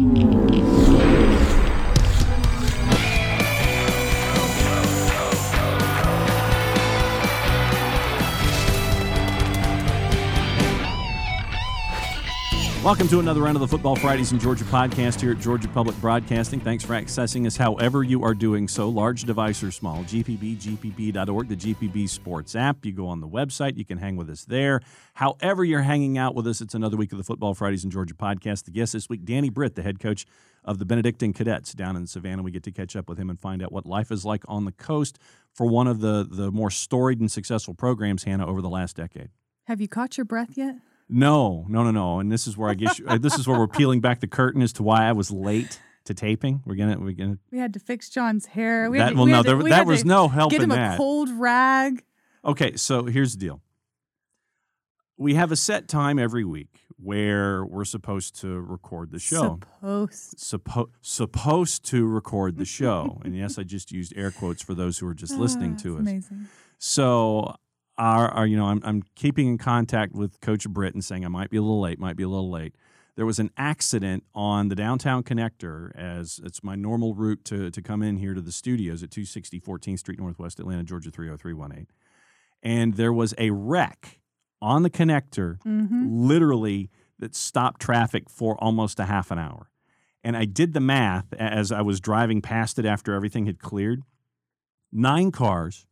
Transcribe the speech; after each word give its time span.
Thank 0.00 0.92
you. 0.92 0.97
Welcome 12.88 13.08
to 13.08 13.20
another 13.20 13.42
round 13.42 13.54
of 13.54 13.60
the 13.60 13.68
Football 13.68 13.96
Fridays 13.96 14.32
in 14.32 14.38
Georgia 14.38 14.64
podcast 14.64 15.20
here 15.20 15.32
at 15.32 15.40
Georgia 15.40 15.68
Public 15.68 15.94
Broadcasting. 16.00 16.58
Thanks 16.58 16.82
for 16.82 16.94
accessing 16.94 17.46
us 17.46 17.54
however 17.54 18.02
you 18.02 18.24
are 18.24 18.32
doing 18.32 18.66
so, 18.66 18.88
large 18.88 19.24
device 19.24 19.62
or 19.62 19.70
small. 19.70 20.04
GPB, 20.04 20.56
GPB.org, 20.56 21.48
the 21.48 21.54
GPB 21.54 22.08
Sports 22.08 22.56
app. 22.56 22.86
You 22.86 22.92
go 22.92 23.06
on 23.06 23.20
the 23.20 23.28
website, 23.28 23.76
you 23.76 23.84
can 23.84 23.98
hang 23.98 24.16
with 24.16 24.30
us 24.30 24.46
there. 24.46 24.80
However, 25.12 25.66
you're 25.66 25.82
hanging 25.82 26.16
out 26.16 26.34
with 26.34 26.46
us, 26.46 26.62
it's 26.62 26.72
another 26.72 26.96
week 26.96 27.12
of 27.12 27.18
the 27.18 27.24
Football 27.24 27.52
Fridays 27.52 27.84
in 27.84 27.90
Georgia 27.90 28.14
podcast. 28.14 28.64
The 28.64 28.70
guest 28.70 28.94
this 28.94 29.06
week, 29.06 29.26
Danny 29.26 29.50
Britt, 29.50 29.74
the 29.74 29.82
head 29.82 30.00
coach 30.00 30.24
of 30.64 30.78
the 30.78 30.86
Benedictine 30.86 31.34
Cadets 31.34 31.74
down 31.74 31.94
in 31.94 32.06
Savannah. 32.06 32.42
We 32.42 32.52
get 32.52 32.62
to 32.62 32.72
catch 32.72 32.96
up 32.96 33.06
with 33.06 33.18
him 33.18 33.28
and 33.28 33.38
find 33.38 33.62
out 33.62 33.70
what 33.70 33.84
life 33.84 34.10
is 34.10 34.24
like 34.24 34.44
on 34.48 34.64
the 34.64 34.72
coast 34.72 35.18
for 35.52 35.66
one 35.66 35.88
of 35.88 36.00
the, 36.00 36.26
the 36.26 36.50
more 36.50 36.70
storied 36.70 37.20
and 37.20 37.30
successful 37.30 37.74
programs, 37.74 38.24
Hannah, 38.24 38.46
over 38.46 38.62
the 38.62 38.70
last 38.70 38.96
decade. 38.96 39.28
Have 39.64 39.82
you 39.82 39.88
caught 39.88 40.16
your 40.16 40.24
breath 40.24 40.56
yet? 40.56 40.76
No, 41.08 41.64
no, 41.68 41.82
no, 41.84 41.90
no. 41.90 42.20
And 42.20 42.30
this 42.30 42.46
is 42.46 42.56
where 42.56 42.68
I 42.70 42.74
guess 42.74 42.98
you, 42.98 43.06
uh, 43.06 43.18
this 43.18 43.38
is 43.38 43.46
where 43.48 43.58
we're 43.58 43.66
peeling 43.68 44.00
back 44.00 44.20
the 44.20 44.26
curtain 44.26 44.60
as 44.62 44.72
to 44.74 44.82
why 44.82 45.04
I 45.08 45.12
was 45.12 45.30
late 45.30 45.80
to 46.04 46.14
taping. 46.14 46.62
We're 46.66 46.74
gonna 46.76 46.98
we're 46.98 47.12
gonna. 47.12 47.38
We 47.50 47.58
had 47.58 47.72
to 47.74 47.80
fix 47.80 48.08
John's 48.10 48.46
hair. 48.46 48.90
We 48.90 48.98
That- 48.98 49.04
had 49.04 49.10
to, 49.10 49.16
well, 49.16 49.24
we 49.26 49.32
no, 49.32 49.42
to- 49.42 49.46
there- 49.48 49.56
we 49.56 49.70
that 49.70 49.86
was 49.86 50.04
no 50.04 50.28
help 50.28 50.50
Get 50.50 50.62
him 50.62 50.68
that. 50.70 50.94
a 50.94 50.96
cold 50.98 51.30
rag. 51.30 52.04
Okay, 52.44 52.76
so 52.76 53.04
here's 53.06 53.32
the 53.32 53.38
deal. 53.38 53.62
We 55.16 55.34
have 55.34 55.50
a 55.50 55.56
set 55.56 55.88
time 55.88 56.18
every 56.18 56.44
week 56.44 56.68
where 56.96 57.64
we're 57.64 57.84
supposed 57.84 58.38
to 58.40 58.60
record 58.60 59.10
the 59.10 59.18
show. 59.18 59.58
Supposed. 59.80 60.36
Suppo- 60.38 60.90
supposed 61.00 61.84
to 61.86 62.06
record 62.06 62.56
the 62.56 62.64
show. 62.64 63.20
and 63.24 63.36
yes, 63.36 63.58
I 63.58 63.64
just 63.64 63.90
used 63.92 64.12
air 64.16 64.30
quotes 64.30 64.62
for 64.62 64.74
those 64.74 64.98
who 64.98 65.06
are 65.08 65.14
just 65.14 65.34
listening 65.36 65.72
Ah, 65.78 65.82
to 65.82 65.94
us. 65.96 66.00
Amazing. 66.00 66.48
So, 66.78 67.54
our, 67.98 68.28
our 68.28 68.46
you 68.46 68.56
know, 68.56 68.66
I'm, 68.66 68.80
I'm 68.84 69.02
keeping 69.14 69.46
in 69.48 69.58
contact 69.58 70.14
with 70.14 70.40
Coach 70.40 70.68
Britt 70.68 70.94
and 70.94 71.04
saying 71.04 71.24
I 71.24 71.28
might 71.28 71.50
be 71.50 71.56
a 71.56 71.62
little 71.62 71.80
late, 71.80 71.98
might 71.98 72.16
be 72.16 72.22
a 72.22 72.28
little 72.28 72.50
late. 72.50 72.74
There 73.16 73.26
was 73.26 73.40
an 73.40 73.50
accident 73.56 74.22
on 74.34 74.68
the 74.68 74.76
downtown 74.76 75.24
connector, 75.24 75.92
as 75.96 76.40
it's 76.44 76.62
my 76.62 76.76
normal 76.76 77.14
route 77.14 77.44
to, 77.46 77.68
to 77.70 77.82
come 77.82 78.00
in 78.00 78.18
here 78.18 78.32
to 78.32 78.40
the 78.40 78.52
studios 78.52 79.02
at 79.02 79.10
260 79.10 79.60
14th 79.60 79.98
Street 79.98 80.20
Northwest, 80.20 80.60
Atlanta, 80.60 80.84
Georgia 80.84 81.10
30318. 81.10 81.88
And 82.62 82.94
there 82.94 83.12
was 83.12 83.34
a 83.36 83.50
wreck 83.50 84.20
on 84.62 84.82
the 84.84 84.90
connector, 84.90 85.58
Mm-hmm. 85.64 86.06
literally, 86.08 86.90
that 87.18 87.34
stopped 87.34 87.80
traffic 87.82 88.30
for 88.30 88.56
almost 88.62 89.00
a 89.00 89.06
half 89.06 89.32
an 89.32 89.40
hour. 89.40 89.68
And 90.22 90.36
I 90.36 90.44
did 90.44 90.72
the 90.72 90.80
math 90.80 91.32
as 91.32 91.72
I 91.72 91.82
was 91.82 91.98
driving 92.00 92.40
past 92.40 92.78
it 92.78 92.84
after 92.86 93.12
everything 93.14 93.46
had 93.46 93.58
cleared. 93.58 94.02
Nine 94.92 95.32
cars, 95.32 95.86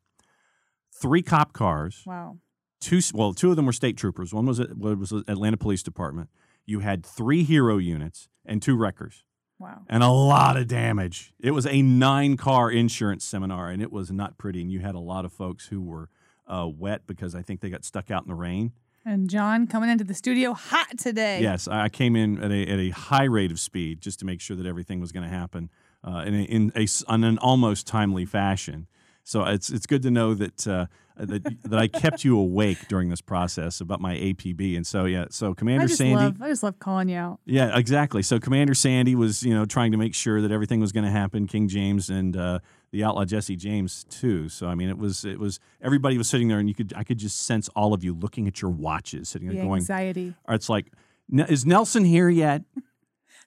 three 1.00 1.22
cop 1.22 1.52
cars, 1.52 2.02
Wow. 2.06 2.38
two 2.80 3.00
well, 3.14 3.34
two 3.34 3.50
of 3.50 3.56
them 3.56 3.66
were 3.66 3.72
state 3.72 3.96
troopers. 3.96 4.32
One 4.34 4.46
was 4.46 4.60
at, 4.60 4.76
was 4.78 5.12
Atlanta 5.12 5.56
Police 5.56 5.82
Department. 5.82 6.28
You 6.64 6.80
had 6.80 7.04
three 7.04 7.42
hero 7.44 7.78
units 7.78 8.28
and 8.44 8.60
two 8.62 8.76
wreckers, 8.76 9.24
Wow. 9.58 9.82
and 9.88 10.02
a 10.02 10.08
lot 10.08 10.56
of 10.56 10.66
damage. 10.68 11.32
It 11.38 11.52
was 11.52 11.66
a 11.66 11.80
nine 11.82 12.36
car 12.36 12.70
insurance 12.70 13.24
seminar, 13.24 13.70
and 13.70 13.80
it 13.82 13.92
was 13.92 14.10
not 14.10 14.38
pretty. 14.38 14.60
And 14.62 14.70
you 14.70 14.80
had 14.80 14.94
a 14.94 15.00
lot 15.00 15.24
of 15.24 15.32
folks 15.32 15.66
who 15.66 15.80
were 15.82 16.08
uh, 16.46 16.68
wet 16.68 17.06
because 17.06 17.34
I 17.34 17.42
think 17.42 17.60
they 17.60 17.70
got 17.70 17.84
stuck 17.84 18.10
out 18.10 18.22
in 18.22 18.28
the 18.28 18.34
rain. 18.34 18.72
And 19.04 19.30
Jon 19.30 19.68
coming 19.68 19.88
into 19.88 20.02
the 20.02 20.14
studio 20.14 20.52
hot 20.52 20.98
today. 20.98 21.40
Yes, 21.40 21.68
I 21.68 21.88
came 21.88 22.16
in 22.16 22.42
at 22.42 22.50
a, 22.50 22.62
at 22.66 22.78
a 22.80 22.90
high 22.90 23.24
rate 23.24 23.52
of 23.52 23.60
speed 23.60 24.00
just 24.00 24.18
to 24.18 24.24
make 24.26 24.40
sure 24.40 24.56
that 24.56 24.66
everything 24.66 24.98
was 25.00 25.12
going 25.12 25.22
to 25.22 25.28
happen 25.34 25.70
uh, 26.02 26.24
in, 26.26 26.34
a, 26.34 26.42
in, 26.42 26.72
a, 26.74 26.86
in 27.14 27.22
an 27.24 27.38
almost 27.38 27.86
timely 27.86 28.24
fashion. 28.24 28.88
So 29.26 29.42
it's 29.44 29.70
it's 29.70 29.86
good 29.86 30.02
to 30.02 30.10
know 30.12 30.34
that 30.34 30.68
uh, 30.68 30.86
that 31.16 31.42
that 31.64 31.78
I 31.80 31.88
kept 31.88 32.24
you 32.24 32.38
awake 32.38 32.86
during 32.86 33.08
this 33.08 33.20
process 33.20 33.80
about 33.80 34.00
my 34.00 34.14
APB. 34.14 34.76
And 34.76 34.86
so 34.86 35.04
yeah, 35.04 35.24
so 35.30 35.52
Commander 35.52 35.82
I 35.82 35.86
just 35.88 35.98
Sandy. 35.98 36.14
love. 36.14 36.40
I 36.40 36.48
just 36.48 36.62
love 36.62 36.78
calling 36.78 37.08
you 37.08 37.16
out. 37.16 37.40
Yeah, 37.44 37.76
exactly. 37.76 38.22
So 38.22 38.38
Commander 38.38 38.72
Sandy 38.72 39.16
was, 39.16 39.42
you 39.42 39.52
know, 39.52 39.64
trying 39.64 39.90
to 39.90 39.98
make 39.98 40.14
sure 40.14 40.40
that 40.40 40.52
everything 40.52 40.78
was 40.78 40.92
going 40.92 41.06
to 41.06 41.10
happen. 41.10 41.48
King 41.48 41.66
James 41.66 42.08
and 42.08 42.36
uh, 42.36 42.60
the 42.92 43.02
outlaw 43.02 43.24
Jesse 43.24 43.56
James 43.56 44.04
too. 44.08 44.48
So 44.48 44.68
I 44.68 44.76
mean, 44.76 44.88
it 44.88 44.96
was 44.96 45.24
it 45.24 45.40
was 45.40 45.58
everybody 45.82 46.16
was 46.18 46.28
sitting 46.28 46.46
there, 46.46 46.60
and 46.60 46.68
you 46.68 46.74
could 46.76 46.92
I 46.96 47.02
could 47.02 47.18
just 47.18 47.46
sense 47.46 47.68
all 47.74 47.94
of 47.94 48.04
you 48.04 48.14
looking 48.14 48.46
at 48.46 48.62
your 48.62 48.70
watches, 48.70 49.28
sitting 49.30 49.48
The 49.48 49.56
there 49.56 49.64
going, 49.64 49.80
anxiety. 49.80 50.34
or 50.44 50.54
it's 50.54 50.68
like, 50.68 50.92
is 51.32 51.66
Nelson 51.66 52.04
here 52.04 52.28
yet? 52.28 52.62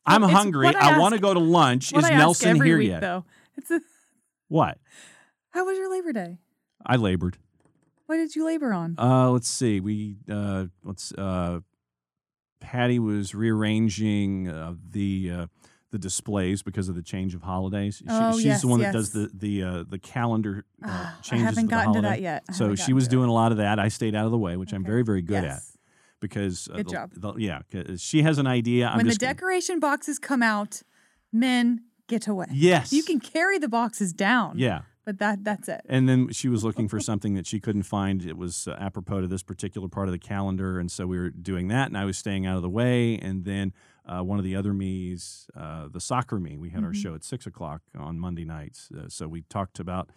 I'm 0.06 0.24
it's 0.24 0.34
hungry. 0.34 0.68
I 0.68 0.96
I, 0.96 1.00
want 1.00 1.14
to 1.14 1.22
go 1.22 1.34
to 1.34 1.40
lunch. 1.40 1.94
Is 1.94 2.10
Nelson 2.10 2.62
here 2.62 2.80
week, 2.80 2.90
yet? 2.90 3.00
Though 3.00 3.24
it's 3.56 3.72
a, 3.72 3.80
What? 4.50 4.78
How 5.52 5.66
was 5.66 5.78
your 5.78 5.90
Labor 5.92 6.14
Day? 6.14 6.38
I 6.86 6.96
labored. 6.96 7.38
What 8.06 8.16
did 8.18 8.36
you 8.36 8.46
labor 8.46 8.74
on? 8.74 8.96
Uh, 8.98 9.30
let's 9.30 9.48
see. 9.48 9.80
We 9.80 10.18
uh, 10.32 10.66
let's 10.84 11.12
uh, 11.14 11.60
Patty 12.60 13.00
was 13.00 13.34
rearranging 13.36 14.50
uh, 14.50 14.74
the 14.92 15.32
uh, 15.32 15.48
the 15.92 16.00
displays 16.00 16.62
because 16.64 16.90
of 16.90 16.96
the 16.96 17.02
change 17.04 17.36
of 17.36 17.44
holidays. 17.44 17.98
She, 17.98 18.06
Oh, 18.10 18.34
she's 18.34 18.46
yes, 18.46 18.62
the 18.62 18.68
one 18.68 18.80
that 18.82 18.94
does 18.94 19.12
the 19.12 19.30
the 19.34 19.64
uh, 19.64 19.84
the 19.88 20.00
calendar 20.00 20.66
uh, 20.84 20.88
Ah, 20.90 21.18
I 21.18 21.22
changes. 21.22 21.46
haven't 21.46 21.64
for 21.66 21.68
the 21.68 21.76
gotten 21.76 21.94
to 21.94 22.02
that 22.02 22.22
yet. 22.22 22.44
So 22.56 22.74
she 22.76 22.94
was 22.94 23.06
to 23.06 23.10
it. 23.10 23.12
doing 23.12 23.30
a 23.30 23.34
lot 23.34 23.52
of 23.52 23.60
that. 23.60 23.78
I 23.80 23.88
stayed 23.90 24.16
out 24.16 24.26
of 24.26 24.32
the 24.32 24.38
way, 24.38 24.58
which 24.58 24.74
I'm 24.74 24.84
very 24.84 25.04
very 25.04 25.22
good 25.22 25.38
at 25.38 25.44
Yes. 25.44 25.78
because 26.20 26.68
uh, 26.68 26.78
Good 26.78 26.88
the- 26.88 26.92
job. 26.92 27.12
the- 27.16 27.34
yeah, 27.38 27.62
she 27.98 28.24
has 28.24 28.40
an 28.40 28.48
idea. 28.48 28.88
I'm 28.88 28.98
when 28.98 29.06
the 29.06 29.12
just 29.12 29.22
gonna- 29.22 29.34
decoration 29.36 29.80
boxes 29.80 30.18
come 30.20 30.42
out, 30.42 30.82
men 31.32 31.82
get 32.08 32.28
away. 32.28 32.48
yes, 32.52 32.92
You 32.92 33.04
can 33.04 33.20
carry 33.20 33.60
the 33.60 33.70
boxes 33.70 34.14
down. 34.14 34.58
yeah. 34.58 34.82
But 35.06 35.18
that 35.20 35.44
that's 35.44 35.68
it. 35.68 35.82
And 35.90 36.08
then 36.08 36.32
she 36.32 36.50
was 36.50 36.64
looking 36.64 36.88
for 36.88 37.00
something 37.00 37.34
that 37.34 37.48
she 37.48 37.60
couldn't 37.60 37.84
find. 37.84 38.24
It 38.24 38.38
was 38.38 38.68
uh, 38.68 38.76
apropos 38.80 39.22
to 39.22 39.28
this 39.28 39.42
particular 39.42 39.88
part 39.88 40.08
of 40.08 40.12
the 40.12 40.20
calendar, 40.20 40.80
and 40.80 40.92
so 40.92 41.08
we 41.08 41.18
were 41.18 41.30
doing 41.32 41.68
that. 41.70 41.88
And 41.88 41.98
I 41.98 42.06
was 42.06 42.18
staying 42.18 42.46
out 42.46 42.58
of 42.58 42.62
the 42.62 42.70
way. 42.70 43.18
And 43.18 43.44
then 43.46 43.74
uh, 44.06 44.22
one 44.24 44.38
of 44.38 44.44
the 44.46 44.56
other 44.56 44.74
me's, 44.74 45.48
uh, 45.56 45.88
the 45.88 46.00
soccer 46.00 46.40
me, 46.40 46.58
we 46.58 46.70
had 46.70 46.84
our 46.84 46.92
Mhm. 46.92 47.02
show 47.02 47.16
at 47.16 47.24
six 47.24 47.48
o'clock 47.48 47.82
on 47.98 48.20
Monday 48.20 48.46
nights. 48.46 48.90
Uh, 48.92 49.08
so 49.08 49.28
we 49.28 49.42
talked 49.50 49.80
about 49.80 50.12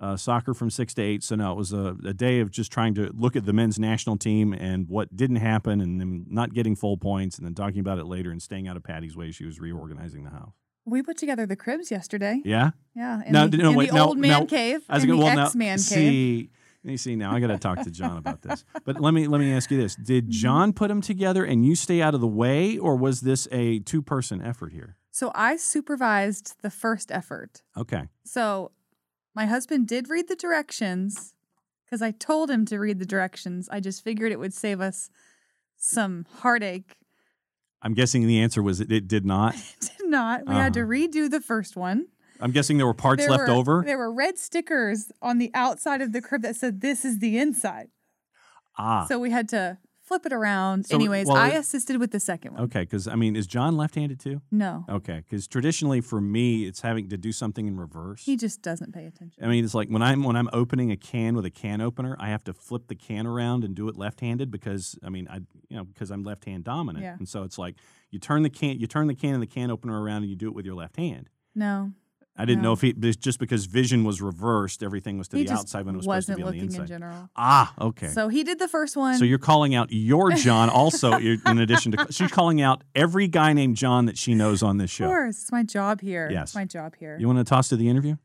uh, 0.00 0.16
soccer 0.16 0.54
from 0.54 0.70
six 0.70 0.94
to 0.94 1.02
eight. 1.02 1.24
So 1.24 1.34
no, 1.34 1.50
it 1.52 1.56
was 1.56 1.72
a, 1.72 1.96
a 2.04 2.14
day 2.14 2.38
of 2.38 2.50
just 2.52 2.70
trying 2.70 2.94
to 2.94 3.10
look 3.14 3.34
at 3.34 3.44
the 3.44 3.52
men's 3.52 3.78
national 3.80 4.16
team 4.16 4.52
and 4.52 4.88
what 4.88 5.16
didn't 5.16 5.36
happen, 5.36 5.80
and 5.80 6.00
them 6.00 6.24
not 6.28 6.54
getting 6.54 6.76
full 6.76 6.96
points, 6.96 7.36
and 7.36 7.44
then 7.44 7.54
talking 7.54 7.80
about 7.80 7.98
it 7.98 8.04
later 8.06 8.30
and 8.30 8.40
staying 8.40 8.68
out 8.68 8.76
of 8.76 8.84
Patty's 8.84 9.16
way. 9.16 9.32
She 9.32 9.44
was 9.44 9.58
reorganizing 9.60 10.22
the 10.22 10.30
house. 10.30 10.54
We 10.88 11.02
put 11.02 11.16
together 11.18 11.46
the 11.46 11.56
cribs 11.56 11.90
yesterday. 11.90 12.40
Yeah. 12.44 12.70
Yeah. 12.94 13.22
In 13.24 13.32
No, 13.32 13.46
the, 13.48 13.56
no, 13.58 13.70
in 13.70 13.76
wait, 13.76 13.90
the 13.90 13.96
no, 13.96 14.06
old 14.08 14.18
man 14.18 14.40
no. 14.40 14.46
cave. 14.46 14.80
I 14.88 14.94
was 14.94 15.04
in 15.04 15.10
gonna 15.10 15.20
the 15.20 15.24
well 15.26 15.36
now 15.36 15.44
X-Man 15.46 15.76
cave. 15.78 15.80
see. 15.84 16.50
You 16.84 16.96
see 16.96 17.16
now 17.16 17.34
I 17.34 17.40
got 17.40 17.48
to 17.48 17.58
talk 17.58 17.82
to 17.82 17.90
John 17.90 18.16
about 18.16 18.40
this. 18.40 18.64
But 18.84 19.00
let 19.00 19.12
me 19.12 19.26
let 19.26 19.40
me 19.40 19.52
ask 19.52 19.70
you 19.70 19.76
this: 19.76 19.94
Did 20.12 20.24
Mm-hmm. 20.24 20.30
John 20.32 20.72
put 20.72 20.88
them 20.88 21.00
together 21.02 21.44
and 21.44 21.66
you 21.66 21.74
stay 21.74 22.00
out 22.00 22.14
of 22.14 22.20
the 22.20 22.26
way, 22.28 22.78
or 22.78 22.96
was 22.96 23.20
this 23.20 23.46
a 23.52 23.80
two-person 23.80 24.40
effort 24.40 24.72
here? 24.72 24.96
So 25.10 25.30
I 25.34 25.56
supervised 25.56 26.54
the 26.62 26.70
first 26.70 27.10
effort. 27.10 27.62
Okay, 27.76 28.04
So 28.24 28.70
my 29.34 29.46
husband 29.46 29.88
did 29.88 30.08
read 30.08 30.28
the 30.28 30.36
directions 30.36 31.34
because 31.84 32.00
I 32.02 32.12
told 32.12 32.50
him 32.50 32.64
to 32.66 32.78
read 32.78 33.00
the 33.00 33.06
directions. 33.06 33.68
I 33.70 33.80
just 33.80 34.02
figured 34.04 34.30
it 34.32 34.38
would 34.38 34.54
save 34.54 34.80
us 34.80 35.10
some 35.76 36.24
heartache. 36.38 36.94
I'm 37.82 37.94
guessing 37.94 38.26
the 38.26 38.40
answer 38.40 38.62
was 38.62 38.80
it, 38.80 38.90
it 38.90 39.08
did 39.08 39.24
not. 39.24 39.54
It 39.80 39.90
did 39.98 40.10
not. 40.10 40.46
We 40.46 40.54
had 40.54 40.74
to 40.74 40.80
redo 40.80 41.30
the 41.30 41.40
first 41.40 41.76
one. 41.76 42.06
I'm 42.40 42.50
guessing 42.50 42.78
there 42.78 42.86
were 42.86 42.94
parts 42.94 43.22
There 43.22 43.30
left 43.30 43.48
were, 43.48 43.54
over. 43.54 43.82
There 43.84 43.98
were 43.98 44.12
red 44.12 44.38
stickers 44.38 45.10
on 45.20 45.38
the 45.38 45.50
outside 45.54 46.00
of 46.00 46.12
the 46.12 46.20
crib 46.22 46.42
that 46.42 46.56
said, 46.56 46.80
This 46.80 47.04
is 47.04 47.18
the 47.18 47.36
inside. 47.38 47.88
Ah, 48.78 49.04
So 49.06 49.18
we 49.18 49.30
had 49.30 49.48
to 49.50 49.78
flip 50.08 50.26
it 50.26 50.32
around. 50.32 50.86
So, 50.86 50.94
Anyways, 50.96 51.26
well, 51.26 51.36
I 51.36 51.50
it- 51.50 51.56
assisted 51.58 51.98
with 52.00 52.10
the 52.10 52.18
second 52.20 52.54
one. 52.54 52.62
okay. 52.64 52.80
Because 52.80 53.06
I 53.06 53.14
mean, 53.14 53.36
is 53.36 53.46
John 53.46 53.76
left-handed 53.76 54.18
too? 54.18 54.40
No, 54.50 54.84
Okay, 54.88 55.22
because 55.28 55.46
traditionally 55.46 56.00
for 56.00 56.20
me, 56.20 56.64
it's 56.64 56.80
having 56.80 57.08
to 57.10 57.16
do 57.16 57.30
something 57.32 57.66
in 57.68 57.76
reverse. 57.76 58.24
he 58.24 58.36
just 58.36 58.62
doesn't 58.62 58.92
pay 58.92 59.04
attention. 59.06 59.44
I 59.44 59.48
mean, 59.48 59.64
it's 59.64 59.74
like 59.74 59.88
when 59.88 60.02
I'm 60.02 60.22
when 60.24 60.34
I'm 60.36 60.48
opening 60.52 60.90
a 60.90 60.96
can 60.96 61.36
with 61.36 61.44
a 61.44 61.50
can 61.50 61.80
opener, 61.80 62.16
I 62.18 62.28
have 62.30 62.42
to 62.44 62.52
flip 62.52 62.88
the 62.88 62.94
can 62.94 63.26
around 63.26 63.64
and 63.64 63.74
do 63.74 63.88
it 63.88 63.96
left-handed 63.96 64.50
because 64.50 64.98
I 65.04 65.10
mean, 65.10 65.28
I 65.30 65.36
you 65.68 65.76
know 65.76 65.84
because 65.84 66.10
I'm 66.10 66.24
left-hand 66.24 66.64
dominant, 66.64 67.04
Yeah. 67.04 67.16
and 67.18 67.28
so 67.28 67.42
it's 67.44 67.58
like 67.58 67.76
you 68.10 68.18
turn 68.18 68.42
the 68.42 68.50
can 68.50 68.78
you 68.78 68.86
turn 68.86 69.06
the 69.06 69.14
can 69.14 69.34
and 69.34 69.42
the 69.42 69.46
can 69.46 69.70
opener 69.70 70.00
around 70.02 70.22
and 70.22 70.30
you 70.30 70.36
do 70.36 70.48
it 70.48 70.54
with 70.54 70.64
your 70.64 70.74
left 70.74 70.96
hand. 70.96 71.28
No, 71.54 71.92
I 72.38 72.44
didn't 72.44 72.62
know 72.62 72.72
if 72.72 72.80
he 72.80 72.92
just 72.92 73.38
because 73.38 73.66
vision 73.66 74.04
was 74.04 74.22
reversed, 74.22 74.82
everything 74.82 75.18
was 75.18 75.28
to 75.28 75.36
he 75.38 75.44
the 75.44 75.52
outside 75.52 75.84
when 75.84 75.94
it 75.96 75.98
was 75.98 76.04
supposed 76.04 76.28
to 76.28 76.36
be 76.36 76.42
on 76.42 76.52
the 76.52 76.60
looking 76.62 76.80
in 76.80 76.86
general. 76.86 77.28
Ah, 77.36 77.74
okay. 77.80 78.08
So 78.08 78.28
he 78.28 78.44
did 78.44 78.58
the 78.58 78.68
first 78.68 78.96
one. 78.96 79.18
So 79.18 79.24
you're 79.24 79.38
calling 79.38 79.74
out 79.74 79.88
your 79.90 80.30
John 80.32 80.68
also 80.70 81.12
in 81.18 81.58
addition 81.58 81.92
to 81.92 82.06
she's 82.10 82.30
calling 82.30 82.60
out 82.60 82.82
every 82.94 83.26
guy 83.26 83.52
named 83.52 83.76
John 83.76 84.06
that 84.06 84.16
she 84.16 84.34
knows 84.34 84.62
on 84.62 84.78
this 84.78 84.90
show. 84.90 85.04
of 85.06 85.10
course, 85.10 85.40
it's 85.42 85.52
my 85.52 85.62
job 85.64 86.00
here. 86.00 86.28
Yes. 86.30 86.50
It's 86.50 86.54
my 86.54 86.64
job 86.64 86.94
here. 86.96 87.16
You 87.18 87.26
want 87.26 87.38
to 87.40 87.44
toss 87.44 87.68
to 87.70 87.76
the 87.76 87.88
interview? 87.88 88.16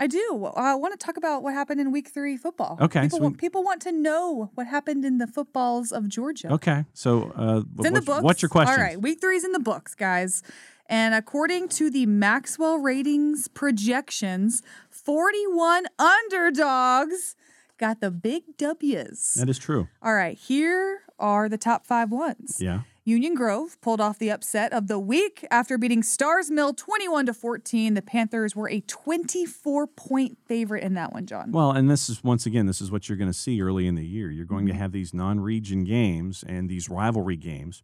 I 0.00 0.06
do. 0.06 0.48
I 0.54 0.76
want 0.76 0.98
to 0.98 1.04
talk 1.04 1.16
about 1.16 1.42
what 1.42 1.54
happened 1.54 1.80
in 1.80 1.90
Week 1.90 2.08
Three 2.08 2.36
football. 2.36 2.78
Okay, 2.80 3.02
People, 3.02 3.18
so 3.18 3.26
we- 3.28 3.34
people 3.34 3.64
want 3.64 3.82
to 3.82 3.90
know 3.92 4.50
what 4.54 4.68
happened 4.68 5.04
in 5.04 5.18
the 5.18 5.26
footballs 5.26 5.90
of 5.90 6.08
Georgia. 6.08 6.52
Okay. 6.52 6.84
So 6.94 7.32
uh, 7.34 7.62
It's 7.78 7.86
in 7.88 7.94
the 7.94 8.02
books. 8.02 8.22
what's 8.22 8.40
your 8.40 8.48
question? 8.48 8.74
All 8.78 8.80
right, 8.80 9.00
Week 9.00 9.20
Three's 9.20 9.42
in 9.44 9.50
the 9.52 9.58
books, 9.58 9.96
guys. 9.96 10.42
And 10.88 11.14
according 11.14 11.68
to 11.70 11.90
the 11.90 12.06
Maxwell 12.06 12.78
ratings 12.78 13.46
projections, 13.48 14.62
41 14.90 15.84
underdogs 15.98 17.36
got 17.78 18.00
the 18.00 18.10
big 18.10 18.42
W's. 18.56 19.34
That 19.34 19.48
is 19.48 19.58
true. 19.58 19.88
All 20.02 20.14
right, 20.14 20.36
here 20.36 21.02
are 21.18 21.48
the 21.48 21.58
top 21.58 21.86
five 21.86 22.10
ones. 22.10 22.58
Yeah. 22.60 22.80
Union 23.04 23.34
Grove 23.34 23.80
pulled 23.80 24.02
off 24.02 24.18
the 24.18 24.30
upset 24.30 24.70
of 24.72 24.86
the 24.86 24.98
week 24.98 25.46
after 25.50 25.78
beating 25.78 26.02
Starr's 26.02 26.50
Mill 26.50 26.74
21 26.74 27.24
to 27.26 27.32
14. 27.34 27.94
The 27.94 28.02
Panthers 28.02 28.54
were 28.54 28.68
a 28.68 28.80
24 28.80 29.86
point 29.86 30.36
favorite 30.46 30.84
in 30.84 30.92
that 30.94 31.12
one, 31.14 31.24
John. 31.24 31.50
Well, 31.50 31.70
and 31.70 31.88
this 31.90 32.10
is 32.10 32.22
once 32.22 32.44
again, 32.44 32.66
this 32.66 32.82
is 32.82 32.90
what 32.90 33.08
you're 33.08 33.16
going 33.16 33.30
to 33.30 33.38
see 33.38 33.62
early 33.62 33.86
in 33.86 33.94
the 33.94 34.04
year. 34.04 34.30
You're 34.30 34.44
going 34.44 34.66
to 34.66 34.72
Mm-hmm. 34.72 34.80
have 34.82 34.92
these 34.92 35.14
non-region 35.14 35.84
games 35.84 36.44
and 36.46 36.68
these 36.68 36.90
rivalry 36.90 37.36
games, 37.36 37.82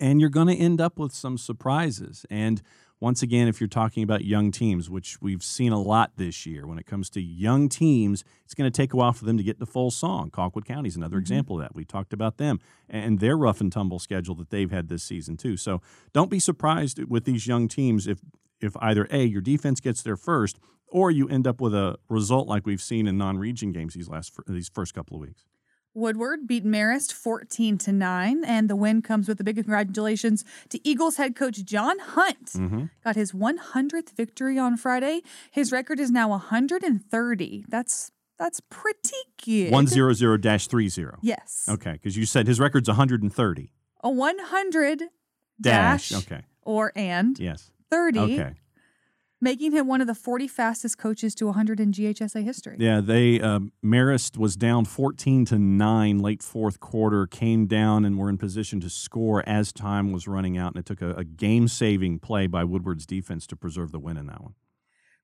and 0.00 0.20
you're 0.20 0.30
going 0.30 0.48
to 0.48 0.56
end 0.56 0.80
up 0.80 0.98
with 0.98 1.12
some 1.12 1.38
surprises. 1.38 2.24
And 2.30 2.62
once 3.00 3.22
again, 3.22 3.46
if 3.46 3.60
you're 3.60 3.68
talking 3.68 4.02
about 4.02 4.24
young 4.24 4.50
teams, 4.50 4.90
which 4.90 5.22
we've 5.22 5.42
seen 5.42 5.70
a 5.70 5.80
lot 5.80 6.12
this 6.16 6.46
year, 6.46 6.66
when 6.66 6.78
it 6.78 6.86
comes 6.86 7.08
to 7.10 7.20
young 7.20 7.68
teams, 7.68 8.24
it's 8.44 8.54
going 8.54 8.70
to 8.70 8.76
take 8.76 8.92
a 8.92 8.96
while 8.96 9.12
for 9.12 9.24
them 9.24 9.36
to 9.36 9.42
get 9.44 9.60
to 9.60 9.66
full 9.66 9.90
song. 9.90 10.30
Colquitt 10.30 10.64
County 10.64 10.88
is 10.88 10.96
another 10.96 11.16
Mm-hmm. 11.16 11.22
example 11.22 11.56
of 11.56 11.62
that. 11.62 11.74
We 11.74 11.84
talked 11.84 12.12
about 12.12 12.38
them 12.38 12.58
and 12.88 13.20
their 13.20 13.36
rough 13.36 13.60
and 13.60 13.70
tumble 13.70 13.98
schedule 13.98 14.34
that 14.36 14.50
they've 14.50 14.70
had 14.70 14.88
this 14.88 15.04
season 15.04 15.36
too. 15.36 15.56
So 15.56 15.80
don't 16.12 16.30
be 16.30 16.40
surprised 16.40 17.02
with 17.04 17.24
these 17.24 17.46
young 17.46 17.68
teams 17.68 18.06
if 18.06 18.18
if 18.60 18.76
either 18.80 19.06
a 19.12 19.24
your 19.24 19.40
defense 19.40 19.78
gets 19.78 20.02
there 20.02 20.16
first, 20.16 20.58
or 20.88 21.12
you 21.12 21.28
end 21.28 21.46
up 21.46 21.60
with 21.60 21.74
a 21.74 21.96
result 22.08 22.48
like 22.48 22.66
we've 22.66 22.82
seen 22.82 23.06
in 23.06 23.16
non-region 23.16 23.70
games 23.72 23.94
these 23.94 24.08
last 24.08 24.32
these 24.48 24.68
first 24.68 24.94
couple 24.94 25.16
of 25.16 25.20
weeks. 25.22 25.44
Woodward 25.98 26.46
beat 26.46 26.64
Marist 26.64 27.12
14 27.12 27.76
to 27.78 27.92
9, 27.92 28.44
and 28.44 28.70
the 28.70 28.76
win 28.76 29.02
comes 29.02 29.28
with 29.28 29.40
a 29.40 29.44
big 29.44 29.56
congratulations 29.56 30.44
to 30.70 30.80
Eagles 30.88 31.16
head 31.16 31.34
coach 31.36 31.64
John 31.64 31.98
Hunt. 31.98 32.46
Mm-hmm. 32.46 32.84
Got 33.04 33.16
his 33.16 33.32
100th 33.32 34.12
victory 34.16 34.58
on 34.58 34.76
Friday. 34.76 35.22
His 35.50 35.72
record 35.72 35.98
is 36.00 36.10
now 36.10 36.28
130. 36.30 37.64
That's 37.68 38.10
that's 38.38 38.60
pretty 38.70 39.16
good. 39.44 39.72
One 39.72 39.86
zero 39.88 40.12
zero 40.12 40.36
dash 40.36 40.68
three 40.68 40.88
zero. 40.88 41.18
Yes. 41.22 41.66
Okay, 41.68 41.92
because 41.92 42.16
you 42.16 42.24
said 42.24 42.46
his 42.46 42.60
record's 42.60 42.88
130 42.88 43.72
A 44.04 44.10
100 44.10 45.02
dash. 45.60 46.08
dash, 46.10 46.12
Okay. 46.24 46.42
or 46.62 46.92
and 46.94 47.38
Yes. 47.38 47.72
30, 47.90 48.18
Okay. 48.20 48.54
Making 49.40 49.72
him 49.72 49.86
one 49.86 50.00
of 50.00 50.06
the 50.06 50.14
40 50.14 50.48
fastest 50.48 50.98
coaches 50.98 51.34
to 51.36 51.46
100 51.46 51.80
in 51.80 51.92
GHSA 51.92 52.42
history. 52.42 52.76
Yeah, 52.78 53.00
they 53.00 53.40
um, 53.40 53.72
Marist 53.84 54.36
was 54.36 54.56
down 54.56 54.84
14 54.84 55.44
to 55.46 55.58
9 55.58 56.18
late 56.18 56.42
fourth 56.42 56.80
quarter, 56.80 57.26
came 57.26 57.66
down 57.66 58.04
and 58.04 58.18
were 58.18 58.28
in 58.28 58.38
position 58.38 58.80
to 58.80 58.90
score 58.90 59.42
as 59.48 59.72
time 59.72 60.12
was 60.12 60.26
running 60.26 60.56
out 60.56 60.72
and 60.74 60.80
it 60.80 60.86
took 60.86 61.02
a, 61.02 61.14
a 61.14 61.24
game-saving 61.24 62.18
play 62.18 62.46
by 62.46 62.64
Woodward's 62.64 63.06
defense 63.06 63.46
to 63.46 63.56
preserve 63.56 63.92
the 63.92 63.98
win 63.98 64.16
in 64.16 64.26
that 64.26 64.42
one. 64.42 64.54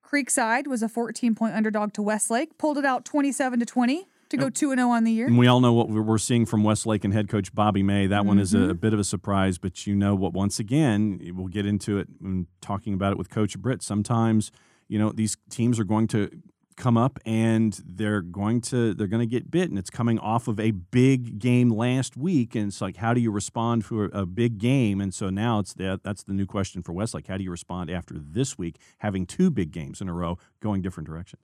Creekside 0.05 0.67
was 0.67 0.83
a 0.83 0.89
14 0.89 1.35
point 1.35 1.55
underdog 1.55 1.93
to 1.95 2.03
Westlake, 2.03 2.59
pulled 2.59 2.79
it 2.79 2.85
out 2.85 3.05
27 3.05 3.59
to 3.61 3.67
20 3.67 4.07
to 4.37 4.43
go 4.43 4.51
2 4.51 4.75
0 4.75 4.89
on 4.89 5.05
the 5.05 5.13
year. 5.13 5.27
And 5.27 5.39
we 5.39 5.47
all 5.47 5.61
know 5.61 5.73
what 5.73 5.89
we're 5.89 6.19
seeing 6.19 6.47
from 6.47 6.65
Westlake 6.65 7.05
and 7.05 7.13
head 7.13 7.29
coach 7.29 7.55
Bobby 7.55 7.83
May. 7.83 8.07
That 8.07 8.27
one 8.27 8.39
is 8.39 8.55
a, 8.55 8.59
mm-hmm. 8.59 8.71
a 8.71 8.75
bit 8.75 8.93
of 8.93 8.99
a 8.99 9.05
surprise, 9.05 9.59
but 9.59 9.87
you 9.87 9.95
know 9.95 10.15
what? 10.15 10.33
Once 10.33 10.59
again, 10.59 11.21
we'll 11.35 11.49
get 11.49 11.67
into 11.67 11.99
it 11.99 12.09
when 12.21 12.47
talking 12.61 12.95
about 12.95 13.13
it 13.13 13.19
with 13.19 13.31
Coach 13.31 13.59
Britt. 13.59 13.83
Sometimes, 13.83 14.51
you 14.89 14.99
know, 14.99 15.11
these 15.13 15.37
teams 15.51 15.79
are 15.79 15.85
going 15.85 16.07
to 16.09 16.31
come 16.77 16.97
up 16.97 17.19
and 17.25 17.81
they're 17.87 18.21
going 18.21 18.61
to 18.61 18.95
they're 18.95 19.07
going 19.07 19.21
to 19.21 19.27
get 19.27 19.51
bit, 19.51 19.71
and 19.71 19.79
it's 19.79 19.91
coming 19.91 20.19
off 20.19 20.49
of 20.49 20.59
a 20.59 20.73
big 20.73 21.39
game 21.39 21.71
last 21.71 22.17
week, 22.17 22.55
and 22.55 22.69
it's 22.69 22.81
like, 22.81 22.97
how 22.97 23.15
do 23.15 23.21
you 23.21 23.31
respond 23.31 23.85
a, 23.91 23.97
a 24.21 24.27
big 24.27 24.59
game? 24.59 25.01
And 25.01 25.15
so 25.15 25.31
now 25.31 25.59
it's 25.61 25.75
that 25.75 26.03
that's 26.03 26.23
the 26.23 26.33
new 26.33 26.47
question 26.47 26.83
for 26.83 26.93
Westlake. 26.93 27.27
How 27.27 27.37
do 27.37 27.45
you 27.45 27.51
respond 27.51 27.91
after 27.91 28.15
this 28.19 28.59
week 28.59 28.77
having 28.99 29.27
two 29.27 29.51
big 29.51 29.71
games 29.71 30.01
in 30.01 30.09
a 30.09 30.13
row 30.13 30.39
going 30.61 30.83
different 30.83 31.09
directions? 31.09 31.43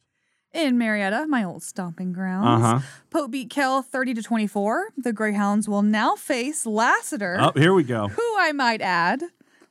In 0.53 0.77
Marietta, 0.79 1.27
my 1.29 1.45
old 1.45 1.63
stomping 1.63 2.13
grounds, 2.13 2.65
Uh-huh. 2.65 2.81
Pope 3.11 3.31
beat 3.31 3.51
Kell 3.51 3.83
30 3.83 4.15
to 4.15 4.23
24. 4.23 4.89
The 4.97 5.13
Greyhounds 5.13 5.69
will 5.69 5.83
now 5.83 6.17
face 6.17 6.67
Lassiter, 6.67 7.37
Oh, 7.41 7.53
here 7.55 7.73
we 7.73 7.85
go. 7.85 8.09
who 8.09 8.37
I 8.39 8.51
might 8.53 8.81
add 8.83 9.23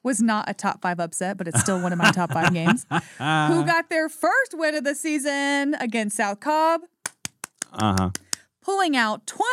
was 0.04 0.22
not 0.22 0.50
a 0.50 0.54
top 0.54 0.82
five 0.82 0.98
upset, 1.02 1.36
but 1.38 1.50
it's 1.50 1.60
still 1.60 1.82
one 1.82 1.92
of 1.92 1.98
my 2.00 2.12
top 2.12 2.32
five 2.32 2.54
games. 2.54 2.86
Who 2.90 3.66
got 3.66 3.90
their 3.90 4.08
first 4.08 4.54
win 4.54 4.74
of 4.76 4.86
the 4.86 4.96
season 4.96 5.76
against 5.82 6.16
South 6.16 6.40
Cobb, 6.40 6.82
Uh 7.74 7.96
huh. 8.00 8.10
pulling 8.62 8.96
out 8.96 9.28
20, 9.28 9.44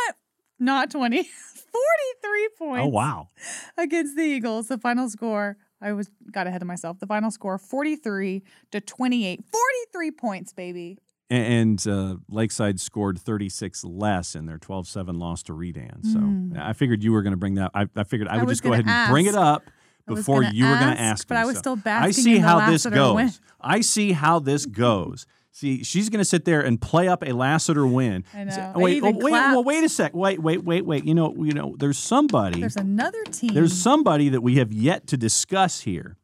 not 0.61 0.89
20, 0.93 1.25
43 1.25 2.49
points. 2.57 2.85
Oh 2.85 2.89
wow. 2.89 3.29
against 3.77 4.15
the 4.17 4.23
Eagles. 4.23 4.69
The 4.69 4.79
final 4.79 5.09
score, 5.11 5.57
I 5.83 5.93
was 5.93 6.09
got 6.31 6.47
ahead 6.47 6.63
of 6.63 6.69
myself. 6.69 7.01
The 7.01 7.09
final 7.09 7.33
score 7.33 7.59
43 7.59 8.45
to 8.71 8.81
28. 8.81 9.45
43 9.51 10.11
points, 10.13 10.53
baby. 10.53 10.99
And 11.29 11.85
uh, 11.89 12.17
Lakeside 12.29 12.79
scored 12.79 13.19
36 13.19 13.85
less 13.85 14.37
in 14.37 14.47
their 14.47 14.59
12 14.59 14.87
7 14.87 15.19
loss 15.19 15.43
to 15.45 15.55
Redan. 15.55 16.05
So 16.05 16.61
I 16.61 16.73
figured 16.73 17.03
you 17.03 17.13
were 17.13 17.23
going 17.23 17.33
to 17.33 17.37
bring 17.37 17.55
that. 17.57 17.73
I, 17.75 17.87
I 17.97 18.05
figured 18.05 18.29
I. 18.29 18.35
I 18.35 18.39
would 18.39 18.49
just 18.49 18.63
go 18.63 18.73
ahead 18.73 18.85
and 18.87 19.11
bring 19.11 19.27
it 19.27 19.35
up 19.35 19.65
before 20.07 20.45
you 20.45 20.65
were 20.67 20.75
going 20.77 20.95
to 20.95 21.01
ask, 21.01 21.21
ask. 21.23 21.29
but 21.29 21.35
me. 21.35 21.41
I 21.41 21.45
was 21.45 21.57
So 21.57 21.61
still 21.61 21.73
I 21.73 21.77
basking 21.77 22.25
see 22.25 22.37
in 22.37 22.43
the 22.43 22.49
how 22.49 22.71
this 22.71 22.87
goes. 22.87 23.15
win. 23.17 23.31
I 23.61 23.81
see 23.81 24.13
how 24.13 24.39
this 24.39 24.67
goes. 24.67 25.27
See, 25.51 25.83
she's 25.83 26.11
going 26.11 26.19
to 26.21 26.25
sit 26.25 26.45
there 26.45 26.61
and 26.61 26.81
play 26.81 27.09
up 27.09 27.23
a 27.27 27.33
Lassiter 27.33 27.87
win. 27.87 28.25
I 28.35 28.45
know. 28.45 28.51
Say- 28.53 28.73
oh, 28.75 28.81
wait, 28.81 29.03
oh, 29.03 29.11
wait, 29.11 29.33
well, 29.33 29.65
wait 29.65 29.83
a 29.83 29.89
sec. 29.89 30.15
Wait, 30.15 30.39
wait, 30.41 30.63
wait, 30.63 30.85
wait. 30.85 31.05
You 31.07 31.15
know, 31.15 31.35
you 31.43 31.53
know, 31.53 31.75
there's 31.79 31.97
somebody. 31.99 32.61
There's 32.61 32.77
another 32.77 33.25
team. 33.25 33.55
There's 33.55 33.73
somebody 33.73 34.29
that 34.29 34.43
we 34.43 34.57
have 34.59 34.71
yet 34.71 35.07
to 35.09 35.17
discuss 35.17 35.81
here. 35.81 36.19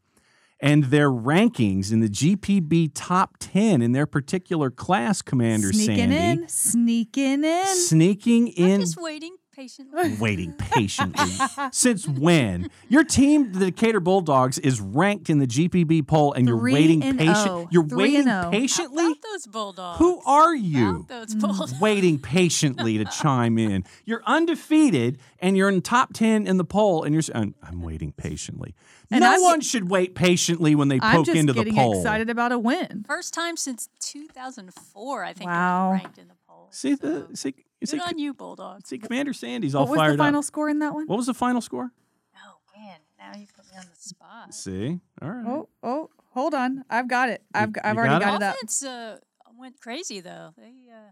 And 0.63 0.85
their 0.85 1.11
rankings 1.11 1.93
in 1.93 2.01
the 2.01 2.09
GPB 2.09 2.93
top 2.95 3.37
10 3.41 3.83
in 3.83 3.91
their 3.93 4.07
particular 4.07 4.71
class, 4.71 5.21
Commander 5.21 5.73
sneaking 5.73 6.11
Sandy, 6.11 6.43
in, 6.43 6.49
sneaking 6.49 7.45
in. 7.45 7.67
sneaking 7.67 8.49
in. 8.49 8.65
I'm 8.65 8.71
in, 8.71 8.81
just 8.81 9.01
waiting 9.01 9.37
patiently. 9.53 10.17
waiting 10.21 10.53
patiently. 10.53 11.33
Since 11.73 12.09
when? 12.09 12.71
Your 12.89 13.05
team, 13.05 13.53
the 13.53 13.67
Decatur 13.67 14.01
Bulldogs, 14.01 14.59
is 14.59 14.81
ranked 14.81 15.31
in 15.31 15.39
the 15.39 15.47
GPB 15.47 16.07
poll, 16.07 16.33
and 16.33 16.47
you're 16.49 16.63
waiting 16.63 17.03
and 17.03 17.19
patient. 17.19 17.49
oh. 17.49 17.69
You're 17.71 17.87
Three 17.87 17.99
waiting 17.99 18.29
and 18.29 18.47
oh. 18.47 18.51
patiently. 18.51 19.05
About 19.05 19.23
those 19.23 19.47
bulldogs. 19.47 19.99
Who 19.99 20.21
are 20.27 20.55
you? 20.55 20.91
About 20.91 21.09
those 21.09 21.35
bulldogs. 21.35 21.75
waiting 21.81 22.19
patiently 22.19 22.99
to 22.99 23.05
chime 23.05 23.59
in. 23.59 23.85
You're 24.05 24.23
undefeated 24.27 25.19
and 25.39 25.57
you're 25.57 25.69
in 25.69 25.83
top 25.83 26.13
10 26.13 26.47
in 26.47 26.57
the 26.57 26.65
poll 26.65 27.05
and 27.05 27.13
you're 27.15 27.23
saying, 27.23 27.55
I'm 27.63 27.83
waiting 27.83 28.13
patiently. 28.13 28.75
And 29.13 29.21
no 29.21 29.31
I'm- 29.33 29.43
one 29.43 29.61
should 29.61 29.89
wait 29.89 30.15
patiently 30.15 30.75
when 30.75 30.89
they 30.89 30.99
I'm 31.01 31.17
poke 31.17 31.27
just 31.27 31.37
into 31.39 31.53
the 31.53 31.61
getting 31.61 31.75
poll. 31.75 31.97
excited 31.99 32.31
about 32.31 32.53
a 32.53 32.59
win. 32.59 33.05
First 33.07 33.35
time 33.35 33.57
since 33.57 33.89
2004, 34.01 35.25
I 35.25 35.33
think. 35.33 35.49
Wow. 35.51 35.91
Wow. 35.91 35.93
Ranked 35.93 36.19
in 36.19 36.29
the 36.29 36.35
poll. 36.49 36.69
See 36.71 36.97
so 36.97 37.27
the 37.29 37.37
see, 37.37 37.55
you 37.81 37.87
see, 37.87 37.99
on 38.01 38.19
you, 38.19 38.33
Bulldogs. 38.35 38.89
see 38.89 38.99
Commander 38.99 39.33
Sandy's 39.33 39.75
all 39.75 39.87
fired 39.87 39.93
up. 39.93 39.99
What 39.99 40.07
was 40.09 40.17
the 40.17 40.23
final 40.25 40.39
up. 40.39 40.45
score 40.45 40.69
in 40.69 40.79
that 40.81 40.95
one? 40.95 41.07
What 41.07 41.17
was 41.17 41.27
the 41.27 41.35
final 41.35 41.61
score? 41.61 41.91
Oh 42.37 42.57
man, 42.79 42.99
now 43.19 43.39
you 43.39 43.47
put 43.55 43.65
me 43.71 43.77
on 43.79 43.85
the 43.93 44.01
spot. 44.01 44.55
See? 44.55 45.01
All 45.21 45.31
right. 45.31 45.45
Oh, 45.47 45.69
oh, 45.83 46.11
hold 46.31 46.55
on. 46.55 46.85
I've 46.89 47.09
got 47.09 47.29
it. 47.29 47.43
I've, 47.55 47.71
You- 47.71 47.75
I've 47.85 47.95
you 47.95 48.01
already 48.01 48.15
got 48.15 48.23
it? 48.23 48.25
got 48.25 48.35
it 48.43 48.43
up. 48.45 48.55
Offense 48.57 48.83
uh, 48.85 49.19
went 49.59 49.81
crazy 49.81 50.21
though. 50.21 50.55
They 50.57 50.73
uh, 50.91 51.11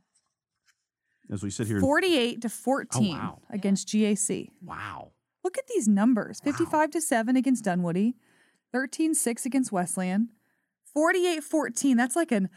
As 1.35 1.43
we 1.43 1.51
sit 1.51 1.67
here. 1.67 1.81
48 1.81 2.41
to 2.43 2.49
14 2.49 3.13
wow. 3.17 3.39
against 3.51 3.89
GAC. 3.89 4.49
Wow. 4.65 5.11
Look 5.45 5.57
at 5.59 5.67
these 5.67 5.89
numbers 5.89 6.41
55 6.41 6.91
to 6.93 7.01
7 7.01 7.37
against 7.37 7.65
Dunwoody, 7.65 8.15
13 8.73 9.15
6 9.15 9.47
against 9.47 9.73
Wesleyan, 9.73 10.31
48 10.93 11.43
14. 11.43 11.97
That's 11.97 12.17
like 12.17 12.33
an 12.33 12.49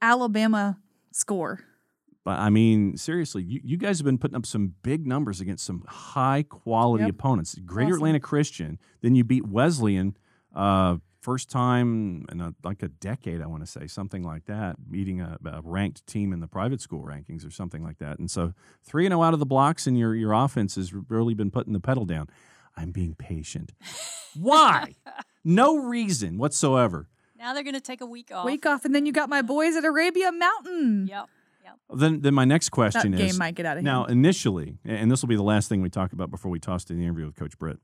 Alabama 0.00 0.78
score. 1.12 1.60
But 2.24 2.38
I 2.38 2.50
mean, 2.50 2.96
seriously, 2.96 3.42
you, 3.42 3.60
you 3.64 3.76
guys 3.76 3.98
have 3.98 4.04
been 4.04 4.18
putting 4.18 4.36
up 4.36 4.46
some 4.46 4.74
big 4.82 5.06
numbers 5.06 5.40
against 5.40 5.64
some 5.64 5.84
high 5.88 6.44
quality 6.48 7.04
Yep. 7.04 7.10
opponents. 7.14 7.54
Greater 7.64 7.90
awesome. 7.90 7.98
Atlanta 7.98 8.20
Christian, 8.20 8.78
then 9.00 9.14
you 9.16 9.24
beat 9.24 9.46
Wesleyan, 9.46 10.16
uh, 10.54 10.96
first 11.22 11.48
time 11.50 12.26
in 12.30 12.40
a, 12.40 12.52
like 12.64 12.82
a 12.82 12.88
decade, 12.88 13.40
I 13.40 13.46
want 13.46 13.62
to 13.64 13.70
say, 13.70 13.86
something 13.86 14.22
like 14.24 14.46
that, 14.46 14.90
beating 14.90 15.20
a, 15.20 15.38
a 15.46 15.60
ranked 15.62 16.04
team 16.06 16.32
in 16.32 16.40
the 16.40 16.48
private 16.48 16.80
school 16.80 17.04
rankings 17.04 17.46
or 17.46 17.50
something 17.50 17.82
like 17.82 17.98
that. 17.98 18.18
And 18.18 18.30
so 18.30 18.52
3 18.84 19.06
0 19.06 19.22
out 19.22 19.32
of 19.32 19.38
the 19.40 19.46
blocks, 19.46 19.86
and 19.86 19.96
your, 19.96 20.14
your 20.14 20.32
offense 20.32 20.74
has 20.74 20.92
really 20.92 21.34
been 21.34 21.50
putting 21.50 21.72
the 21.72 21.80
pedal 21.80 22.04
down. 22.04 22.28
I'm 22.76 22.90
being 22.90 23.14
patient. 23.14 23.72
Why? 24.34 24.96
no 25.44 25.76
reason 25.76 26.38
whatsoever. 26.38 27.08
now 27.38 27.54
they're 27.54 27.62
gonna 27.62 27.80
take 27.80 28.00
a 28.00 28.06
week 28.06 28.30
off. 28.34 28.44
Week 28.44 28.66
off, 28.66 28.84
and 28.84 28.94
then 28.94 29.06
you 29.06 29.12
got 29.12 29.28
my 29.28 29.42
boys 29.42 29.76
at 29.76 29.84
Arabia 29.84 30.32
Mountain. 30.32 31.06
Yep. 31.08 31.28
Yep. 31.64 31.74
Then, 31.94 32.20
then 32.22 32.34
my 32.34 32.44
next 32.44 32.66
That 32.66 32.72
question 32.72 33.12
game 33.12 33.26
is 33.26 33.38
might 33.38 33.54
get 33.54 33.66
out 33.66 33.76
of 33.76 33.84
Now, 33.84 34.00
hand. 34.04 34.18
initially, 34.18 34.78
and 34.84 35.10
this 35.10 35.22
will 35.22 35.28
be 35.28 35.36
the 35.36 35.42
last 35.44 35.68
thing 35.68 35.80
we 35.82 35.90
talk 35.90 36.12
about 36.12 36.30
before 36.30 36.50
we 36.50 36.58
toss 36.58 36.82
to 36.86 36.94
the 36.94 37.02
interview 37.02 37.26
with 37.26 37.36
Coach 37.36 37.56
Britt. 37.58 37.78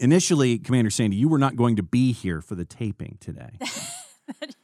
Initially, 0.00 0.58
Commander 0.58 0.90
Sandy, 0.90 1.16
you 1.16 1.28
were 1.28 1.38
not 1.38 1.56
going 1.56 1.76
to 1.76 1.82
be 1.82 2.12
here 2.12 2.40
for 2.40 2.54
the 2.54 2.64
taping 2.64 3.18
today. 3.20 3.58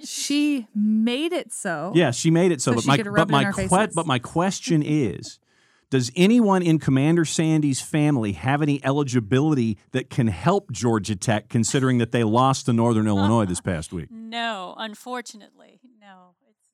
She 0.03 0.67
made 0.75 1.33
it 1.35 1.53
so. 1.53 1.93
yeah, 1.95 2.11
she 2.13 2.31
made 2.31 2.51
it 2.51 2.63
so. 2.63 2.71
So 2.73 2.75
but 2.77 2.83
she 2.83 2.89
my 2.89 2.97
could 2.97 3.13
but 3.13 3.29
it 3.29 3.31
my 3.31 3.53
que- 3.53 3.89
but 3.95 4.07
my 4.07 4.19
question 4.19 4.83
is, 4.85 5.39
Does 5.91 6.11
anyone 6.17 6.63
in 6.63 6.79
Commander 6.79 7.27
Sandy's 7.27 7.81
family 7.81 8.33
have 8.33 8.63
any 8.63 8.83
eligibility 8.85 9.77
that 9.93 10.09
can 10.09 10.29
help 10.29 10.73
Georgia 10.73 11.15
Tech, 11.15 11.51
considering 11.51 11.99
that 11.99 12.11
they 12.13 12.25
lost 12.25 12.67
to 12.67 12.73
Northern 12.73 13.07
Illinois 13.07 13.45
this 13.45 13.61
past 13.61 13.93
week? 13.93 14.09
No, 14.31 14.75
unfortunately, 14.79 15.81
no. 16.01 16.37
It's 16.49 16.71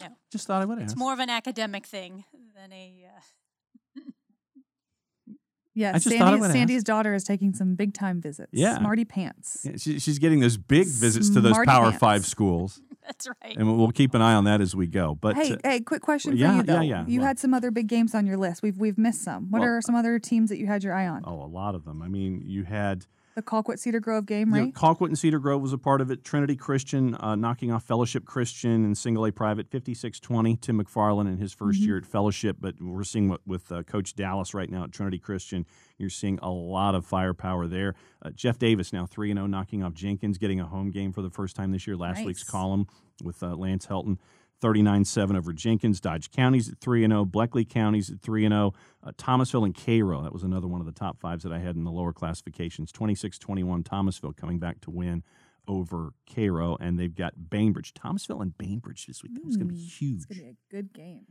uh, 0.00 0.04
no. 0.08 0.14
Just 0.30 0.46
thought 0.46 0.62
I 0.62 0.64
would 0.64 0.78
ask. 0.78 0.92
It's 0.92 0.96
more 0.96 1.12
of 1.12 1.18
an 1.18 1.28
academic 1.28 1.84
thing 1.84 2.24
than 2.54 2.72
a. 2.72 3.04
Uh, 3.06 3.20
Yes, 5.78 5.94
I 5.94 5.98
just 5.98 6.16
thought 6.16 6.26
I 6.26 6.30
Sandy, 6.30 6.40
would 6.40 6.50
Sandy's 6.52 6.76
ask. 6.78 6.86
daughter 6.86 7.14
is 7.14 7.24
taking 7.24 7.52
some 7.54 7.74
big 7.74 7.94
time 7.94 8.20
visits. 8.20 8.48
Yeah. 8.52 8.76
Smarty 8.78 9.04
pants. 9.04 9.62
Yeah, 9.64 9.72
she, 9.76 9.98
she's 9.98 10.18
getting 10.18 10.40
those 10.40 10.56
big 10.56 10.86
visits 10.86 11.30
to 11.30 11.40
those 11.40 11.56
Power 11.64 11.86
pants. 11.90 11.98
Five 11.98 12.26
schools, 12.26 12.80
that's 13.06 13.28
right. 13.42 13.56
and 13.56 13.66
we'll- 13.66 13.76
we'll 13.76 13.92
keep 13.92 14.12
an 14.14 14.20
eye 14.22 14.34
on 14.34 14.44
that 14.44 14.60
as 14.60 14.74
we 14.74 14.86
go. 14.86 15.14
But 15.14 15.36
hey, 15.36 15.52
uh, 15.52 15.56
hey, 15.62 15.80
quick 15.80 16.02
question 16.02 16.36
yeah, 16.36 16.50
for 16.50 16.56
you 16.56 16.62
though. 16.64 16.72
yeah, 16.74 16.78
though. 16.78 16.82
yeah. 16.84 17.04
You 17.06 17.20
Well- 17.20 17.28
had 17.28 17.38
some 17.38 17.54
other 17.54 17.70
big 17.70 17.86
games 17.86 18.14
on 18.14 18.26
your 18.26 18.36
list. 18.36 18.62
We've 18.62 18.76
we've 18.78 18.98
missed 18.98 19.22
some. 19.22 19.50
What 19.50 19.60
Well, 19.60 19.70
are 19.70 19.80
some 19.80 19.94
other 19.94 20.18
teams 20.18 20.50
that 20.50 20.58
you 20.58 20.66
had 20.66 20.82
your 20.82 20.92
eye 20.94 21.06
on? 21.06 21.22
oh, 21.24 21.42
a 21.42 21.46
lot 21.46 21.74
of 21.74 21.84
them. 21.84 22.02
I 22.02 22.08
mean, 22.08 22.42
you 22.44 22.64
had 22.64 23.06
The 23.38 23.42
Colquitt 23.44 23.78
Cedar 23.78 24.00
Grove 24.00 24.26
game, 24.26 24.52
right? 24.52 24.74
Colquitt 24.74 25.06
and 25.10 25.16
Cedar 25.16 25.38
Grove 25.38 25.62
was 25.62 25.72
a 25.72 25.78
part 25.78 26.00
of 26.00 26.10
it. 26.10 26.24
Trinity 26.24 26.56
Christian 26.56 27.14
uh, 27.14 27.36
knocking 27.36 27.70
off 27.70 27.84
Fellowship 27.84 28.24
Christian 28.24 28.84
and 28.84 28.98
Single 28.98 29.24
A 29.26 29.30
Private 29.30 29.70
56-20. 29.70 30.60
Tim 30.60 30.82
McFarland 30.82 31.28
in 31.28 31.36
his 31.36 31.54
1st 31.54 31.78
Mhm. 31.80 31.86
year 31.86 31.98
at 31.98 32.04
Fellowship, 32.04 32.56
but 32.58 32.74
we're 32.82 33.04
seeing 33.04 33.28
what 33.28 33.40
with 33.46 33.70
uh, 33.70 33.84
Coach 33.84 34.16
Dallas 34.16 34.54
right 34.54 34.68
now 34.68 34.82
at 34.82 34.90
Trinity 34.90 35.20
Christian. 35.20 35.66
You're 35.98 36.10
seeing 36.10 36.40
a 36.42 36.50
lot 36.50 36.96
of 36.96 37.06
firepower 37.06 37.68
there. 37.68 37.94
Uh, 38.20 38.30
Jeff 38.30 38.58
Davis 38.58 38.92
now 38.92 39.06
3 39.06 39.32
0 39.32 39.46
knocking 39.46 39.84
off 39.84 39.94
Jenkins, 39.94 40.36
getting 40.36 40.58
a 40.58 40.66
home 40.66 40.90
game 40.90 41.12
for 41.12 41.22
the 41.22 41.30
first 41.30 41.54
time 41.54 41.70
this 41.70 41.86
year. 41.86 41.96
Last 41.96 42.24
week's 42.24 42.42
column 42.42 42.88
with 43.22 43.40
uh, 43.40 43.54
Lance 43.54 43.86
Helton. 43.86 44.18
39-7 44.60 45.36
over 45.36 45.52
Jenkins. 45.52 46.00
Dodge 46.00 46.30
County's 46.30 46.68
at 46.68 46.78
3 46.80 47.06
0. 47.06 47.24
Bleckley 47.24 47.68
County's 47.68 48.10
at 48.10 48.20
3 48.20 48.48
0. 48.48 48.72
Uh, 49.02 49.12
Thomasville 49.16 49.64
and 49.64 49.74
Cairo, 49.74 50.22
that 50.22 50.32
was 50.32 50.42
another 50.42 50.66
one 50.66 50.80
of 50.80 50.86
the 50.86 50.92
top 50.92 51.20
fives 51.20 51.44
that 51.44 51.52
I 51.52 51.58
had 51.58 51.76
in 51.76 51.84
the 51.84 51.90
lower 51.90 52.12
classifications. 52.12 52.92
26-21 52.92 53.84
Thomasville 53.84 54.32
coming 54.32 54.58
back 54.58 54.80
to 54.82 54.90
win 54.90 55.22
over 55.66 56.12
Cairo, 56.34 56.76
and 56.80 56.98
they've 56.98 57.14
got 57.14 57.50
Bainbridge. 57.50 57.92
Thomasville 57.94 58.40
and 58.40 58.56
Bainbridge 58.56 59.06
this 59.06 59.22
week. 59.22 59.34
That 59.34 59.44
was 59.44 59.56
going 59.56 59.68
to 59.68 59.74
be 59.74 59.80
Mm, 59.80 59.98
huge. 59.98 60.16
It's 60.16 60.24
gonna 60.26 60.40
be 60.42 60.48
a 60.48 60.74
good 60.74 60.92
game. 60.94 61.26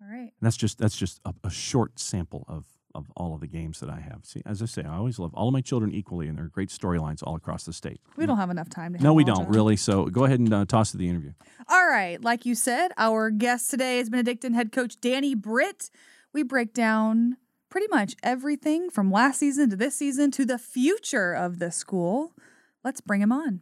All 0.00 0.08
right. 0.08 0.20
And 0.20 0.32
that's 0.40 0.56
just 0.56 0.78
that's 0.78 0.96
just 0.96 1.20
a, 1.24 1.34
a 1.44 1.50
short 1.50 1.98
sample 1.98 2.44
of 2.48 2.64
of 2.94 3.10
all 3.16 3.34
of 3.34 3.40
the 3.40 3.46
games 3.46 3.80
that 3.80 3.90
I 3.90 4.00
have. 4.00 4.20
See, 4.24 4.42
as 4.46 4.62
I 4.62 4.66
say, 4.66 4.82
I 4.82 4.96
always 4.96 5.18
love 5.18 5.32
all 5.34 5.48
of 5.48 5.52
my 5.52 5.60
children 5.60 5.92
equally, 5.92 6.28
and 6.28 6.36
there 6.36 6.46
are 6.46 6.48
great 6.48 6.68
storylines 6.68 7.22
all 7.22 7.36
across 7.36 7.64
the 7.64 7.72
state. 7.72 8.00
We 8.16 8.26
don't 8.26 8.36
have 8.36 8.50
enough 8.50 8.68
time 8.68 8.94
to. 8.94 9.02
No, 9.02 9.12
we 9.14 9.24
don't 9.24 9.48
really. 9.48 9.76
So 9.76 10.06
go 10.06 10.24
ahead 10.24 10.40
and 10.40 10.52
uh, 10.52 10.64
toss 10.64 10.90
to 10.92 10.96
the 10.96 11.08
interview. 11.08 11.32
All 11.68 11.86
right. 11.86 12.22
Like 12.22 12.46
you 12.46 12.54
said, 12.54 12.92
our 12.96 13.30
guest 13.30 13.70
today 13.70 13.98
is 13.98 14.10
Benedictine 14.10 14.54
head 14.54 14.72
coach 14.72 15.00
Danny 15.00 15.34
Britt. 15.34 15.90
We 16.32 16.42
break 16.42 16.74
down 16.74 17.36
pretty 17.70 17.86
much 17.90 18.16
everything 18.22 18.90
from 18.90 19.10
last 19.10 19.38
season 19.38 19.70
to 19.70 19.76
this 19.76 19.94
season 19.94 20.30
to 20.32 20.44
the 20.44 20.58
future 20.58 21.32
of 21.32 21.58
the 21.58 21.70
school. 21.70 22.32
Let's 22.84 23.00
bring 23.00 23.20
him 23.20 23.32
on. 23.32 23.60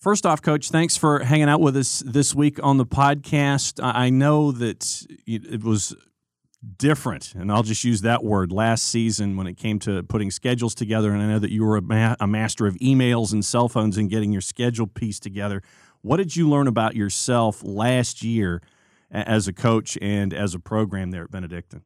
First 0.00 0.26
off, 0.26 0.42
Coach, 0.42 0.68
thanks 0.68 0.98
for 0.98 1.20
hanging 1.20 1.48
out 1.48 1.60
with 1.60 1.76
us 1.78 2.02
this 2.04 2.34
week 2.34 2.62
on 2.62 2.76
the 2.76 2.84
podcast. 2.84 3.82
I 3.82 4.10
know 4.10 4.52
that 4.52 5.06
it 5.26 5.64
was 5.64 5.96
different, 6.78 7.34
and 7.34 7.50
I'll 7.50 7.62
just 7.62 7.84
use 7.84 8.02
that 8.02 8.24
word 8.24 8.52
last 8.52 8.86
season 8.86 9.36
when 9.36 9.46
it 9.46 9.56
came 9.56 9.78
to 9.80 10.02
putting 10.02 10.30
schedules 10.30 10.74
together. 10.74 11.12
And 11.12 11.22
I 11.22 11.26
know 11.26 11.38
that 11.38 11.50
you 11.50 11.64
were 11.64 11.76
a, 11.76 11.82
ma- 11.82 12.16
a 12.20 12.26
master 12.26 12.66
of 12.66 12.74
emails 12.76 13.32
and 13.32 13.44
cell 13.44 13.68
phones 13.68 13.96
and 13.96 14.10
getting 14.10 14.32
your 14.32 14.40
schedule 14.40 14.86
piece 14.86 15.20
together. 15.20 15.62
What 16.02 16.18
did 16.18 16.36
you 16.36 16.48
learn 16.48 16.66
about 16.66 16.94
yourself 16.94 17.62
last 17.62 18.22
year 18.22 18.62
as 19.10 19.48
a 19.48 19.52
coach 19.52 19.96
and 20.02 20.34
as 20.34 20.54
a 20.54 20.58
program 20.58 21.10
there 21.10 21.24
at 21.24 21.30
Benedictine? 21.30 21.82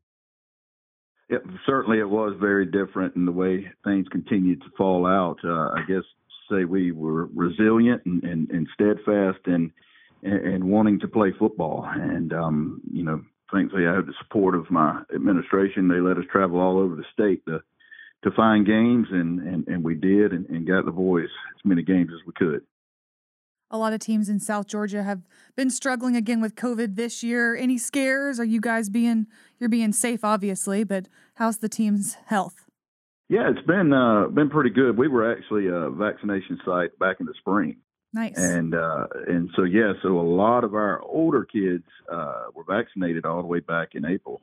Yeah, 1.31 1.39
certainly 1.67 1.99
it 1.99 2.09
was 2.09 2.35
very 2.41 2.65
different 2.65 3.15
in 3.15 3.27
the 3.27 3.33
way 3.33 3.71
things 3.85 4.07
continued 4.11 4.63
to 4.63 4.69
fall 4.77 5.07
out. 5.07 5.39
Uh, 5.45 5.69
I 5.75 5.85
guess 5.87 6.03
say 6.51 6.65
we 6.65 6.93
were 6.93 7.27
resilient 7.35 8.03
and, 8.07 8.25
and, 8.25 8.51
and 8.51 8.69
steadfast 8.75 9.41
and 9.47 9.71
and 10.21 10.65
wanting 10.65 10.99
to 10.99 11.07
play 11.07 11.33
football. 11.39 11.89
And 11.89 12.33
um, 12.33 12.81
you 12.93 13.05
know, 13.05 13.23
thankfully 13.53 13.87
I 13.87 13.95
had 13.95 14.07
the 14.07 14.15
support 14.23 14.55
of 14.55 14.71
my 14.71 15.03
administration. 15.15 15.89
They 15.89 16.01
let 16.01 16.19
us 16.19 16.25
travel 16.31 16.61
all 16.61 16.79
over 16.79 16.97
the 16.97 17.05
state 17.13 17.43
to 17.47 17.63
to 18.25 18.31
find 18.33 18.67
games, 18.67 19.09
and 19.11 19.41
and, 19.41 19.69
and 19.69 19.85
we 19.85 19.95
did, 19.95 20.33
and, 20.33 20.47
and 20.49 20.67
got 20.67 20.85
the 20.85 20.93
boys 20.93 21.29
as 21.57 21.65
many 21.65 21.83
games 21.83 22.11
as 22.13 22.27
we 22.27 22.33
could. 22.35 22.63
A 23.71 23.77
lot 23.77 23.93
of 23.93 24.01
teams 24.01 24.31
in 24.31 24.41
South 24.41 24.67
Georgia 24.67 25.03
have 25.03 25.21
been 25.55 25.69
struggling 25.69 26.17
again 26.17 26.41
with 26.41 26.55
COVID 26.55 26.97
this 26.97 27.23
year. 27.23 27.55
Any 27.55 27.77
scares? 27.77 28.41
Are 28.41 28.45
you 28.45 28.61
guys 28.61 28.89
being 28.89 29.27
you're 29.59 29.69
being 29.69 29.93
safe, 29.93 30.25
obviously, 30.25 30.85
but 30.85 31.09
how's 31.35 31.59
the 31.59 31.69
team's 31.69 32.15
health? 32.27 32.65
Yeah, 33.29 33.51
it's 33.51 33.67
been 33.67 33.93
uh, 33.93 34.29
been 34.29 34.49
pretty 34.49 34.71
good. 34.71 34.97
We 34.97 35.09
were 35.09 35.31
actually 35.31 35.67
a 35.67 35.91
vaccination 35.91 36.59
site 36.65 36.99
back 36.99 37.19
in 37.21 37.27
the 37.27 37.35
spring. 37.39 37.77
Nice. 38.13 38.39
And 38.39 38.75
uh, 38.75 39.07
and 39.27 39.51
so 39.55 39.65
yeah, 39.65 39.93
so 40.03 40.19
a 40.19 40.23
lot 40.23 40.65
of 40.65 40.75
our 40.75 41.03
older 41.03 41.45
kids 41.45 41.85
uh, 42.11 42.45
were 42.55 42.65
vaccinated 42.65 43.27
all 43.27 43.43
the 43.43 43.47
way 43.49 43.61
back 43.61 43.91
in 43.93 44.07
April, 44.07 44.41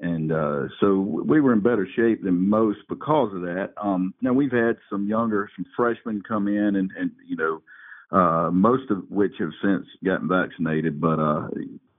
and 0.00 0.32
uh, 0.32 0.62
so 0.80 0.98
we 0.98 1.40
were 1.40 1.52
in 1.52 1.60
better 1.60 1.86
shape 1.94 2.24
than 2.24 2.48
most 2.48 2.80
because 2.88 3.32
of 3.32 3.42
that. 3.42 3.72
Um, 3.80 4.14
now 4.20 4.32
we've 4.32 4.50
had 4.50 4.78
some 4.90 5.06
younger, 5.06 5.48
some 5.56 5.64
freshmen 5.76 6.22
come 6.26 6.48
in, 6.48 6.74
and 6.74 6.90
and 6.98 7.12
you 7.24 7.36
know, 7.36 7.62
uh, 8.10 8.50
most 8.50 8.90
of 8.90 9.08
which 9.10 9.34
have 9.38 9.52
since 9.62 9.86
gotten 10.04 10.28
vaccinated, 10.28 11.00
but 11.00 11.20
uh, 11.20 11.48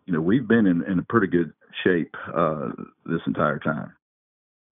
you 0.05 0.13
know 0.13 0.19
we've 0.19 0.47
been 0.47 0.67
in, 0.67 0.83
in 0.83 0.99
a 0.99 1.03
pretty 1.03 1.27
good 1.27 1.53
shape 1.83 2.13
uh, 2.35 2.71
this 3.05 3.21
entire 3.25 3.59
time. 3.59 3.93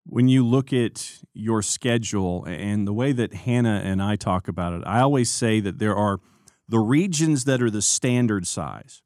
when 0.06 0.28
you 0.28 0.46
look 0.46 0.74
at 0.74 1.22
your 1.34 1.62
schedule 1.62 2.44
and 2.46 2.86
the 2.86 2.94
way 2.94 3.14
that 3.14 3.34
Hannah 3.34 3.82
and 3.84 4.04
I 4.04 4.18
talk 4.18 4.50
about 4.50 4.74
it, 4.74 4.84
I 4.86 5.00
always 5.00 5.32
say 5.32 5.62
that 5.62 5.80
there 5.80 5.96
are 5.96 6.20
the 6.68 6.80
regions 6.80 7.46
that 7.46 7.62
are 7.62 7.70
the 7.70 7.82
standard 7.82 8.48
size. 8.48 9.02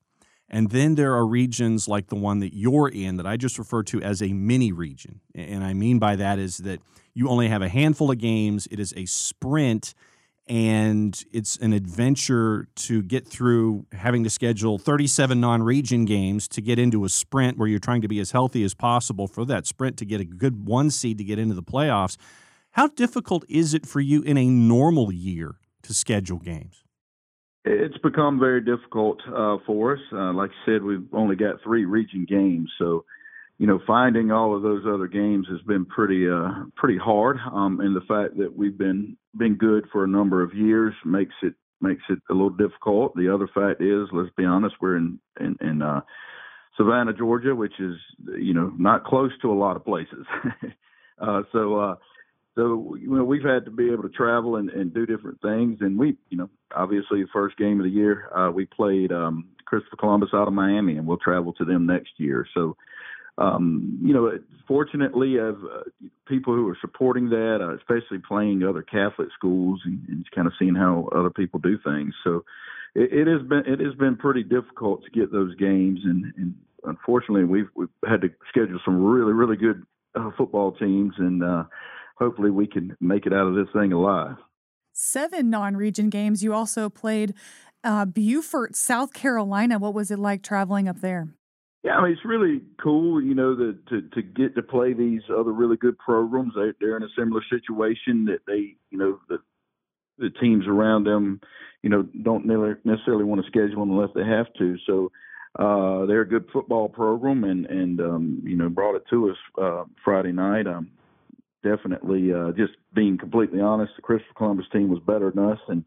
And 0.50 0.70
then 0.70 0.96
there 0.96 1.14
are 1.14 1.28
regions 1.28 1.88
like 1.88 2.08
the 2.08 2.16
one 2.16 2.40
that 2.40 2.56
you're 2.56 2.88
in 2.88 3.18
that 3.18 3.28
I 3.28 3.36
just 3.36 3.60
refer 3.60 3.84
to 3.84 4.02
as 4.02 4.22
a 4.22 4.32
mini 4.32 4.72
region. 4.72 5.20
And 5.36 5.64
I 5.64 5.74
mean 5.74 6.00
by 6.00 6.16
that 6.16 6.40
is 6.40 6.58
that 6.60 6.80
you 7.14 7.28
only 7.28 7.50
have 7.50 7.62
a 7.62 7.70
handful 7.70 8.12
of 8.12 8.18
games, 8.18 8.68
it 8.72 8.80
is 8.80 8.94
a 8.96 9.06
sprint, 9.06 9.94
and 10.48 11.22
it's 11.34 11.58
an 11.58 11.74
adventure 11.74 12.68
to 12.76 13.02
get 13.02 13.28
through 13.28 13.86
having 13.92 14.24
to 14.24 14.30
schedule 14.30 14.78
37 14.78 15.40
non 15.40 15.62
region 15.64 16.06
games 16.06 16.48
to 16.50 16.62
get 16.62 16.80
into 16.80 17.04
a 17.04 17.10
sprint 17.10 17.58
where 17.58 17.68
you're 17.68 17.80
trying 17.80 18.02
to 18.02 18.08
be 18.08 18.20
as 18.20 18.32
healthy 18.32 18.64
as 18.64 18.74
possible 18.74 19.28
for 19.28 19.44
that 19.46 19.68
sprint 19.68 19.98
to 19.98 20.06
get 20.06 20.22
a 20.22 20.26
good 20.26 20.66
one 20.66 20.90
seed 20.90 21.18
to 21.18 21.24
get 21.24 21.40
into 21.40 21.56
the 21.56 21.64
playoffs. 21.64 22.16
How 22.72 22.88
difficult 22.88 23.44
is 23.50 23.74
it 23.74 23.86
for 23.86 24.00
you 24.00 24.22
in 24.22 24.38
a 24.38 24.46
normal 24.46 25.12
year 25.12 25.56
to 25.84 25.94
schedule 25.94 26.40
games? 26.40 26.84
It's 27.70 27.98
become 27.98 28.40
very 28.40 28.62
difficult 28.62 29.20
uh, 29.28 29.58
for 29.66 29.94
us. 29.94 30.00
Uh, 30.14 30.32
like 30.32 30.52
I 30.52 30.66
said, 30.66 30.84
we've 30.84 31.08
only 31.14 31.36
got 31.36 31.62
three 31.64 31.84
region 31.84 32.26
games, 32.28 32.72
so 32.78 33.04
you 33.58 33.68
know 33.68 33.80
finding 33.86 34.32
all 34.32 34.56
of 34.56 34.62
those 34.62 34.84
other 34.88 35.08
games 35.08 35.48
has 35.50 35.62
been 35.64 35.86
pretty 35.86 36.30
uh, 36.30 36.64
pretty 36.78 36.98
hard. 36.98 37.38
Um, 37.52 37.82
and 37.82 37.94
the 37.94 38.06
fact 38.08 38.38
that 38.38 38.56
we've 38.56 38.78
been 38.78 39.18
been 39.38 39.56
good 39.56 39.86
for 39.92 40.06
a 40.06 40.08
number 40.08 40.42
of 40.42 40.54
years 40.54 40.94
makes 41.04 41.36
it 41.44 41.56
makes 41.82 42.04
it 42.10 42.20
a 42.30 42.34
little 42.34 42.52
difficult. 42.52 43.16
The 43.16 43.34
other 43.34 43.50
fact 43.54 43.82
is, 43.82 44.08
let's 44.14 44.34
be 44.38 44.46
honest, 44.46 44.76
we're 44.80 44.96
in 44.96 45.20
in, 45.40 45.58
in 45.60 45.82
uh, 45.82 46.02
Savannah, 46.78 47.14
Georgia, 47.14 47.54
which 47.54 47.78
is 47.80 47.98
you 48.40 48.54
know 48.54 48.72
not 48.78 49.04
close 49.04 49.32
to 49.42 49.52
a 49.52 49.60
lot 49.60 49.76
of 49.76 49.84
places. 49.84 50.26
uh, 51.22 51.42
so. 51.52 51.76
Uh, 51.76 51.96
so 52.58 52.98
you 53.00 53.16
know 53.16 53.24
we've 53.24 53.44
had 53.44 53.66
to 53.66 53.72
be 53.72 53.92
able 53.92 54.02
to 54.02 54.10
travel 54.10 54.56
and, 54.56 54.70
and 54.72 54.92
do 54.94 55.06
different 55.06 55.40
things. 55.42 55.78
And 55.80 55.98
we 55.98 56.18
you 56.30 56.38
know 56.38 56.50
obviously 56.76 57.22
the 57.22 57.30
first 57.32 57.56
game 57.58 57.80
of 57.80 57.86
the 57.86 57.92
year 57.92 58.30
uh, 58.36 58.52
we 58.52 58.66
played 58.66 59.12
um, 59.12 59.46
christopher 59.66 59.96
columbus 59.98 60.30
out 60.34 60.48
of 60.48 60.54
miami 60.54 60.98
and 60.98 61.06
we'll 61.06 61.18
travel 61.18 61.54
to 61.54 61.66
them 61.66 61.86
next 61.86 62.12
year. 62.18 62.46
So 62.54 62.76
um, 63.38 64.00
you 64.04 64.14
know 64.14 64.40
fortunately 64.68 65.38
of 65.38 65.58
uh, 65.64 65.84
people 66.28 66.56
who 66.56 66.68
are 66.68 66.78
supporting 66.82 67.30
that 67.30 67.60
uh, 67.62 67.76
especially 67.76 68.18
playing 68.28 68.64
other 68.64 68.82
catholic 68.82 69.30
schools 69.38 69.80
and, 69.86 70.04
and 70.10 70.26
kind 70.34 70.48
of 70.48 70.54
seeing 70.58 70.76
how 70.76 71.10
other 71.16 71.30
people 71.30 71.60
do 71.60 71.78
things. 71.84 72.14
So 72.24 72.44
it, 72.96 73.14
it 73.14 73.28
has 73.28 73.48
been 73.48 73.64
it 73.68 73.80
has 73.80 73.94
been 73.94 74.18
pretty 74.18 74.44
difficult 74.44 75.04
to 75.04 75.12
get 75.12 75.32
those 75.32 75.54
games. 75.56 76.00
And, 76.04 76.34
and 76.36 76.56
unfortunately 76.86 77.44
we've 77.44 77.70
we've 77.76 77.90
had 78.04 78.22
to 78.22 78.30
schedule 78.50 78.80
some 78.84 79.04
really 79.04 79.34
really 79.34 79.58
good 79.58 79.86
uh, 80.16 80.32
football 80.36 80.72
teams. 80.72 81.14
And 81.20 81.44
uh, 81.44 81.66
hopefully 82.18 82.52
we 82.52 82.68
can 82.68 82.96
make 83.00 83.26
it 83.26 83.34
out 83.34 83.48
of 83.48 83.56
this 83.56 83.68
thing 83.74 83.94
alive. 83.94 84.36
Seven 84.94 85.50
non-region 85.50 86.10
games. 86.10 86.44
You 86.44 86.54
also 86.54 86.90
played 86.90 87.34
uh, 87.84 88.06
Beaufort, 88.06 88.76
South 88.76 89.14
Carolina. 89.14 89.78
What 89.78 89.94
was 89.94 90.12
it 90.12 90.20
like 90.20 90.42
traveling 90.42 90.88
up 90.88 91.02
there? 91.02 91.30
Yeah, 91.84 91.96
I 91.98 92.04
mean 92.04 92.12
it's 92.12 92.26
really 92.26 92.62
cool, 92.82 93.22
you 93.22 93.36
know, 93.36 93.56
the, 93.56 93.78
to 93.90 94.02
to 94.10 94.22
get 94.22 94.56
to 94.56 94.64
play 94.64 94.94
these 94.94 95.22
other 95.30 95.52
really 95.52 95.78
good 95.78 95.98
programs. 95.98 96.54
They, 96.56 96.72
they're 96.82 96.98
in 96.98 97.04
a 97.04 97.10
similar 97.18 97.42
situation 97.50 98.26
that 98.26 98.40
they, 98.48 98.76
you 98.90 98.98
know, 98.98 99.20
the 99.30 99.38
the 100.18 100.32
teams 100.42 100.66
around 100.68 101.04
them, 101.06 101.40
you 101.84 101.90
know, 101.90 102.04
don't 102.24 102.46
necessarily 102.46 103.24
want 103.24 103.42
to 103.42 103.48
schedule 103.48 103.82
them 103.82 103.92
unless 103.92 104.10
they 104.16 104.26
have 104.26 104.52
to. 104.58 104.76
So 104.86 105.12
uh, 105.58 106.06
they're 106.06 106.22
a 106.22 106.28
good 106.28 106.46
football 106.52 106.90
program, 106.90 107.44
and 107.44 107.66
and 107.68 108.00
um, 108.00 108.42
you 108.44 108.56
know 108.56 108.70
brought 108.70 108.96
it 108.96 109.04
to 109.10 109.30
us 109.30 109.38
uh, 109.62 109.84
Friday 110.04 110.32
night. 110.32 110.68
Um, 110.68 110.92
definitely, 111.68 112.34
uh, 112.34 112.52
just 112.52 112.74
being 112.94 113.18
completely 113.18 113.60
honest, 113.60 113.94
the 113.96 114.02
Christopher 114.02 114.34
Columbus 114.36 114.66
team 114.72 114.90
was 114.90 115.00
better 115.06 115.32
than 115.32 115.44
us, 115.44 115.60
and 115.68 115.84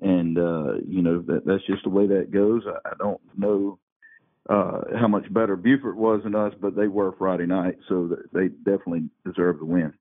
and 0.00 0.38
uh, 0.38 0.74
you 0.86 1.02
know 1.02 1.20
that 1.22 1.44
that's 1.44 1.66
just 1.66 1.84
the 1.84 1.90
way 1.90 2.06
that 2.06 2.30
goes. 2.30 2.62
I, 2.66 2.90
I 2.90 2.92
don't 2.98 3.20
know 3.36 3.78
uh, 4.48 4.82
how 4.98 5.08
much 5.08 5.32
better 5.32 5.56
Beaufort 5.56 5.96
was 5.96 6.22
than 6.24 6.34
us, 6.34 6.52
but 6.60 6.74
they 6.74 6.88
were 6.88 7.12
Friday 7.18 7.46
night, 7.46 7.78
so 7.88 8.16
they 8.32 8.48
definitely 8.48 9.08
deserve 9.24 9.58
the 9.58 9.64
win. 9.64 9.92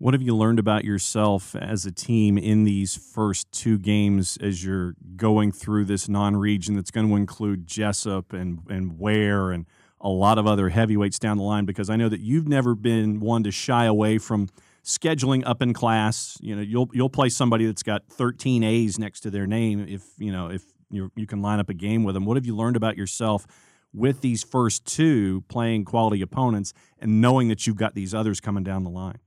What 0.00 0.14
have 0.14 0.22
you 0.22 0.36
learned 0.36 0.60
about 0.60 0.84
yourself 0.84 1.56
as 1.56 1.84
a 1.84 1.90
team 1.90 2.38
in 2.38 2.62
these 2.62 2.94
first 2.94 3.50
two 3.50 3.78
games 3.78 4.38
as 4.40 4.64
you're 4.64 4.94
going 5.16 5.50
through 5.50 5.86
this 5.86 6.08
non-region 6.08 6.76
that's 6.76 6.92
going 6.92 7.08
to 7.08 7.16
include 7.16 7.66
Jesup 7.66 8.32
and 8.32 8.60
and 8.68 8.98
Ware 8.98 9.50
and 9.50 9.66
a 10.00 10.08
lot 10.08 10.38
of 10.38 10.46
other 10.46 10.68
heavyweights 10.68 11.18
down 11.18 11.36
the 11.36 11.42
line? 11.42 11.64
Because 11.64 11.90
I 11.90 11.96
know 11.96 12.08
that 12.08 12.20
you've 12.20 12.48
never 12.48 12.74
been 12.74 13.20
one 13.20 13.42
to 13.44 13.50
shy 13.50 13.84
away 13.84 14.18
from 14.18 14.48
scheduling 14.84 15.42
up 15.46 15.62
in 15.62 15.72
class. 15.72 16.36
You 16.40 16.56
know, 16.56 16.62
you'll 16.62 16.88
you'll 16.92 17.10
play 17.10 17.28
somebody 17.28 17.66
that's 17.66 17.82
got 17.82 18.06
13 18.08 18.62
A's 18.62 18.98
next 18.98 19.20
to 19.20 19.30
their 19.30 19.46
name 19.46 19.86
if 19.88 20.02
you 20.18 20.32
know 20.32 20.48
if 20.50 20.62
you 20.90 21.10
you 21.16 21.26
can 21.26 21.42
line 21.42 21.60
up 21.60 21.68
a 21.68 21.74
game 21.74 22.04
with 22.04 22.14
them. 22.14 22.24
What 22.24 22.36
have 22.36 22.46
you 22.46 22.56
learned 22.56 22.76
about 22.76 22.96
yourself 22.96 23.46
with 23.92 24.20
these 24.20 24.42
first 24.42 24.84
two 24.84 25.42
playing 25.48 25.84
quality 25.84 26.22
opponents 26.22 26.72
and 26.98 27.20
knowing 27.20 27.48
that 27.48 27.66
you've 27.66 27.76
got 27.76 27.94
these 27.94 28.14
others 28.14 28.40
coming 28.40 28.64
down 28.64 28.84
the 28.84 28.90
line? 28.90 29.18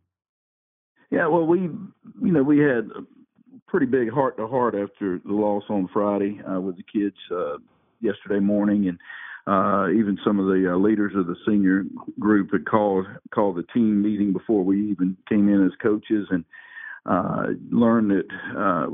Yeah, 1.10 1.28
well, 1.28 1.46
we, 1.46 1.60
you 1.60 2.32
know, 2.32 2.42
we 2.42 2.60
had 2.60 2.90
a 2.96 3.04
pretty 3.68 3.86
big 3.86 4.10
heart 4.12 4.38
to 4.38 4.48
heart 4.48 4.76
after 4.76 5.20
the 5.26 5.34
loss 5.34 5.64
on 5.70 5.90
Friday 5.92 6.42
uh, 6.50 6.60
with 6.60 6.78
the 6.78 6.84
kids 6.84 7.18
uh, 7.32 7.58
yesterday 8.00 8.40
morning, 8.40 8.88
and 8.88 8.98
uh, 9.48 9.88
even 9.90 10.18
some 10.24 10.40
of 10.40 10.46
the 10.46 10.72
uh, 10.72 10.78
leaders 10.78 11.14
of 11.16 11.28
the 11.28 11.36
senior 11.48 11.84
group 12.20 12.52
had 12.52 12.66
called 12.66 13.06
called 13.34 13.58
the 13.58 13.66
team 13.74 14.02
meeting 14.02 14.34
before 14.34 14.64
we 14.64 14.92
even 14.92 15.18
came 15.28 15.50
in 15.50 15.66
as 15.66 15.72
coaches, 15.82 16.28
and 16.30 16.46
uh, 17.06 17.48
learned 17.72 18.12
that 18.12 18.58
uh, 18.58 18.88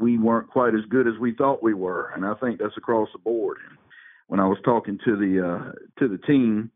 we 0.00 0.18
weren't 0.18 0.48
quite 0.48 0.74
as 0.74 0.84
good 0.88 1.06
as 1.06 1.14
we 1.20 1.34
thought 1.34 1.62
we 1.62 1.74
were, 1.74 2.10
and 2.14 2.24
I 2.24 2.34
think 2.34 2.58
that's 2.58 2.76
across 2.76 3.08
the 3.12 3.18
board. 3.18 3.58
When 4.26 4.40
I 4.40 4.46
was 4.46 4.58
talking 4.64 4.98
to 5.04 5.16
the 5.16 5.46
uh, 5.46 5.72
to 6.00 6.08
the 6.08 6.18
team 6.18 6.70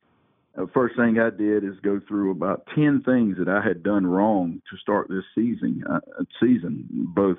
the 0.57 0.69
first 0.75 0.97
thing 0.97 1.19
I 1.19 1.31
did 1.31 1.65
is 1.65 1.79
go 1.83 2.01
through 2.09 2.33
about 2.33 2.67
ten 2.75 3.03
things 3.05 3.37
that 3.39 3.49
I 3.49 3.67
had 3.67 3.83
done 3.83 4.07
wrong 4.07 4.61
to 4.71 4.77
start 4.79 5.09
this 5.09 5.25
season. 5.35 5.85
Uh, 5.89 6.01
season, 6.41 6.87
both 7.15 7.39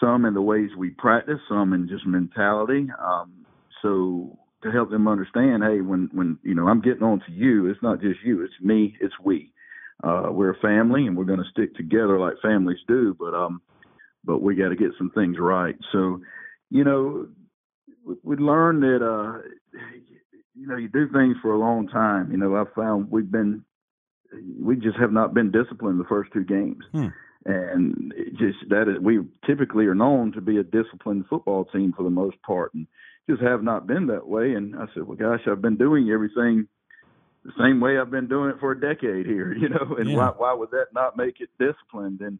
some 0.00 0.24
in 0.24 0.34
the 0.34 0.42
ways 0.42 0.70
we 0.76 0.90
practice, 0.90 1.38
some 1.48 1.72
in 1.72 1.88
just 1.88 2.06
mentality. 2.06 2.88
Um, 3.00 3.46
so 3.82 4.36
to 4.64 4.72
help 4.72 4.90
them 4.90 5.06
understand, 5.06 5.62
hey, 5.62 5.80
when 5.80 6.10
when 6.12 6.38
you 6.42 6.54
know 6.54 6.68
I'm 6.68 6.80
getting 6.80 7.02
on 7.02 7.20
to 7.20 7.32
you, 7.32 7.66
it's 7.66 7.82
not 7.82 8.00
just 8.00 8.20
you, 8.24 8.42
it's 8.42 8.54
me, 8.60 8.96
it's 9.00 9.14
we. 9.22 9.52
Uh, 10.02 10.28
we're 10.30 10.50
a 10.50 10.58
family, 10.58 11.06
and 11.06 11.16
we're 11.16 11.24
going 11.24 11.38
to 11.38 11.50
stick 11.50 11.74
together 11.76 12.18
like 12.18 12.34
families 12.42 12.80
do. 12.88 13.16
But 13.18 13.34
um, 13.34 13.62
but 14.24 14.42
we 14.42 14.56
got 14.56 14.70
to 14.70 14.76
get 14.76 14.90
some 14.98 15.10
things 15.10 15.36
right. 15.38 15.76
So, 15.92 16.20
you 16.70 16.82
know, 16.82 17.28
we, 18.04 18.14
we 18.22 18.36
learned 18.36 18.82
that 18.82 19.02
uh, 19.02 19.38
you 20.54 20.66
know, 20.66 20.76
you 20.76 20.88
do 20.88 21.08
things 21.12 21.36
for 21.42 21.52
a 21.52 21.58
long 21.58 21.88
time. 21.88 22.30
You 22.30 22.38
know, 22.38 22.56
I've 22.56 22.72
found 22.74 23.10
we've 23.10 23.30
been, 23.30 23.64
we 24.60 24.76
just 24.76 24.98
have 24.98 25.12
not 25.12 25.34
been 25.34 25.50
disciplined 25.50 26.00
the 26.00 26.04
first 26.04 26.32
two 26.32 26.44
games. 26.44 26.84
Hmm. 26.92 27.08
And 27.46 28.14
just 28.38 28.58
that 28.70 28.88
is, 28.88 28.98
we 29.02 29.20
typically 29.46 29.84
are 29.86 29.94
known 29.94 30.32
to 30.32 30.40
be 30.40 30.56
a 30.56 30.62
disciplined 30.62 31.26
football 31.28 31.66
team 31.66 31.92
for 31.94 32.02
the 32.02 32.10
most 32.10 32.40
part, 32.40 32.72
and 32.72 32.86
just 33.28 33.42
have 33.42 33.62
not 33.62 33.86
been 33.86 34.06
that 34.08 34.26
way. 34.26 34.54
And 34.54 34.76
I 34.76 34.86
said, 34.94 35.04
well, 35.04 35.16
gosh, 35.16 35.40
I've 35.50 35.62
been 35.62 35.76
doing 35.76 36.10
everything 36.10 36.68
the 37.44 37.52
same 37.58 37.80
way 37.80 37.98
I've 37.98 38.10
been 38.10 38.28
doing 38.28 38.50
it 38.50 38.56
for 38.60 38.72
a 38.72 38.80
decade 38.80 39.26
here, 39.26 39.54
you 39.58 39.68
know, 39.68 39.96
and 39.98 40.10
yeah. 40.10 40.16
why, 40.16 40.32
why 40.36 40.52
would 40.54 40.70
that 40.70 40.86
not 40.94 41.16
make 41.16 41.40
it 41.40 41.50
disciplined? 41.58 42.20
And 42.20 42.38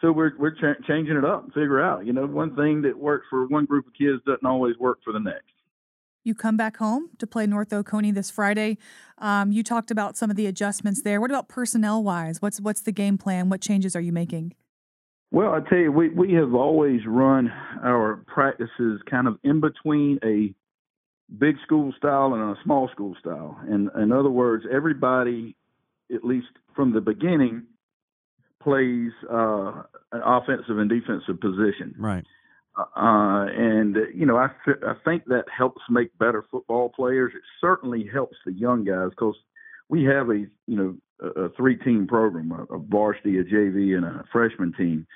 so 0.00 0.12
we're 0.12 0.32
we're 0.38 0.54
ch- 0.54 0.86
changing 0.86 1.16
it 1.16 1.24
up 1.24 1.44
and 1.44 1.52
figure 1.52 1.82
out, 1.82 2.06
you 2.06 2.12
know, 2.12 2.26
one 2.26 2.54
thing 2.54 2.82
that 2.82 2.98
works 2.98 3.26
for 3.30 3.46
one 3.46 3.64
group 3.64 3.86
of 3.86 3.94
kids 3.94 4.22
doesn't 4.26 4.46
always 4.46 4.76
work 4.78 4.98
for 5.04 5.12
the 5.12 5.20
next 5.20 5.52
you 6.28 6.34
come 6.34 6.56
back 6.56 6.76
home 6.76 7.08
to 7.18 7.26
play 7.26 7.46
North 7.46 7.72
Oconee 7.72 8.12
this 8.12 8.30
Friday. 8.30 8.76
Um, 9.16 9.50
you 9.50 9.62
talked 9.64 9.90
about 9.90 10.16
some 10.16 10.30
of 10.30 10.36
the 10.36 10.46
adjustments 10.46 11.02
there. 11.02 11.20
What 11.20 11.30
about 11.30 11.48
personnel 11.48 12.04
wise? 12.04 12.40
What's 12.40 12.60
what's 12.60 12.82
the 12.82 12.92
game 12.92 13.18
plan? 13.18 13.48
What 13.48 13.60
changes 13.60 13.96
are 13.96 14.00
you 14.00 14.12
making? 14.12 14.54
Well, 15.30 15.52
I 15.52 15.60
tell 15.68 15.78
you, 15.78 15.92
we 15.92 16.08
we 16.08 16.32
have 16.34 16.54
always 16.54 17.00
run 17.06 17.52
our 17.82 18.24
practices 18.26 19.00
kind 19.10 19.28
of 19.28 19.38
in 19.42 19.60
between 19.60 20.18
a 20.24 20.54
big 21.36 21.56
school 21.64 21.92
style 21.96 22.32
and 22.32 22.42
a 22.42 22.62
small 22.64 22.88
school 22.88 23.14
style. 23.20 23.58
And 23.68 23.90
in 24.00 24.12
other 24.12 24.30
words, 24.30 24.64
everybody, 24.70 25.54
at 26.14 26.24
least 26.24 26.48
from 26.74 26.94
the 26.94 27.02
beginning, 27.02 27.64
plays 28.62 29.12
uh, 29.30 29.82
an 30.12 30.22
offensive 30.24 30.78
and 30.78 30.88
defensive 30.88 31.40
position. 31.40 31.94
Right. 31.98 32.24
Uh, 32.76 33.46
and 33.50 33.96
you 34.14 34.24
know, 34.24 34.36
I 34.36 34.48
I 34.86 34.94
think 35.04 35.26
that 35.26 35.44
helps 35.54 35.82
make 35.90 36.16
better 36.18 36.44
football 36.50 36.88
players. 36.88 37.32
It 37.34 37.42
certainly 37.60 38.08
helps 38.10 38.36
the 38.46 38.52
young 38.52 38.84
guys 38.84 39.10
because 39.10 39.36
we 39.88 40.04
have 40.04 40.30
a 40.30 40.46
you 40.66 40.76
know 40.76 40.96
three 41.68 41.76
team 41.76 42.06
program, 42.06 42.52
a, 42.52 42.74
a, 42.74 42.78
varsity, 42.78 43.38
a 43.38 43.44
JV, 43.44 43.96
and 43.96 44.04
a 44.04 44.24
freshman 44.32 44.72
team. 44.76 45.06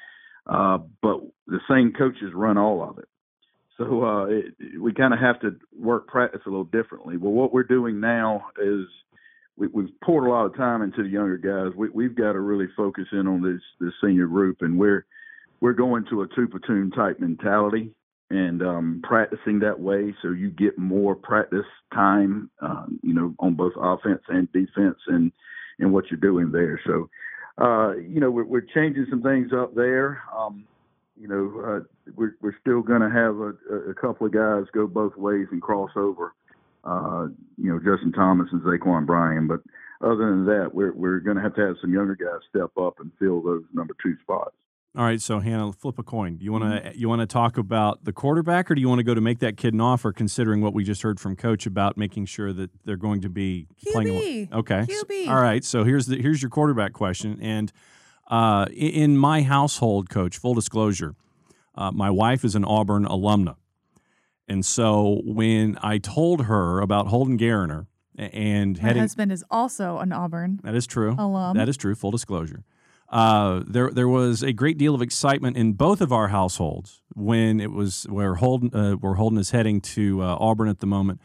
Uh, 0.47 0.79
but 1.01 1.21
the 1.47 1.61
same 1.71 1.93
coaches 1.97 2.33
run 2.35 2.59
all 2.59 2.83
of 2.83 2.99
it. 2.99 3.09
So 3.79 4.05
uh, 4.05 4.25
it, 4.27 4.55
we 4.81 4.93
kind 4.93 5.15
of 5.15 5.21
have 5.21 5.41
to 5.41 5.57
work 5.79 6.07
practice 6.09 6.43
a 6.47 6.51
little 6.51 6.65
differently. 6.65 7.17
Well, 7.17 7.33
what 7.33 7.53
we're 7.53 7.63
doing 7.63 8.01
now 8.01 8.47
is 8.61 8.87
we, 9.57 9.69
have 9.75 10.01
poured 10.05 10.27
a 10.27 10.31
lot 10.31 10.47
of 10.47 10.57
time 10.57 10.83
into 10.83 11.03
the 11.03 11.09
younger 11.09 11.39
guys. 11.39 11.77
We, 11.77 11.89
we've 11.91 12.15
got 12.15 12.33
to 12.33 12.41
really 12.41 12.69
focus 12.77 13.05
in 13.13 13.27
on 13.27 13.43
this 13.43 13.63
this 13.81 13.95
senior 14.03 14.27
group, 14.27 14.59
and 14.61 14.79
we're 14.79 15.07
we're 15.61 15.73
going 15.73 16.05
to 16.11 16.23
a 16.23 16.27
two 16.35 16.49
platoon 16.49 16.91
type 16.91 17.21
mentality 17.21 17.95
and 18.31 18.63
um, 18.63 19.01
practicing 19.05 19.61
that 19.61 19.79
way 19.79 20.15
so 20.23 20.31
you 20.31 20.51
get 20.51 20.79
more 20.79 21.15
practice 21.15 21.67
time, 21.95 22.51
uh, 22.63 22.87
you 23.03 23.15
know, 23.15 23.35
on 23.39 23.55
both 23.55 23.75
offense 23.77 24.23
and 24.29 24.51
defense 24.53 24.99
and, 25.07 25.33
and 25.79 25.93
what 25.93 26.11
you're 26.11 26.21
doing 26.21 26.51
there. 26.53 26.81
So, 26.87 27.09
uh, 27.59 27.97
you 27.97 28.21
know, 28.21 28.31
we're, 28.31 28.45
we're, 28.45 28.61
changing 28.61 29.07
some 29.11 29.23
things 29.23 29.53
up 29.53 29.75
there. 29.75 30.23
Um, 30.37 30.65
you 31.21 31.29
know, 31.29 31.63
uh, 31.65 32.11
we're, 32.17 32.37
we're 32.41 32.57
still 32.61 32.81
going 32.81 33.03
to 33.03 33.11
have 33.11 33.37
a, 33.37 33.91
a, 33.91 33.95
couple 33.95 34.27
of 34.27 34.33
guys 34.33 34.65
go 34.73 34.87
both 34.87 35.17
ways 35.17 35.47
and 35.51 35.61
cross 35.61 35.91
over. 35.95 36.35
Uh, 36.85 37.29
you 37.59 37.71
know, 37.71 37.79
Justin 37.79 38.13
Thomas 38.13 38.49
and 38.51 38.63
Zaquan 38.63 39.07
Bryan, 39.07 39.47
but 39.47 39.61
other 40.01 40.31
than 40.31 40.47
that, 40.47 40.71
we're 40.75 40.93
we're 40.93 41.21
going 41.21 41.37
to 41.37 41.43
have 41.43 41.55
to 41.55 41.61
have 41.61 41.77
some 41.81 41.95
younger 41.95 42.17
guys 42.17 42.41
step 42.51 42.77
up 42.77 42.99
and 42.99 43.13
fill 43.21 43.41
those 43.41 43.63
number 43.73 43.95
two 44.03 44.17
spots. 44.23 44.55
All 44.95 45.05
right, 45.05 45.23
so 45.23 45.41
Hannah, 45.41 45.73
flip 45.73 45.99
a 45.99 46.03
coin. 46.03 46.37
Do 46.37 46.45
you 46.45 46.53
want 46.53 46.65
to 46.65 46.91
mm-hmm. 46.91 46.99
you 46.99 47.09
want 47.09 47.21
to 47.23 47.27
talk 47.27 47.57
about 47.57 48.05
the 48.05 48.13
quarterback, 48.13 48.71
or 48.71 48.75
do 48.75 48.81
you 48.83 48.91
want 48.91 48.99
to 48.99 49.05
go 49.05 49.15
to 49.15 49.23
make 49.23 49.39
that 49.39 49.57
kid 49.57 49.73
an 49.73 49.81
offer? 49.81 50.13
Considering 50.13 50.61
what 50.61 50.75
we 50.75 50.85
just 50.85 51.01
heard 51.01 51.19
from 51.19 51.35
Coach 51.35 51.65
about 51.65 51.97
making 51.97 52.27
sure 52.27 52.53
that 52.53 52.71
they're 52.85 52.99
going 52.99 53.23
to 53.23 53.31
be 53.31 53.69
QB. 53.87 53.93
playing. 53.93 54.49
Okay. 54.53 54.85
QB. 54.87 55.29
All 55.29 55.41
right. 55.41 55.65
So 55.65 55.85
here's 55.85 56.07
the 56.07 56.21
here's 56.21 56.43
your 56.43 56.51
quarterback 56.51 56.93
question. 56.93 57.39
And 57.41 57.73
uh, 58.29 58.67
in 58.71 59.17
my 59.17 59.41
household, 59.41 60.11
Coach, 60.11 60.37
full 60.37 60.53
disclosure, 60.53 61.15
uh, 61.75 61.91
my 61.91 62.11
wife 62.11 62.45
is 62.45 62.55
an 62.55 62.65
Auburn 62.65 63.07
alumna, 63.07 63.57
and 64.47 64.65
so 64.67 65.23
when 65.25 65.79
I 65.83 65.97
told 65.97 66.45
her 66.45 66.81
about 66.81 67.07
Holden 67.07 67.39
Geriner 67.39 67.87
and 68.19 68.77
my 68.77 68.89
heading, 68.89 69.01
husband 69.01 69.33
is 69.33 69.43
also 69.51 70.01
an 70.01 70.13
Auburn. 70.13 70.61
That 70.65 70.75
is 70.75 70.87
true. 70.87 71.17
Alum. 71.19 71.57
That 71.57 71.71
is 71.71 71.79
true. 71.79 71.95
Full 71.95 72.11
disclosure. 72.11 72.63
Uh, 73.13 73.63
there 73.67 73.91
there 73.91 74.09
was 74.09 74.43
a 74.43 74.55
great 74.55 74.79
deal 74.79 74.95
of 74.95 75.03
excitement 75.03 75.55
in 75.55 75.75
both 75.75 76.01
of 76.01 76.13
our 76.13 76.29
households 76.29 77.03
when 77.15 77.61
it 77.61 77.71
was 77.71 78.05
where 78.09 78.37
Holden 78.37 78.71
uh, 78.73 78.93
where 78.93 79.15
Holden 79.15 79.39
is 79.39 79.51
heading 79.51 79.83
to 79.83 80.23
uh, 80.23 80.37
Auburn 80.41 80.69
at 80.69 80.81
the 80.81 80.87
moment. 80.87 81.21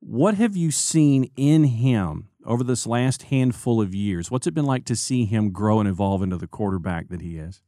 What 0.00 0.34
have 0.34 0.56
you 0.56 0.72
seen 0.72 1.30
in 1.36 1.64
him 1.64 2.30
over 2.44 2.64
this 2.64 2.84
last 2.84 3.24
handful 3.24 3.80
of 3.80 3.94
years? 3.94 4.30
What's 4.30 4.48
it 4.48 4.54
been 4.54 4.64
like 4.64 4.84
to 4.86 4.96
see 4.96 5.24
him 5.24 5.52
grow 5.52 5.78
and 5.78 5.88
evolve 5.88 6.22
into 6.22 6.36
the 6.36 6.48
quarterback 6.48 7.10
that 7.10 7.20
he 7.20 7.38
is? 7.38 7.62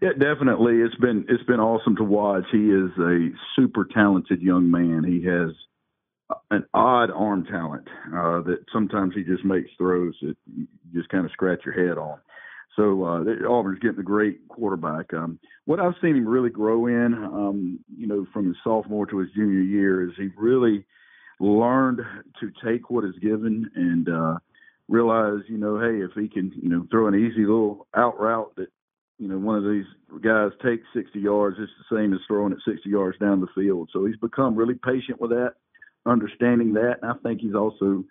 Yeah, 0.00 0.12
definitely. 0.18 0.76
It's 0.78 0.94
been 0.94 1.26
it's 1.28 1.44
been 1.44 1.60
awesome 1.60 1.96
to 1.96 2.04
watch. 2.04 2.44
He 2.50 2.70
is 2.70 2.90
a 2.98 3.28
super 3.54 3.86
talented 3.92 4.40
young 4.40 4.70
man. 4.70 5.04
He 5.04 5.22
has 5.26 5.50
an 6.50 6.64
odd 6.72 7.10
arm 7.10 7.44
talent 7.44 7.88
uh, 8.06 8.40
that 8.40 8.64
sometimes 8.72 9.14
he 9.14 9.22
just 9.22 9.44
makes 9.44 9.68
throws 9.76 10.14
that 10.22 10.34
you 10.46 10.66
just 10.94 11.10
kind 11.10 11.26
of 11.26 11.32
scratch 11.32 11.60
your 11.66 11.74
head 11.74 11.98
on. 11.98 12.18
So 12.76 13.04
uh, 13.04 13.46
Auburn's 13.48 13.80
getting 13.80 13.98
a 13.98 14.02
great 14.02 14.48
quarterback. 14.48 15.12
Um, 15.12 15.38
what 15.66 15.78
I've 15.78 15.94
seen 16.00 16.16
him 16.16 16.26
really 16.26 16.50
grow 16.50 16.86
in, 16.86 17.12
um, 17.14 17.80
you 17.94 18.06
know, 18.06 18.26
from 18.32 18.46
his 18.46 18.56
sophomore 18.64 19.06
to 19.06 19.18
his 19.18 19.30
junior 19.34 19.60
year, 19.60 20.08
is 20.08 20.14
he 20.16 20.28
really 20.36 20.86
learned 21.38 22.00
to 22.40 22.52
take 22.64 22.88
what 22.90 23.04
is 23.04 23.14
given 23.20 23.70
and 23.74 24.08
uh, 24.08 24.38
realize, 24.88 25.40
you 25.48 25.58
know, 25.58 25.78
hey, 25.78 26.00
if 26.02 26.12
he 26.14 26.28
can, 26.28 26.52
you 26.60 26.68
know, 26.68 26.86
throw 26.90 27.08
an 27.08 27.14
easy 27.14 27.40
little 27.40 27.86
out 27.94 28.18
route 28.18 28.52
that, 28.56 28.68
you 29.18 29.28
know, 29.28 29.38
one 29.38 29.56
of 29.56 29.64
these 29.64 29.84
guys 30.22 30.50
takes 30.64 30.84
60 30.94 31.20
yards, 31.20 31.56
it's 31.60 31.70
the 31.90 31.96
same 31.96 32.12
as 32.14 32.20
throwing 32.26 32.52
it 32.52 32.58
60 32.66 32.88
yards 32.88 33.18
down 33.18 33.40
the 33.40 33.46
field. 33.54 33.90
So 33.92 34.06
he's 34.06 34.16
become 34.16 34.56
really 34.56 34.74
patient 34.74 35.20
with 35.20 35.30
that. 35.30 35.54
understanding 36.06 36.72
that. 36.74 36.96
And 37.02 37.10
I 37.10 37.14
think 37.22 37.40
he's 37.40 37.54
also 37.54 38.04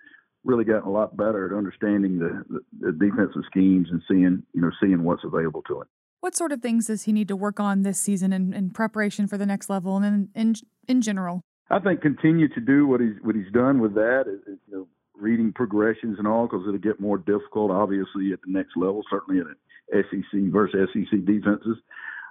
really 0.43 0.63
gotten 0.63 0.87
a 0.87 0.91
lot 0.91 1.15
better 1.15 1.45
at 1.45 1.57
understanding 1.57 2.19
the, 2.19 2.43
the, 2.49 2.87
the 2.87 2.91
defensive 2.91 3.43
schemes 3.47 3.87
and 3.91 4.01
seeing 4.07 4.43
you 4.53 4.61
know 4.61 4.71
seeing 4.81 5.03
what's 5.03 5.23
available 5.23 5.61
to 5.63 5.81
him. 5.81 5.87
What 6.21 6.35
sort 6.35 6.51
of 6.51 6.61
things 6.61 6.87
does 6.87 7.03
he 7.03 7.11
need 7.11 7.27
to 7.29 7.35
work 7.35 7.59
on 7.59 7.81
this 7.81 7.99
season 7.99 8.31
in, 8.31 8.53
in 8.53 8.69
preparation 8.69 9.27
for 9.27 9.37
the 9.37 9.45
next 9.45 9.69
level 9.69 9.97
and 9.97 10.29
in, 10.35 10.49
in 10.49 10.55
in 10.87 11.01
general? 11.01 11.41
I 11.69 11.79
think 11.79 12.01
continue 12.01 12.49
to 12.49 12.59
do 12.59 12.85
what 12.85 13.01
he's 13.01 13.15
what 13.21 13.35
he's 13.35 13.51
done 13.53 13.79
with 13.79 13.93
that. 13.95 14.23
You 14.47 14.57
know, 14.69 14.87
reading 15.15 15.53
progressions 15.53 16.17
and 16.17 16.27
all, 16.27 16.47
because 16.47 16.65
it'll 16.67 16.79
get 16.79 16.99
more 16.99 17.17
difficult, 17.17 17.71
obviously, 17.71 18.33
at 18.33 18.41
the 18.45 18.51
next 18.51 18.75
level. 18.75 19.03
Certainly 19.09 19.41
at 19.41 20.05
SEC 20.09 20.51
versus 20.51 20.89
SEC 20.93 21.25
defenses. 21.25 21.77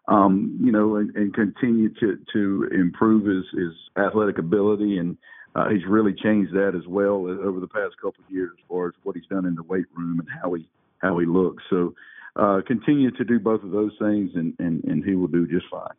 Um, 0.09 0.59
you 0.62 0.73
know, 0.73 0.96
and, 0.96 1.14
and, 1.14 1.33
continue 1.33 1.90
to 2.01 2.18
to 2.33 2.68
improve 2.73 3.27
his 3.27 3.44
his 3.53 3.73
athletic 3.96 4.38
ability, 4.38 4.99
and 4.99 5.16
uh, 5.54 5.68
he's 5.68 5.84
really 5.86 6.14
changed 6.14 6.52
that 6.54 6.74
as 6.74 6.86
well 6.86 7.26
over 7.26 7.60
the 7.60 7.68
past 7.68 7.96
couple 7.96 8.24
of 8.24 8.30
years, 8.30 8.50
as 8.58 8.64
far 8.68 8.88
as 8.88 8.94
what 9.02 9.16
he's 9.16 9.26
done 9.26 9.46
in 9.46 9.54
the 9.54 9.62
weight 9.62 9.86
room 9.96 10.20
and 10.20 10.28
how 10.42 10.54
he 10.54 10.68
how 10.98 11.18
he 11.18 11.26
looks. 11.26 11.62
So. 11.70 11.94
Uh, 12.36 12.60
continue 12.64 13.10
to 13.10 13.24
do 13.24 13.40
both 13.40 13.60
of 13.64 13.72
those 13.72 13.90
things, 13.98 14.30
and, 14.36 14.54
and, 14.60 14.84
and 14.84 15.04
he 15.04 15.16
will 15.16 15.26
do 15.26 15.48
just 15.48 15.66
fine. 15.68 15.96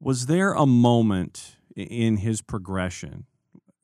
Was 0.00 0.24
there 0.24 0.54
a 0.54 0.64
moment 0.64 1.56
in 1.76 2.18
his 2.18 2.42
progression. 2.42 3.26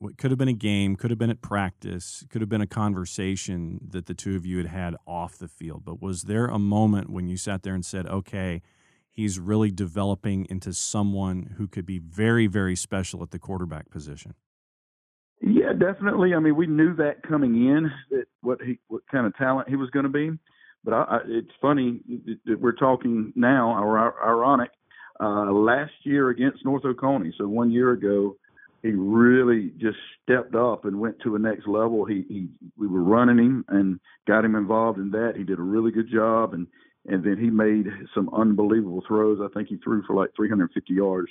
It 0.01 0.17
could 0.17 0.31
have 0.31 0.37
been 0.37 0.47
a 0.47 0.53
game, 0.53 0.95
could 0.95 1.09
have 1.09 1.17
been 1.17 1.29
at 1.29 1.41
practice, 1.41 2.23
could 2.29 2.41
have 2.41 2.49
been 2.49 2.61
a 2.61 2.67
conversation 2.67 3.79
that 3.89 4.05
the 4.05 4.13
two 4.13 4.35
of 4.35 4.45
you 4.45 4.57
had 4.57 4.67
had 4.67 4.95
off 5.05 5.37
the 5.37 5.47
field. 5.47 5.83
But 5.83 6.01
was 6.01 6.23
there 6.23 6.45
a 6.45 6.59
moment 6.59 7.09
when 7.09 7.27
you 7.27 7.35
sat 7.35 7.63
there 7.63 7.73
and 7.73 7.85
said, 7.85 8.05
okay, 8.07 8.61
he's 9.09 9.39
really 9.39 9.71
developing 9.71 10.47
into 10.49 10.71
someone 10.73 11.55
who 11.57 11.67
could 11.67 11.85
be 11.85 11.99
very, 11.99 12.47
very 12.47 12.75
special 12.75 13.21
at 13.23 13.31
the 13.31 13.39
quarterback 13.39 13.89
position? 13.89 14.35
Yeah, 15.41 15.71
definitely. 15.73 16.33
I 16.33 16.39
mean, 16.39 16.55
we 16.55 16.67
knew 16.67 16.95
that 16.95 17.23
coming 17.23 17.67
in 17.67 17.89
that 18.11 18.25
what 18.41 18.61
he 18.61 18.79
what 18.87 19.03
kind 19.09 19.25
of 19.25 19.35
talent 19.37 19.69
he 19.69 19.75
was 19.75 19.89
going 19.91 20.03
to 20.03 20.09
be. 20.09 20.31
But 20.83 20.93
I, 20.93 21.03
I, 21.03 21.19
it's 21.27 21.51
funny 21.61 22.01
that 22.45 22.59
we're 22.59 22.73
talking 22.73 23.31
now, 23.35 23.81
or 23.81 23.97
ironic 24.25 24.71
uh, 25.19 25.51
last 25.51 25.93
year 26.03 26.29
against 26.29 26.65
North 26.65 26.83
Oconee. 26.85 27.33
So 27.37 27.47
one 27.47 27.71
year 27.71 27.91
ago, 27.91 28.35
he 28.81 28.89
really 28.89 29.71
just 29.77 29.97
stepped 30.23 30.55
up 30.55 30.85
and 30.85 30.99
went 30.99 31.19
to 31.21 31.35
a 31.35 31.39
next 31.39 31.67
level. 31.67 32.05
He, 32.05 32.25
he 32.27 32.47
we 32.77 32.87
were 32.87 33.03
running 33.03 33.37
him 33.37 33.65
and 33.69 33.99
got 34.27 34.43
him 34.43 34.55
involved 34.55 34.99
in 34.99 35.11
that. 35.11 35.33
He 35.37 35.43
did 35.43 35.59
a 35.59 35.63
really 35.63 35.91
good 35.91 36.09
job, 36.11 36.53
and 36.53 36.67
and 37.07 37.23
then 37.23 37.37
he 37.37 37.49
made 37.49 37.87
some 38.13 38.29
unbelievable 38.33 39.03
throws. 39.07 39.39
I 39.41 39.47
think 39.53 39.69
he 39.69 39.77
threw 39.77 40.03
for 40.03 40.15
like 40.15 40.31
350 40.35 40.93
yards 40.93 41.29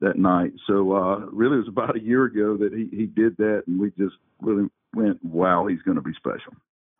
that 0.00 0.18
night. 0.18 0.52
So 0.66 0.92
uh, 0.92 1.18
really, 1.32 1.56
it 1.56 1.60
was 1.60 1.68
about 1.68 1.96
a 1.96 2.00
year 2.00 2.24
ago 2.24 2.56
that 2.56 2.72
he 2.72 2.94
he 2.96 3.06
did 3.06 3.36
that, 3.38 3.64
and 3.66 3.80
we 3.80 3.90
just 3.98 4.16
really 4.40 4.68
went, 4.94 5.24
wow, 5.24 5.66
he's 5.66 5.82
going 5.82 5.96
to 5.96 6.02
be 6.02 6.12
special. 6.14 6.54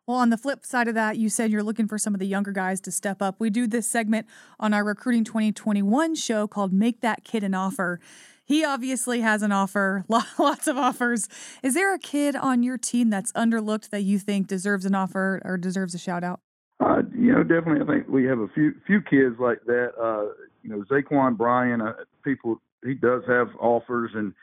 Well, 0.07 0.17
on 0.17 0.29
the 0.29 0.37
flip 0.37 0.65
side 0.65 0.87
of 0.87 0.95
that, 0.95 1.17
you 1.17 1.29
said 1.29 1.51
you're 1.51 1.63
looking 1.63 1.87
for 1.87 1.97
some 1.97 2.13
of 2.13 2.19
the 2.19 2.27
younger 2.27 2.51
guys 2.51 2.81
to 2.81 2.91
step 2.91 3.21
up. 3.21 3.35
We 3.39 3.49
do 3.49 3.67
this 3.67 3.87
segment 3.87 4.27
on 4.59 4.73
our 4.73 4.83
Recruiting 4.83 5.23
2021 5.23 6.15
show 6.15 6.47
called 6.47 6.73
Make 6.73 7.01
That 7.01 7.23
Kid 7.23 7.43
an 7.43 7.53
Offer. 7.53 7.99
He 8.43 8.65
obviously 8.65 9.21
has 9.21 9.43
an 9.43 9.51
offer, 9.51 10.03
lots 10.37 10.67
of 10.67 10.77
offers. 10.77 11.29
Is 11.63 11.75
there 11.75 11.93
a 11.93 11.99
kid 11.99 12.35
on 12.35 12.63
your 12.63 12.77
team 12.77 13.09
that's 13.09 13.31
underlooked 13.33 13.89
that 13.91 14.01
you 14.01 14.19
think 14.19 14.47
deserves 14.47 14.85
an 14.85 14.95
offer 14.95 15.41
or 15.45 15.57
deserves 15.57 15.95
a 15.95 15.99
shout 15.99 16.23
out? 16.23 16.41
Uh, 16.81 17.03
you 17.15 17.31
know, 17.31 17.43
definitely. 17.43 17.81
I 17.81 17.85
think 17.85 18.09
we 18.09 18.25
have 18.25 18.39
a 18.39 18.47
few 18.49 18.73
few 18.87 19.01
kids 19.01 19.35
like 19.39 19.63
that. 19.67 19.91
Uh, 20.01 20.33
you 20.63 20.69
know, 20.69 20.83
Zaquan 20.91 21.37
Bryan. 21.37 21.79
Uh, 21.79 21.93
people, 22.23 22.59
he 22.83 22.93
does 22.93 23.23
have 23.27 23.49
offers, 23.59 24.11
and 24.13 24.33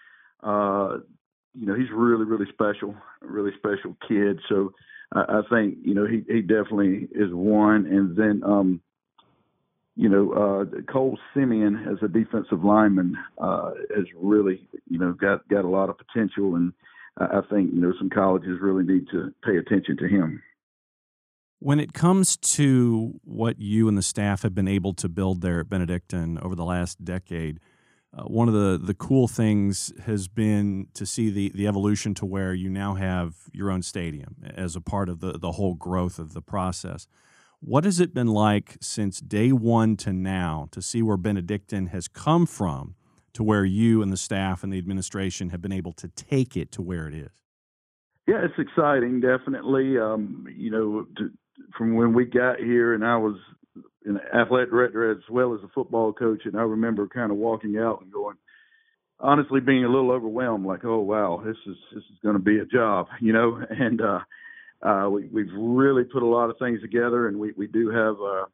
uh, 0.43 0.99
you 1.55 1.67
know, 1.67 1.75
he's 1.75 1.91
really, 1.93 2.25
really 2.25 2.47
special, 2.53 2.95
really 3.21 3.53
special 3.59 3.97
kid. 4.07 4.41
So 4.49 4.73
I, 5.13 5.21
I 5.21 5.41
think 5.51 5.79
you 5.83 5.95
know 5.95 6.07
he 6.07 6.25
he 6.33 6.41
definitely 6.41 7.09
is 7.13 7.33
one, 7.33 7.87
and 7.87 8.17
then 8.17 8.43
um, 8.45 8.81
you 9.97 10.09
know 10.09 10.33
uh, 10.33 10.93
Cole 10.93 11.19
Simeon 11.35 11.87
as 11.91 11.99
a 12.03 12.09
defensive 12.09 12.65
lineman 12.65 13.17
uh, 13.39 13.71
has 13.95 14.07
really 14.17 14.69
you 14.89 14.99
know 14.99 15.13
got 15.13 15.47
got 15.49 15.65
a 15.65 15.69
lot 15.69 15.91
of 15.91 15.97
potential, 15.99 16.55
and 16.55 16.73
I 17.17 17.41
think 17.51 17.73
you 17.73 17.81
know 17.81 17.93
some 17.99 18.11
colleges 18.11 18.59
really 18.61 18.85
need 18.85 19.09
to 19.11 19.33
pay 19.45 19.57
attention 19.57 19.97
to 19.99 20.09
him. 20.09 20.43
When 21.61 21.81
it 21.81 21.93
comes 21.93 22.37
to 22.37 23.19
what 23.25 23.59
you 23.59 23.89
and 23.89 23.99
the 23.99 24.03
staff 24.03 24.43
have 24.43 24.55
been 24.55 24.69
able 24.69 24.95
to 24.95 25.09
build 25.09 25.41
there 25.41 25.59
at 25.59 25.69
Benedictine 25.69 26.39
over 26.41 26.55
the 26.55 26.65
last 26.65 27.05
decade, 27.05 27.59
uh, 28.17 28.23
one 28.23 28.49
of 28.49 28.55
the, 28.55 28.79
the 28.83 28.95
cool 28.95 29.29
things 29.29 29.93
has 30.05 30.29
been 30.29 30.89
to 30.95 31.05
see 31.05 31.31
the, 31.31 31.53
the 31.55 31.67
evolution 31.67 32.15
to 32.15 32.27
where 32.27 32.55
you 32.55 32.71
now 32.71 32.95
have 32.95 33.35
your 33.53 33.71
own 33.71 33.83
stadium 33.83 34.37
as 34.55 34.75
a 34.75 34.81
part 34.81 35.09
of 35.09 35.21
the, 35.21 35.39
the 35.39 35.53
whole 35.53 35.75
growth 35.75 36.19
of 36.19 36.33
the 36.33 36.41
process. 36.41 37.07
What 37.61 37.85
has 37.85 38.01
it 38.01 38.15
been 38.15 38.29
like 38.29 38.77
since 38.81 39.21
day 39.21 39.53
one 39.53 39.97
to 39.99 40.13
now 40.13 40.69
to 40.71 40.81
see 40.81 41.03
where 41.03 41.17
Benedictine 41.17 41.89
has 41.89 42.09
come 42.09 42.47
from 42.47 42.95
to 43.35 43.43
where 43.43 43.65
you 43.65 44.01
and 44.01 44.13
the 44.13 44.17
staff 44.17 44.63
and 44.63 44.73
the 44.73 44.79
administration 44.79 45.51
have 45.51 45.61
been 45.61 45.73
able 45.73 45.93
to 45.95 46.09
take 46.09 46.57
it 46.57 46.73
to 46.73 46.83
where 46.83 47.09
it 47.09 47.15
is? 47.15 47.31
Yeah, 48.27 48.45
it's 48.45 48.59
exciting, 48.59 49.21
definitely. 49.21 49.99
Um, 49.99 50.47
you 50.55 50.71
know, 50.71 51.07
to, 51.17 51.31
from 51.77 51.95
when 51.95 52.15
we 52.15 52.25
got 52.25 52.59
here 52.59 52.95
and 52.95 53.05
I 53.05 53.17
was 53.17 53.37
an 54.05 54.21
athletic 54.35 54.71
director 54.71 55.11
as 55.11 55.19
well 55.31 55.55
as 55.55 55.61
a 55.63 55.69
football 55.75 56.13
coach, 56.13 56.43
and 56.45 56.57
I 56.57 56.63
remember 56.63 57.09
kind 57.09 57.31
of 57.31 57.39
walking 57.39 57.79
out 57.79 58.01
and 58.03 58.13
going, 58.13 58.37
honestly, 59.21 59.61
being 59.61 59.85
a 59.85 59.89
little 59.89 60.11
overwhelmed, 60.11 60.67
like, 60.67 60.85
oh 60.85 61.01
wow, 61.01 61.43
this 61.45 61.57
is 61.67 61.77
this 61.95 62.05
is 62.05 62.19
going 62.23 62.37
to 62.37 62.43
be 62.43 62.59
a 62.59 62.65
job, 62.65 63.09
you 63.21 63.33
know. 63.33 63.61
And 63.69 64.01
uh, 64.01 64.21
uh, 64.83 65.09
we, 65.11 65.27
we've 65.27 65.53
really 65.57 66.05
put 66.05 66.23
a 66.23 66.27
lot 66.27 66.51
of 66.51 66.59
things 66.59 66.81
together, 66.81 67.29
and 67.29 67.39
we 67.39 67.53
we 67.57 67.67
do 67.67 67.91
have 67.91 68.17
uh, 68.21 68.45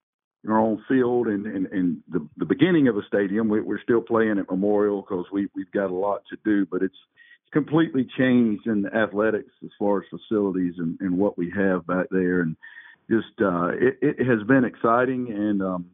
our 0.50 0.58
own 0.58 0.82
field 0.88 1.26
and 1.28 1.46
and, 1.46 1.66
and 1.66 2.02
the 2.10 2.26
the 2.36 2.46
beginning 2.46 2.88
of 2.88 2.96
a 2.96 3.02
stadium. 3.06 3.48
We, 3.48 3.60
we're 3.60 3.82
still 3.82 4.00
playing 4.00 4.38
at 4.38 4.50
Memorial 4.50 5.02
because 5.02 5.26
we 5.32 5.48
we've 5.54 5.70
got 5.72 5.90
a 5.90 5.94
lot 5.94 6.22
to 6.30 6.36
do, 6.44 6.66
but 6.70 6.82
it's 6.82 6.96
completely 7.52 8.06
changed 8.18 8.66
in 8.66 8.84
athletics 8.86 9.52
as 9.62 9.70
far 9.78 9.98
as 9.98 10.04
facilities 10.10 10.74
and, 10.78 10.98
and 11.00 11.16
what 11.16 11.38
we 11.38 11.52
have 11.56 11.86
back 11.86 12.06
there 12.10 12.40
and 12.40 12.56
just 13.10 13.40
uh, 13.40 13.68
it, 13.68 13.98
it 14.00 14.26
has 14.26 14.42
been 14.46 14.64
exciting 14.64 15.30
and 15.30 15.62
um, 15.62 15.86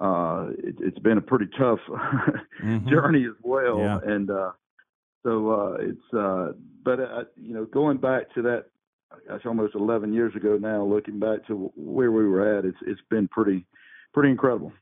uh, 0.00 0.48
it, 0.58 0.76
has 0.82 1.02
been 1.02 1.18
a 1.18 1.22
pretty 1.22 1.46
tough 1.58 1.78
mm-hmm. 1.88 2.88
journey 2.88 3.24
as 3.24 3.36
well. 3.42 3.78
Yeah. 3.78 3.98
And 4.04 4.30
uh, 4.30 4.52
so 5.24 5.50
uh, 5.50 5.76
it's 5.80 6.14
uh, 6.14 6.52
but 6.84 7.00
uh, 7.00 7.24
you 7.36 7.54
know 7.54 7.64
going 7.64 7.98
back 7.98 8.32
to 8.34 8.42
that, 8.42 8.66
gosh, 9.28 9.46
almost 9.46 9.74
11 9.74 10.12
years 10.12 10.34
ago 10.36 10.58
now. 10.60 10.84
Looking 10.84 11.18
back 11.18 11.46
to 11.46 11.72
where 11.76 12.12
we 12.12 12.26
were 12.26 12.58
at, 12.58 12.64
it's 12.64 12.78
it's 12.86 13.00
been 13.10 13.28
pretty 13.28 13.64
pretty 14.12 14.30
incredible. 14.30 14.72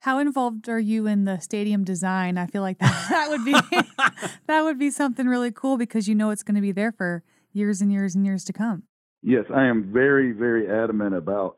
How 0.00 0.18
involved 0.18 0.68
are 0.68 0.78
you 0.78 1.06
in 1.06 1.24
the 1.24 1.38
stadium 1.40 1.82
design? 1.82 2.38
I 2.38 2.46
feel 2.46 2.62
like 2.62 2.78
that, 2.78 3.06
that 3.10 3.30
would 3.30 3.44
be 3.44 3.52
that 4.46 4.62
would 4.62 4.78
be 4.78 4.90
something 4.90 5.26
really 5.26 5.52
cool 5.52 5.76
because 5.76 6.08
you 6.08 6.14
know 6.14 6.30
it's 6.30 6.42
going 6.42 6.56
to 6.56 6.60
be 6.60 6.72
there 6.72 6.92
for 6.92 7.22
years 7.52 7.80
and 7.80 7.92
years 7.92 8.14
and 8.14 8.26
years 8.26 8.44
to 8.44 8.52
come 8.52 8.82
yes, 9.22 9.44
I 9.54 9.66
am 9.66 9.92
very, 9.92 10.32
very 10.32 10.68
adamant 10.70 11.14
about 11.14 11.56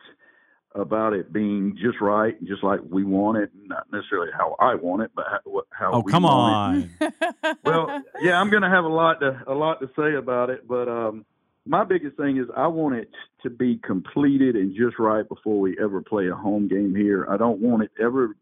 about 0.74 1.12
it 1.12 1.32
being 1.32 1.76
just 1.80 2.00
right, 2.00 2.42
just 2.44 2.62
like 2.62 2.80
we 2.88 3.02
want 3.04 3.38
it, 3.38 3.50
not 3.66 3.86
necessarily 3.90 4.30
how 4.36 4.54
I 4.60 4.74
want 4.74 5.02
it, 5.02 5.10
but 5.14 5.24
how, 5.28 5.62
how 5.70 5.92
oh, 5.92 6.02
come 6.02 6.24
on. 6.24 6.90
well, 7.64 8.02
yeah, 8.20 8.40
I'm 8.40 8.50
going 8.50 8.62
to 8.62 8.68
have 8.68 8.84
a 8.84 8.88
lot 8.88 9.20
to 9.20 9.42
a 9.46 9.54
lot 9.54 9.80
to 9.80 9.90
say 9.96 10.14
about 10.14 10.50
it, 10.50 10.68
but 10.68 10.88
um, 10.88 11.24
my 11.66 11.84
biggest 11.84 12.16
thing 12.16 12.38
is 12.38 12.46
I 12.56 12.66
want 12.66 12.96
it 12.96 13.10
to 13.42 13.50
be 13.50 13.78
completed 13.78 14.56
and 14.56 14.74
just 14.74 14.98
right 14.98 15.28
before 15.28 15.60
we 15.60 15.76
ever 15.80 16.00
play 16.00 16.28
a 16.28 16.34
home 16.34 16.68
game 16.68 16.94
here. 16.94 17.26
I 17.28 17.36
don't 17.36 17.60
want 17.60 17.82
it 17.82 17.90
ever. 18.00 18.36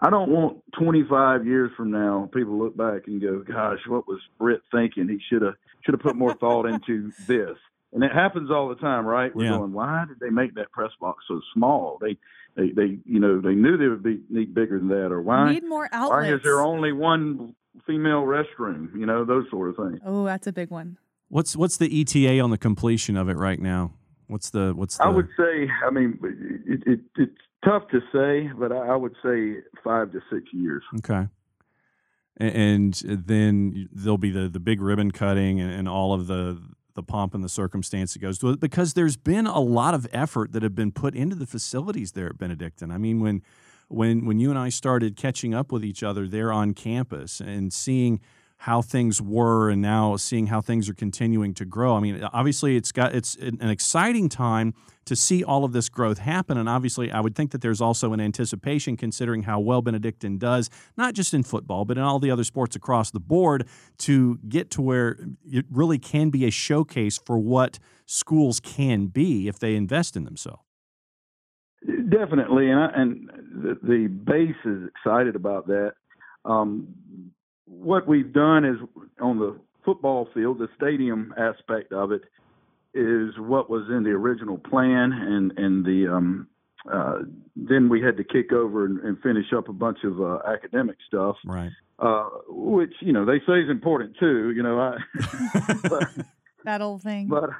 I 0.00 0.10
don't 0.10 0.30
want 0.30 0.62
25 0.78 1.44
years 1.46 1.72
from 1.76 1.90
now 1.90 2.30
people 2.32 2.56
look 2.56 2.76
back 2.76 3.08
and 3.08 3.20
go, 3.20 3.40
"Gosh, 3.40 3.80
what 3.86 4.06
was 4.06 4.20
Britt 4.38 4.60
thinking? 4.70 5.08
He 5.08 5.18
should 5.28 5.42
have 5.42 5.54
should 5.84 5.94
have 5.94 6.02
put 6.02 6.16
more 6.16 6.34
thought 6.34 6.66
into 6.66 7.10
this." 7.26 7.56
And 7.92 8.04
it 8.04 8.12
happens 8.12 8.50
all 8.50 8.68
the 8.68 8.74
time, 8.76 9.06
right? 9.06 9.34
We're 9.34 9.44
yeah. 9.44 9.58
going, 9.58 9.72
why 9.72 10.04
did 10.06 10.20
they 10.20 10.30
make 10.30 10.54
that 10.54 10.70
press 10.72 10.90
box 11.00 11.24
so 11.26 11.40
small? 11.54 11.98
They, 12.00 12.18
they, 12.56 12.70
they, 12.70 12.98
you 13.04 13.18
know, 13.18 13.40
they 13.40 13.54
knew 13.54 13.76
they 13.76 13.88
would 13.88 14.02
be 14.02 14.20
need 14.28 14.54
bigger 14.54 14.78
than 14.78 14.88
that, 14.88 15.12
or 15.12 15.22
why 15.22 15.52
need 15.52 15.64
more 15.64 15.88
outlets? 15.92 16.28
Why 16.28 16.34
is 16.34 16.40
there 16.42 16.60
only 16.60 16.92
one 16.92 17.54
female 17.86 18.22
restroom? 18.22 18.94
You 18.94 19.06
know, 19.06 19.24
those 19.24 19.46
sort 19.50 19.70
of 19.70 19.76
things. 19.76 20.00
Oh, 20.04 20.24
that's 20.24 20.46
a 20.46 20.52
big 20.52 20.70
one. 20.70 20.98
What's 21.28 21.56
what's 21.56 21.76
the 21.76 22.00
ETA 22.00 22.40
on 22.40 22.50
the 22.50 22.58
completion 22.58 23.16
of 23.16 23.28
it 23.28 23.36
right 23.36 23.60
now? 23.60 23.92
What's 24.26 24.50
the 24.50 24.72
what's 24.74 24.98
the? 24.98 25.04
I 25.04 25.08
would 25.08 25.28
say, 25.38 25.68
I 25.86 25.90
mean, 25.90 26.18
it, 26.66 26.82
it 26.86 27.00
it's 27.16 27.40
tough 27.64 27.84
to 27.90 28.00
say, 28.12 28.50
but 28.58 28.72
I, 28.72 28.88
I 28.88 28.96
would 28.96 29.14
say 29.22 29.58
five 29.84 30.12
to 30.12 30.20
six 30.30 30.44
years. 30.52 30.82
Okay 30.98 31.28
and 32.40 32.94
then 33.04 33.88
there'll 33.92 34.16
be 34.16 34.30
the 34.30 34.48
the 34.48 34.60
big 34.60 34.80
ribbon 34.80 35.10
cutting 35.10 35.60
and, 35.60 35.72
and 35.72 35.88
all 35.88 36.12
of 36.12 36.28
the 36.28 36.56
the 36.98 37.02
pomp 37.04 37.32
and 37.32 37.44
the 37.44 37.48
circumstance 37.48 38.12
that 38.12 38.18
goes 38.18 38.40
to 38.40 38.50
it 38.50 38.58
because 38.58 38.94
there's 38.94 39.16
been 39.16 39.46
a 39.46 39.60
lot 39.60 39.94
of 39.94 40.08
effort 40.12 40.50
that 40.50 40.64
have 40.64 40.74
been 40.74 40.90
put 40.90 41.14
into 41.14 41.36
the 41.36 41.46
facilities 41.46 42.12
there 42.12 42.26
at 42.26 42.36
Benedictine. 42.36 42.90
I 42.90 42.98
mean, 42.98 43.20
when 43.20 43.40
when 43.86 44.26
when 44.26 44.40
you 44.40 44.50
and 44.50 44.58
I 44.58 44.68
started 44.68 45.14
catching 45.14 45.54
up 45.54 45.70
with 45.70 45.84
each 45.84 46.02
other 46.02 46.26
there 46.26 46.52
on 46.52 46.74
campus 46.74 47.40
and 47.40 47.72
seeing 47.72 48.20
how 48.58 48.82
things 48.82 49.22
were 49.22 49.70
and 49.70 49.80
now 49.80 50.16
seeing 50.16 50.48
how 50.48 50.60
things 50.60 50.88
are 50.88 50.94
continuing 50.94 51.54
to 51.54 51.64
grow. 51.64 51.94
I 51.94 52.00
mean, 52.00 52.22
obviously 52.32 52.76
it's 52.76 52.90
got 52.90 53.14
it's 53.14 53.36
an 53.36 53.70
exciting 53.70 54.28
time 54.28 54.74
to 55.04 55.14
see 55.14 55.44
all 55.44 55.64
of 55.64 55.72
this 55.72 55.88
growth 55.88 56.18
happen 56.18 56.58
and 56.58 56.68
obviously 56.68 57.12
I 57.12 57.20
would 57.20 57.36
think 57.36 57.52
that 57.52 57.60
there's 57.60 57.80
also 57.80 58.12
an 58.12 58.20
anticipation 58.20 58.96
considering 58.96 59.44
how 59.44 59.60
well 59.60 59.80
Benedictine 59.80 60.38
does, 60.38 60.70
not 60.96 61.14
just 61.14 61.32
in 61.32 61.44
football, 61.44 61.84
but 61.84 61.96
in 61.98 62.02
all 62.02 62.18
the 62.18 62.32
other 62.32 62.42
sports 62.42 62.74
across 62.74 63.12
the 63.12 63.20
board 63.20 63.66
to 63.98 64.38
get 64.48 64.70
to 64.72 64.82
where 64.82 65.16
it 65.44 65.64
really 65.70 65.98
can 65.98 66.30
be 66.30 66.44
a 66.44 66.50
showcase 66.50 67.16
for 67.16 67.38
what 67.38 67.78
schools 68.06 68.58
can 68.58 69.06
be 69.06 69.46
if 69.46 69.60
they 69.60 69.76
invest 69.76 70.16
in 70.16 70.24
themselves. 70.24 70.62
Definitely, 71.86 72.70
and, 72.70 72.80
I, 72.80 72.90
and 72.92 73.30
the, 73.54 73.78
the 73.82 74.06
base 74.08 74.56
is 74.64 74.88
excited 74.88 75.36
about 75.36 75.68
that. 75.68 75.92
Um, 76.44 76.88
what 77.68 78.06
we've 78.06 78.32
done 78.32 78.64
is 78.64 78.76
on 79.20 79.38
the 79.38 79.58
football 79.84 80.28
field, 80.34 80.58
the 80.58 80.68
stadium 80.76 81.34
aspect 81.38 81.92
of 81.92 82.12
it 82.12 82.22
is 82.94 83.30
what 83.38 83.70
was 83.70 83.84
in 83.88 84.02
the 84.02 84.10
original 84.10 84.58
plan, 84.58 85.12
and 85.12 85.52
and 85.56 85.84
the 85.84 86.12
um, 86.12 86.48
uh, 86.90 87.18
then 87.56 87.88
we 87.88 88.00
had 88.00 88.16
to 88.16 88.24
kick 88.24 88.52
over 88.52 88.84
and, 88.84 88.98
and 89.00 89.20
finish 89.20 89.46
up 89.56 89.68
a 89.68 89.72
bunch 89.72 89.98
of 90.04 90.20
uh, 90.20 90.38
academic 90.46 90.96
stuff, 91.06 91.36
right? 91.44 91.70
Uh, 91.98 92.28
which 92.48 92.92
you 93.00 93.12
know 93.12 93.24
they 93.24 93.38
say 93.46 93.60
is 93.60 93.70
important 93.70 94.16
too. 94.18 94.52
You 94.54 94.62
know, 94.62 94.78
I, 94.78 94.96
but, 95.88 96.08
that 96.64 96.80
old 96.80 97.02
thing. 97.02 97.28
But 97.28 97.50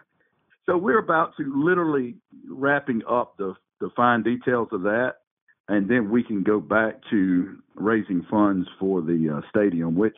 so 0.67 0.77
we're 0.77 0.99
about 0.99 1.37
to 1.39 1.53
literally 1.55 2.17
wrapping 2.49 3.03
up 3.09 3.37
the 3.37 3.55
the 3.81 3.91
fine 3.95 4.23
details 4.23 4.69
of 4.73 4.83
that, 4.83 5.17
and 5.69 5.89
then 5.89 6.11
we 6.11 6.23
can 6.23 6.43
go 6.43 6.61
back 6.61 6.95
to 7.11 7.59
raising 7.75 8.25
funds 8.31 8.67
for 8.81 9.03
the 9.03 9.37
uh, 9.39 9.49
stadium. 9.51 9.95
Which, 9.95 10.17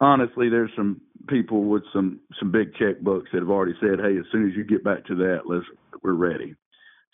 honestly, 0.00 0.48
there's 0.48 0.70
some 0.76 1.00
people 1.28 1.64
with 1.64 1.82
some 1.92 2.20
some 2.38 2.52
big 2.52 2.72
checkbooks 2.74 3.26
that 3.32 3.40
have 3.40 3.50
already 3.50 3.74
said, 3.80 3.98
"Hey, 4.00 4.16
as 4.16 4.24
soon 4.30 4.48
as 4.48 4.56
you 4.56 4.64
get 4.64 4.84
back 4.84 5.04
to 5.06 5.14
that, 5.16 5.40
let's 5.46 5.66
we're 6.02 6.12
ready." 6.12 6.54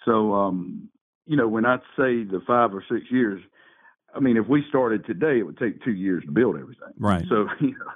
So, 0.04 0.34
um, 0.34 0.88
you 1.26 1.36
know, 1.36 1.48
when 1.48 1.66
I 1.66 1.78
say 1.96 2.22
the 2.24 2.40
five 2.46 2.74
or 2.74 2.84
six 2.90 3.06
years, 3.10 3.42
I 4.14 4.20
mean 4.20 4.36
if 4.36 4.46
we 4.46 4.62
started 4.68 5.06
today, 5.06 5.38
it 5.38 5.42
would 5.42 5.58
take 5.58 5.82
two 5.82 5.92
years 5.94 6.24
to 6.24 6.30
build 6.30 6.56
everything. 6.56 6.94
Right. 6.98 7.24
So, 7.28 7.48
you 7.60 7.72
know, 7.72 7.92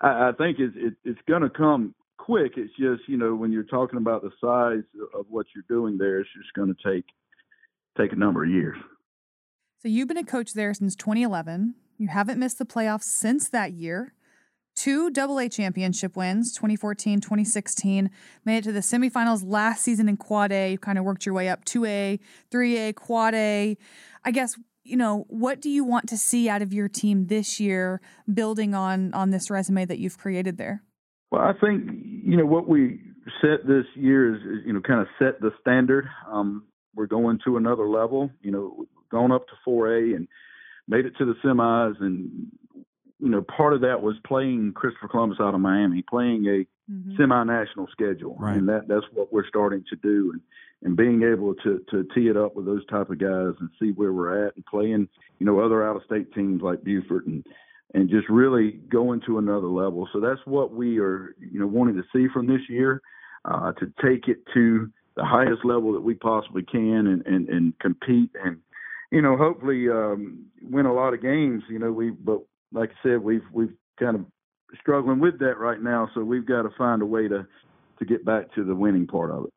I, 0.00 0.28
I 0.28 0.32
think 0.36 0.58
it's 0.58 0.74
it, 0.76 0.94
it's 1.04 1.20
going 1.28 1.42
to 1.42 1.50
come 1.50 1.94
quick. 2.16 2.52
It's 2.56 2.74
just 2.78 3.08
you 3.08 3.18
know 3.18 3.34
when 3.34 3.52
you're 3.52 3.62
talking 3.64 3.98
about 3.98 4.22
the 4.22 4.30
size 4.40 4.84
of 5.14 5.26
what 5.28 5.46
you're 5.54 5.64
doing 5.68 5.98
there, 5.98 6.20
it's 6.20 6.30
just 6.34 6.54
going 6.54 6.74
to 6.74 6.94
take 6.94 7.04
take 7.98 8.12
a 8.12 8.16
number 8.16 8.42
of 8.44 8.50
years. 8.50 8.78
So 9.82 9.88
you've 9.88 10.06
been 10.06 10.16
a 10.16 10.24
coach 10.24 10.52
there 10.52 10.72
since 10.74 10.94
2011. 10.94 11.74
You 11.98 12.06
haven't 12.06 12.38
missed 12.38 12.58
the 12.58 12.64
playoffs 12.64 13.02
since 13.02 13.48
that 13.48 13.72
year. 13.72 14.14
Two 14.76 15.10
AA 15.18 15.48
championship 15.48 16.16
wins, 16.16 16.52
2014, 16.54 17.20
2016. 17.20 18.08
Made 18.44 18.58
it 18.58 18.62
to 18.62 18.70
the 18.70 18.78
semifinals 18.78 19.42
last 19.44 19.82
season 19.82 20.08
in 20.08 20.16
Quad 20.16 20.52
A. 20.52 20.70
You 20.70 20.78
kind 20.78 20.98
of 20.98 21.04
worked 21.04 21.26
your 21.26 21.34
way 21.34 21.48
up 21.48 21.64
2A, 21.64 22.20
3A, 22.52 22.94
Quad 22.94 23.34
A. 23.34 23.76
I 24.24 24.30
guess 24.30 24.56
you 24.84 24.96
know 24.96 25.24
what 25.28 25.60
do 25.60 25.68
you 25.68 25.82
want 25.82 26.08
to 26.10 26.16
see 26.16 26.48
out 26.48 26.62
of 26.62 26.72
your 26.72 26.88
team 26.88 27.26
this 27.26 27.58
year 27.58 28.00
building 28.32 28.74
on 28.74 29.12
on 29.14 29.30
this 29.30 29.50
resume 29.50 29.84
that 29.84 29.98
you've 29.98 30.18
created 30.18 30.58
there 30.58 30.82
well, 31.32 31.40
I 31.40 31.54
think 31.54 31.90
you 32.24 32.36
know 32.36 32.44
what 32.44 32.68
we 32.68 33.00
set 33.40 33.66
this 33.66 33.86
year 33.94 34.34
is, 34.34 34.42
is 34.42 34.66
you 34.66 34.74
know 34.74 34.82
kind 34.82 35.00
of 35.00 35.06
set 35.18 35.40
the 35.40 35.50
standard. 35.62 36.06
Um, 36.30 36.64
we're 36.94 37.06
going 37.06 37.38
to 37.46 37.56
another 37.56 37.88
level. 37.88 38.30
You 38.42 38.50
know, 38.50 38.86
going 39.12 39.30
up 39.30 39.46
to 39.46 39.54
4A 39.66 40.16
and 40.16 40.26
made 40.88 41.06
it 41.06 41.12
to 41.18 41.24
the 41.24 41.34
semis, 41.44 42.00
and 42.00 42.50
you 43.20 43.28
know 43.28 43.42
part 43.42 43.74
of 43.74 43.82
that 43.82 44.02
was 44.02 44.16
playing 44.26 44.72
Christopher 44.74 45.08
Columbus 45.08 45.38
out 45.40 45.54
of 45.54 45.60
Miami, 45.60 46.02
playing 46.02 46.44
a 46.46 46.90
mm-hmm. 46.90 47.16
semi-national 47.16 47.86
schedule, 47.92 48.36
right. 48.40 48.56
and 48.56 48.68
that 48.68 48.88
that's 48.88 49.06
what 49.12 49.32
we're 49.32 49.46
starting 49.46 49.84
to 49.90 49.96
do, 49.96 50.32
and 50.32 50.40
and 50.82 50.96
being 50.96 51.22
able 51.22 51.54
to 51.54 51.84
to 51.90 52.04
tee 52.14 52.28
it 52.28 52.36
up 52.36 52.56
with 52.56 52.66
those 52.66 52.84
type 52.86 53.10
of 53.10 53.18
guys 53.18 53.54
and 53.60 53.70
see 53.78 53.92
where 53.92 54.12
we're 54.12 54.46
at, 54.46 54.56
and 54.56 54.66
playing 54.66 55.08
you 55.38 55.46
know 55.46 55.60
other 55.60 55.86
out-of-state 55.86 56.32
teams 56.34 56.60
like 56.62 56.82
Beaufort 56.82 57.26
and 57.26 57.46
and 57.94 58.08
just 58.08 58.28
really 58.28 58.72
going 58.88 59.20
to 59.26 59.38
another 59.38 59.66
level. 59.66 60.08
So 60.12 60.20
that's 60.20 60.40
what 60.46 60.72
we 60.72 60.98
are, 60.98 61.34
you 61.38 61.60
know, 61.60 61.66
wanting 61.66 61.96
to 61.96 62.04
see 62.12 62.26
from 62.32 62.46
this 62.46 62.62
year, 62.68 63.02
uh, 63.44 63.72
to 63.72 63.92
take 64.02 64.28
it 64.28 64.38
to 64.54 64.90
the 65.16 65.24
highest 65.24 65.64
level 65.64 65.92
that 65.92 66.00
we 66.00 66.14
possibly 66.14 66.62
can 66.62 67.06
and, 67.06 67.26
and, 67.26 67.48
and 67.48 67.78
compete 67.80 68.30
and, 68.42 68.58
you 69.12 69.22
know, 69.22 69.36
hopefully 69.36 69.88
um, 69.88 70.46
win 70.62 70.86
a 70.86 70.92
lot 70.92 71.14
of 71.14 71.22
games. 71.22 71.62
You 71.68 71.78
know, 71.78 71.92
we, 71.92 72.10
but 72.10 72.40
like 72.72 72.90
I 72.90 73.08
said, 73.08 73.22
we've 73.22 73.44
we've 73.52 73.74
kind 74.00 74.16
of 74.16 74.24
struggling 74.80 75.20
with 75.20 75.38
that 75.38 75.58
right 75.58 75.80
now. 75.80 76.08
So 76.14 76.24
we've 76.24 76.46
got 76.46 76.62
to 76.62 76.70
find 76.76 77.02
a 77.02 77.06
way 77.06 77.28
to 77.28 77.46
to 77.98 78.04
get 78.04 78.24
back 78.24 78.52
to 78.54 78.64
the 78.64 78.74
winning 78.74 79.06
part 79.06 79.30
of 79.30 79.44
it 79.44 79.52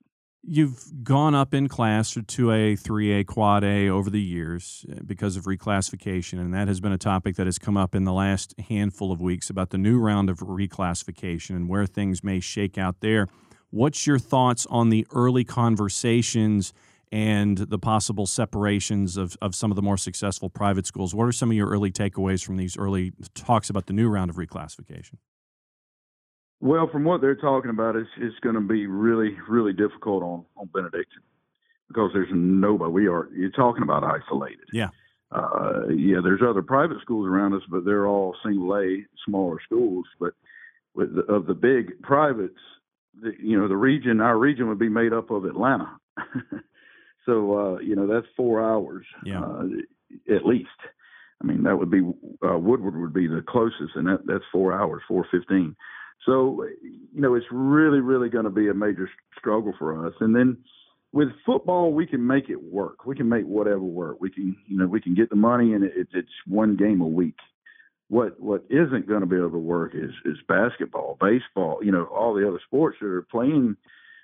you've 0.48 1.04
gone 1.04 1.34
up 1.34 1.54
in 1.54 1.68
class 1.68 2.14
to 2.14 2.22
2A, 2.22 2.80
3A, 2.82 3.26
Quad 3.26 3.64
A 3.64 3.90
over 3.90 4.10
the 4.10 4.22
years 4.22 4.86
uh, 4.92 5.00
because 5.06 5.36
of 5.36 5.46
reclassification, 5.46 6.40
and 6.40 6.54
that 6.54 6.68
has 6.68 6.80
been 6.80 6.92
a 6.92 6.98
topic 6.98 7.36
that 7.36 7.48
has 7.48 7.58
come 7.58 7.78
up 7.78 7.96
in 7.96 8.04
the 8.04 8.14
last 8.14 8.54
handful 8.70 9.12
of 9.12 9.20
weeks 9.20 9.50
about 9.50 9.72
the 9.72 9.78
new 9.78 10.00
round 10.00 10.30
of 10.30 10.40
reclassification 10.40 11.52
and 11.52 11.68
where 11.70 11.86
things 11.86 12.24
may 12.24 12.40
shake 12.40 12.78
out 12.78 13.00
there. 13.02 13.28
What's 13.72 14.06
your 14.08 14.20
thoughts 14.20 14.66
on 14.70 14.90
the 14.90 15.06
early 15.12 15.44
conversations 15.44 16.74
and 17.12 17.58
the 17.58 17.80
possible 17.80 18.26
separations 18.26 19.18
of, 19.18 19.38
of 19.42 19.56
some 19.56 19.72
of 19.72 19.76
the 19.76 19.82
more 19.82 19.98
successful 19.98 20.50
private 20.50 20.86
schools? 20.86 21.14
What 21.14 21.26
are 21.26 21.32
some 21.32 21.52
of 21.52 21.58
your 21.58 21.70
early 21.70 21.92
takeaways 21.92 22.44
from 22.44 22.58
these 22.58 22.78
early 22.78 23.14
talks 23.34 23.70
about 23.70 23.88
the 23.88 23.94
new 23.94 24.10
round 24.10 24.30
of 24.30 24.38
reclassification? 24.38 25.16
Well, 26.62 26.90
from 26.92 27.04
what 27.04 27.22
they're 27.22 27.36
talking 27.36 27.70
about, 27.70 27.96
it's 27.96 28.10
it's 28.18 28.40
going 28.40 28.56
to 28.56 28.62
be 28.62 28.88
really 28.88 29.38
really 29.48 29.74
difficult 29.74 30.24
on 30.24 30.46
on 30.58 30.70
Benedictine 30.74 31.24
because 31.88 32.12
there's 32.14 32.30
nobody. 32.32 32.92
We 32.92 33.08
are 33.08 33.30
you're 33.36 33.52
talking 33.52 33.84
about 33.84 34.04
isolated. 34.04 34.68
Yeah. 34.72 34.90
Uh, 35.32 35.88
yeah, 35.90 36.18
there's 36.24 36.42
other 36.48 36.62
private 36.62 37.02
schools 37.02 37.28
around 37.28 37.54
us, 37.54 37.64
but 37.70 37.84
they're 37.84 38.08
all 38.08 38.36
single 38.44 38.76
A, 38.78 39.06
smaller 39.26 39.58
schools. 39.66 40.06
But 40.20 40.34
with 40.94 41.16
the, 41.16 41.22
of 41.24 41.46
the 41.46 41.54
big 41.54 42.02
privates, 42.02 42.60
the, 43.22 43.34
you 43.40 43.60
know, 43.60 43.68
the 43.68 43.76
region, 43.76 44.22
our 44.22 44.38
region 44.38 44.70
would 44.70 44.80
be 44.80 44.88
made 44.88 45.14
up 45.14 45.32
of 45.32 45.46
Atlanta. 45.46 45.90
so 47.26 47.58
uh, 47.58 47.80
you 47.80 47.96
know, 47.96 48.08
that's 48.08 48.28
four 48.36 48.64
hours 48.64 49.06
yeah. 49.24 49.42
uh, 49.42 49.64
at 50.34 50.46
least. 50.46 50.70
I 51.42 51.46
mean, 51.46 51.64
that 51.64 51.78
would 51.78 51.92
be 51.92 52.02
uh, 52.48 52.58
Woodward 52.58 53.00
would 53.00 53.14
be 53.14 53.28
the 53.28 53.44
closest, 53.48 53.96
and 53.96 54.08
that 54.08 54.20
that's 54.26 54.44
four 54.52 54.74
hours, 54.74 55.02
four 55.08 55.28
fifteen. 55.30 55.76
So, 56.26 56.66
you 56.82 57.22
know, 57.22 57.36
it's 57.36 57.46
really, 57.52 58.00
really 58.00 58.30
going 58.30 58.46
to 58.46 58.50
be 58.50 58.70
a 58.70 58.74
major 58.74 59.10
struggle 59.38 59.74
for 59.78 60.08
us. 60.08 60.14
And 60.22 60.36
then 60.36 60.58
with 61.12 61.30
football, 61.46 61.94
we 61.94 62.08
can 62.08 62.26
make 62.26 62.50
it 62.50 62.62
work. 62.62 63.06
We 63.06 63.16
can 63.16 63.30
make 63.30 63.46
whatever 63.46 63.80
work. 63.80 64.18
We 64.20 64.32
can, 64.32 64.56
you 64.66 64.78
know, 64.78 64.88
we 64.88 65.02
can 65.02 65.14
get 65.14 65.30
the 65.30 65.36
money, 65.36 65.74
and 65.74 65.84
it's 65.84 66.12
it's 66.14 66.28
one 66.48 66.76
game 66.76 67.02
a 67.02 67.08
week. 67.08 67.38
What 68.08 68.40
what 68.40 68.66
isn't 68.70 69.08
going 69.08 69.22
to 69.22 69.26
be 69.26 69.36
able 69.36 69.52
to 69.52 69.58
work 69.58 69.94
is 69.94 70.12
is 70.26 70.38
basketball, 70.48 71.18
baseball. 71.20 71.80
You 71.84 71.92
know, 71.92 72.06
all 72.06 72.34
the 72.34 72.48
other 72.48 72.62
sports 72.66 72.98
that 73.02 73.08
are 73.08 73.22
playing 73.24 73.78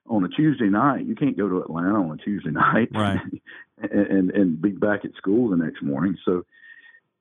on 0.08 0.24
a 0.24 0.30
Tuesday 0.30 0.70
night. 0.70 1.06
You 1.06 1.16
can't 1.16 1.38
go 1.38 1.48
to 1.48 1.62
Atlanta 1.62 2.02
on 2.02 2.20
a 2.20 2.24
Tuesday 2.24 2.50
night, 2.52 2.90
right? 2.94 3.20
and, 3.78 4.08
and 4.08 4.32
and 4.32 4.62
be 4.62 4.72
back 4.72 5.06
at 5.06 5.16
school 5.16 5.50
the 5.50 5.58
next 5.58 5.82
morning. 5.82 6.18
So 6.26 6.44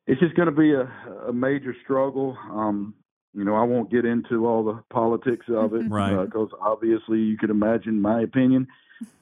it's 0.07 0.21
just 0.21 0.35
going 0.35 0.47
to 0.47 0.53
be 0.53 0.73
a, 0.73 0.91
a 1.29 1.33
major 1.33 1.75
struggle. 1.85 2.37
Um, 2.51 2.95
you 3.33 3.45
know, 3.45 3.55
I 3.55 3.63
won't 3.63 3.91
get 3.91 4.05
into 4.05 4.47
all 4.47 4.65
the 4.65 4.83
politics 4.91 5.47
of 5.49 5.75
it, 5.75 5.83
right? 5.89 6.25
Because 6.25 6.49
uh, 6.53 6.65
obviously, 6.65 7.19
you 7.19 7.37
could 7.39 7.51
imagine 7.51 8.01
my 8.01 8.23
opinion, 8.23 8.67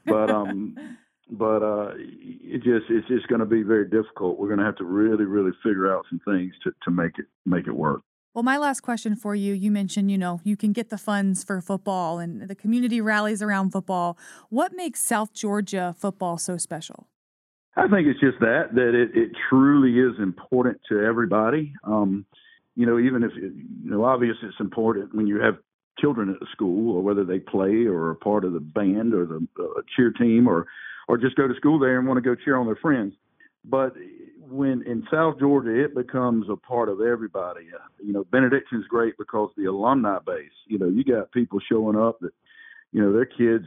but 0.07 0.31
um, 0.31 0.77
but 1.31 1.63
uh, 1.63 1.93
it 1.97 2.63
just 2.63 2.87
it's 2.89 3.09
just 3.09 3.29
going 3.29 3.41
to 3.41 3.47
be 3.47 3.63
very 3.63 3.89
difficult. 3.89 4.39
We're 4.39 4.49
going 4.49 4.61
to 4.61 4.65
have 4.65 4.77
to 4.77 4.85
really, 4.85 5.25
really 5.25 5.53
figure 5.63 5.95
out 5.95 6.07
some 6.09 6.21
things 6.25 6.55
to 6.65 6.73
to 6.85 6.91
make 6.91 7.19
it 7.19 7.27
make 7.45 7.67
it 7.67 7.77
work. 7.77 8.01
Well, 8.39 8.45
my 8.45 8.57
last 8.57 8.83
question 8.83 9.17
for 9.17 9.35
you 9.35 9.53
you 9.53 9.73
mentioned, 9.73 10.13
you 10.13 10.17
know, 10.17 10.41
you 10.45 10.57
can 10.57 10.73
get 10.73 10.91
the 10.91 10.97
funds 10.97 11.43
for 11.43 11.61
football 11.61 12.21
and 12.21 12.43
the 12.43 12.55
community 12.55 13.01
rallies 13.01 13.43
around 13.43 13.73
football. 13.73 14.17
What 14.49 14.73
makes 14.77 15.03
South 15.03 15.33
Georgia 15.33 15.93
football 15.99 16.39
so 16.39 16.57
special? 16.57 17.09
I 17.75 17.89
think 17.89 18.07
it's 18.07 18.21
just 18.21 18.39
that, 18.39 18.77
that 18.77 18.95
it, 18.95 19.11
it 19.13 19.33
truly 19.51 19.99
is 19.99 20.23
important 20.23 20.81
to 20.89 21.05
everybody. 21.05 21.73
Um, 21.83 22.27
you 22.77 22.87
know, 22.87 23.01
even 23.01 23.25
if 23.25 23.33
you 23.35 23.91
know, 23.91 24.05
obviously 24.05 24.47
it's 24.47 24.61
important 24.61 25.13
when 25.17 25.27
you 25.27 25.41
have 25.41 25.57
children 25.99 26.31
at 26.31 26.39
the 26.39 26.47
school, 26.53 26.97
or 26.97 27.03
whether 27.03 27.25
they 27.25 27.41
play 27.41 27.87
or 27.87 28.11
are 28.11 28.15
part 28.15 28.45
of 28.45 28.53
the 28.53 28.61
band 28.61 29.15
or 29.15 29.27
the 29.27 29.45
uh, 29.59 29.81
cheer 29.97 30.13
team, 30.13 30.47
or 30.47 30.69
or 31.09 31.19
just 31.19 31.35
go 31.35 31.49
to 31.49 31.55
school 31.57 31.81
there 31.81 31.99
and 31.99 32.07
want 32.07 32.19
to 32.19 32.23
go 32.23 32.37
cheer 32.37 32.55
on 32.55 32.67
their 32.67 32.77
friends. 32.77 33.15
But 33.65 33.97
when 34.51 34.83
in 34.83 35.07
South 35.11 35.39
Georgia, 35.39 35.85
it 35.85 35.95
becomes 35.95 36.47
a 36.51 36.57
part 36.57 36.89
of 36.89 37.01
everybody. 37.01 37.67
Uh, 37.75 37.85
you 38.03 38.13
know, 38.13 38.25
Benedictine's 38.25 38.87
great 38.87 39.15
because 39.19 39.51
the 39.57 39.67
alumni 39.67 40.19
base. 40.25 40.51
You 40.67 40.79
know, 40.79 40.89
you 40.89 41.05
got 41.05 41.33
people 41.33 41.61
showing 41.71 41.97
up 41.97 42.19
that, 42.21 42.33
you 42.93 43.03
know, 43.03 43.13
their 43.13 43.27
kids, 43.27 43.67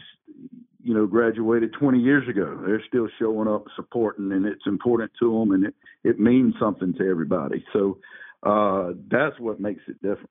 you 0.84 0.94
know, 0.94 1.06
graduated 1.06 1.74
20 1.80 2.00
years 2.00 2.28
ago. 2.28 2.60
They're 2.66 2.84
still 2.88 3.08
showing 3.20 3.48
up, 3.48 3.66
supporting, 3.76 4.32
and 4.32 4.46
it's 4.46 4.66
important 4.66 5.12
to 5.20 5.40
them, 5.40 5.52
and 5.52 5.66
it 5.66 5.76
it 6.04 6.20
means 6.20 6.56
something 6.60 6.94
to 6.96 7.10
everybody. 7.10 7.64
So 7.74 8.00
uh, 8.44 8.94
that's 9.10 9.40
what 9.40 9.60
makes 9.60 9.84
it 9.88 10.02
different. 10.02 10.30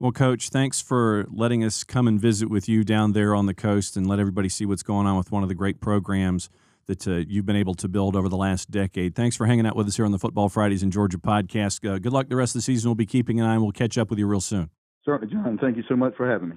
Well, 0.00 0.12
Coach, 0.12 0.50
thanks 0.50 0.80
for 0.80 1.26
letting 1.32 1.64
us 1.64 1.82
come 1.82 2.06
and 2.06 2.20
visit 2.20 2.48
with 2.48 2.68
you 2.68 2.84
down 2.84 3.12
there 3.12 3.34
on 3.34 3.46
the 3.46 3.54
coast 3.54 3.96
and 3.96 4.06
let 4.06 4.20
everybody 4.20 4.48
see 4.48 4.64
what's 4.64 4.84
going 4.84 5.08
on 5.08 5.16
with 5.16 5.32
one 5.32 5.42
of 5.42 5.48
the 5.48 5.56
great 5.56 5.80
programs 5.80 6.50
that 6.88 7.06
uh, 7.06 7.22
you've 7.28 7.46
been 7.46 7.56
able 7.56 7.74
to 7.74 7.86
build 7.86 8.16
over 8.16 8.28
the 8.28 8.36
last 8.36 8.70
decade. 8.70 9.14
Thanks 9.14 9.36
for 9.36 9.46
hanging 9.46 9.66
out 9.66 9.76
with 9.76 9.86
us 9.86 9.96
here 9.96 10.04
on 10.04 10.12
the 10.12 10.18
Football 10.18 10.48
Fridays 10.48 10.82
in 10.82 10.90
Georgia 10.90 11.18
podcast. 11.18 11.88
Uh, 11.88 11.98
good 11.98 12.12
luck 12.12 12.28
the 12.28 12.36
rest 12.36 12.54
of 12.56 12.58
the 12.58 12.62
season. 12.62 12.88
We'll 12.88 12.96
be 12.96 13.06
keeping 13.06 13.38
an 13.38 13.46
eye 13.46 13.52
and 13.52 13.62
we'll 13.62 13.72
catch 13.72 13.96
up 13.96 14.10
with 14.10 14.18
you 14.18 14.26
real 14.26 14.40
soon. 14.40 14.70
Certainly, 15.04 15.32
Jon. 15.32 15.58
Thank 15.60 15.76
you 15.76 15.84
so 15.88 15.96
much 15.96 16.14
for 16.16 16.28
having 16.28 16.48
me. 16.50 16.56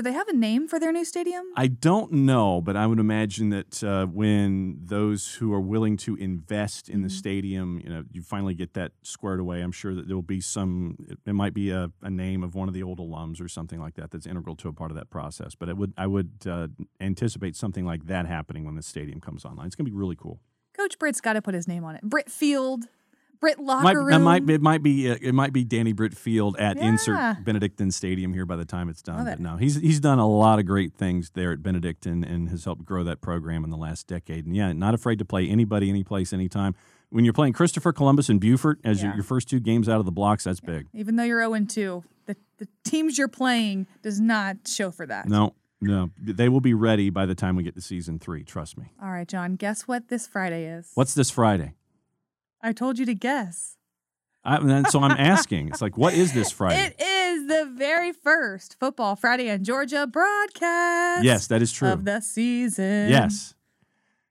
Do 0.00 0.04
they 0.04 0.12
have 0.14 0.28
a 0.28 0.32
name 0.32 0.66
for 0.66 0.80
their 0.80 0.92
new 0.92 1.04
stadium? 1.04 1.44
I 1.58 1.66
don't 1.66 2.10
know, 2.10 2.62
but 2.62 2.74
I 2.74 2.86
would 2.86 2.98
imagine 2.98 3.50
that 3.50 3.84
uh, 3.84 4.06
when 4.06 4.78
those 4.82 5.34
who 5.34 5.52
are 5.52 5.60
willing 5.60 5.98
to 5.98 6.16
invest 6.16 6.88
in 6.88 7.02
the 7.02 7.08
Mhm. 7.08 7.18
stadium, 7.18 7.80
you 7.84 7.90
know, 7.90 8.04
you 8.10 8.22
finally 8.22 8.54
get 8.54 8.72
that 8.72 8.92
squared 9.02 9.40
away. 9.40 9.60
I'm 9.60 9.72
sure 9.72 9.94
that 9.94 10.06
there 10.06 10.16
will 10.16 10.22
be 10.22 10.40
some. 10.40 10.96
It, 11.06 11.18
it 11.26 11.32
might 11.34 11.52
be 11.52 11.68
a, 11.68 11.92
a 12.00 12.08
name 12.08 12.42
of 12.42 12.54
one 12.54 12.66
of 12.66 12.72
the 12.72 12.82
old 12.82 12.98
alums 12.98 13.42
or 13.42 13.48
something 13.48 13.78
like 13.78 13.92
that 13.96 14.10
that's 14.10 14.24
integral 14.26 14.56
to 14.56 14.68
a 14.68 14.72
part 14.72 14.90
of 14.90 14.96
that 14.96 15.10
process. 15.10 15.54
But 15.54 15.68
it 15.68 15.76
would, 15.76 15.92
I 15.98 16.06
would 16.06 16.46
uh, 16.46 16.68
anticipate 16.98 17.54
something 17.54 17.84
like 17.84 18.06
that 18.06 18.24
happening 18.24 18.64
when 18.64 18.76
the 18.76 18.82
stadium 18.82 19.20
comes 19.20 19.44
online. 19.44 19.66
It's 19.66 19.76
going 19.76 19.84
to 19.84 19.90
be 19.90 19.94
really 19.98 20.16
cool. 20.16 20.40
Coach 20.74 20.98
Britt's 20.98 21.20
got 21.20 21.34
to 21.34 21.42
put 21.42 21.52
his 21.52 21.68
name 21.68 21.84
on 21.84 21.94
it. 21.96 22.00
Britt 22.04 22.30
Field, 22.30 22.86
Britt 23.40 23.58
Locker 23.58 23.82
Might, 23.84 23.96
Room. 23.96 24.10
that 24.10 24.18
might 24.20 24.50
it 24.50 24.60
might 24.60 24.82
be 24.82 25.10
uh, 25.10 25.16
it 25.20 25.34
might 25.34 25.52
be 25.52 25.64
Danny 25.64 25.92
Britt 25.92 26.14
Field 26.16 26.56
at 26.58 26.76
Yeah. 26.76 26.88
insert 26.88 27.44
Benedictine 27.44 27.90
Stadium 27.90 28.32
here 28.34 28.44
by 28.46 28.56
the 28.56 28.64
time 28.64 28.88
it's 28.88 29.02
done. 29.02 29.24
But 29.24 29.34
it. 29.34 29.40
no, 29.40 29.56
he's 29.56 29.76
he's 29.76 29.98
done 30.00 30.18
a 30.18 30.28
lot 30.28 30.58
of 30.58 30.66
great 30.66 30.94
things 30.94 31.30
there 31.30 31.52
at 31.52 31.62
Benedictine 31.62 32.22
and 32.22 32.48
has 32.50 32.64
helped 32.64 32.84
grow 32.84 33.02
that 33.04 33.20
program 33.20 33.64
in 33.64 33.70
the 33.70 33.76
last 33.76 34.06
decade. 34.06 34.44
And 34.46 34.54
yeah, 34.54 34.72
not 34.72 34.94
afraid 34.94 35.18
to 35.20 35.24
play 35.24 35.48
anybody, 35.48 35.88
any 35.88 36.04
place, 36.04 36.32
anytime. 36.32 36.74
When 37.08 37.24
you're 37.24 37.34
playing 37.34 37.54
Christopher 37.54 37.92
Columbus 37.92 38.28
and 38.28 38.40
Beaufort 38.40 38.78
as 38.84 39.02
your, 39.02 39.10
Yeah. 39.10 39.16
your 39.16 39.24
first 39.24 39.48
two 39.48 39.58
games 39.58 39.88
out 39.88 39.98
of 39.98 40.04
the 40.04 40.12
blocks, 40.12 40.44
that's 40.44 40.60
big. 40.60 40.86
Even 40.92 41.16
though 41.16 41.24
you're 41.24 41.40
0 41.42 41.64
2, 41.66 42.04
the, 42.26 42.36
the 42.58 42.68
teams 42.84 43.18
you're 43.18 43.26
playing 43.26 43.88
does 44.02 44.20
not 44.20 44.58
show 44.68 44.92
for 44.92 45.06
that. 45.06 45.26
No, 45.28 45.54
no, 45.80 46.10
they 46.20 46.48
will 46.48 46.60
be 46.60 46.74
ready 46.74 47.10
by 47.10 47.26
the 47.26 47.34
time 47.34 47.56
we 47.56 47.62
get 47.64 47.74
to 47.74 47.80
season 47.80 48.18
three. 48.20 48.44
Trust 48.44 48.76
me. 48.78 48.92
All 49.02 49.10
right, 49.10 49.26
Jon, 49.26 49.56
guess 49.56 49.88
what 49.88 50.08
this 50.08 50.26
Friday 50.28 50.66
is? 50.66 50.90
What's 50.94 51.14
this 51.14 51.30
Friday? 51.30 51.72
I 52.62 52.72
told 52.72 52.98
you 52.98 53.06
to 53.06 53.14
guess. 53.14 53.76
I, 54.44 54.82
so 54.88 55.00
I'm 55.02 55.10
asking. 55.18 55.68
It's 55.68 55.82
like, 55.82 55.96
what 55.98 56.14
is 56.14 56.32
this 56.32 56.50
Friday? 56.50 56.94
It 56.98 57.02
is 57.02 57.46
the 57.46 57.70
very 57.76 58.12
first 58.12 58.76
Football 58.78 59.16
Friday 59.16 59.48
in 59.48 59.64
Georgia 59.64 60.06
broadcast. 60.06 61.24
yes, 61.24 61.46
that 61.48 61.62
is 61.62 61.72
true. 61.72 61.88
Of 61.88 62.04
the 62.04 62.20
season. 62.20 63.10
Yes. 63.10 63.54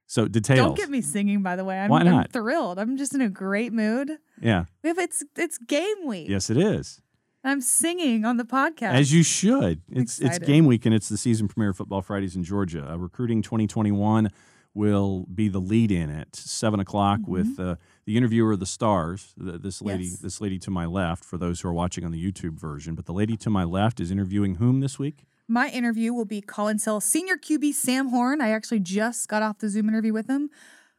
So 0.06 0.26
details. 0.26 0.58
Don't 0.58 0.76
get 0.76 0.90
me 0.90 1.02
singing, 1.02 1.42
by 1.42 1.54
the 1.54 1.64
way. 1.64 1.78
I'm, 1.78 1.88
Why 1.88 2.00
I'm 2.00 2.06
not? 2.06 2.32
thrilled. 2.32 2.80
I'm 2.80 2.96
just 2.96 3.14
in 3.14 3.20
a 3.20 3.28
great 3.28 3.72
mood. 3.72 4.18
Yeah. 4.42 4.64
We 4.82 4.88
have 4.88 4.98
it's 4.98 5.22
it's 5.36 5.56
game 5.58 6.04
week. 6.04 6.28
Yes, 6.28 6.50
it 6.50 6.56
is. 6.56 7.00
I'm 7.44 7.60
singing 7.60 8.24
on 8.24 8.36
the 8.36 8.44
podcast. 8.44 8.92
As 8.92 9.12
you 9.12 9.22
should. 9.22 9.82
It's 9.88 10.18
it's 10.20 10.40
game 10.40 10.66
week 10.66 10.84
and 10.84 10.92
it's 10.94 11.08
the 11.08 11.16
season 11.16 11.46
premiere 11.46 11.70
of 11.70 11.76
Football 11.76 12.02
Fridays 12.02 12.34
in 12.34 12.42
Georgia. 12.42 12.90
Uh, 12.90 12.98
recruiting 12.98 13.40
2021 13.40 14.30
will 14.74 15.26
be 15.32 15.48
the 15.48 15.60
lead 15.60 15.92
in 15.92 16.10
at 16.10 16.34
seven 16.34 16.80
o'clock 16.80 17.20
with 17.26 17.58
uh, 17.60 17.76
the 18.10 18.16
interviewer 18.16 18.52
of 18.52 18.58
the 18.60 18.66
stars. 18.66 19.32
th- 19.42 19.60
This 19.62 19.80
lady, 19.80 20.04
Mm-hmm. 20.04 20.12
Yes. 20.14 20.20
this 20.20 20.40
lady 20.40 20.58
to 20.58 20.70
my 20.70 20.84
left, 20.86 21.24
for 21.24 21.38
those 21.38 21.60
who 21.60 21.68
are 21.68 21.72
watching 21.72 22.04
on 22.04 22.10
the 22.10 22.20
YouTube 22.32 22.58
version. 22.58 22.94
But 22.96 23.06
the 23.06 23.12
lady 23.12 23.36
to 23.36 23.50
my 23.50 23.62
left 23.64 24.00
is 24.00 24.10
interviewing 24.10 24.56
whom 24.56 24.80
this 24.80 24.98
week? 24.98 25.24
My 25.46 25.68
interview 25.68 26.12
will 26.12 26.24
be 26.24 26.40
Collins 26.40 26.84
Hill 26.84 27.00
senior 27.00 27.36
QB 27.36 27.72
Sam 27.74 28.08
Horn. 28.08 28.40
I 28.40 28.50
actually 28.50 28.80
just 28.80 29.28
got 29.28 29.42
off 29.42 29.58
the 29.58 29.68
Zoom 29.68 29.88
interview 29.88 30.12
with 30.12 30.28
him. 30.28 30.50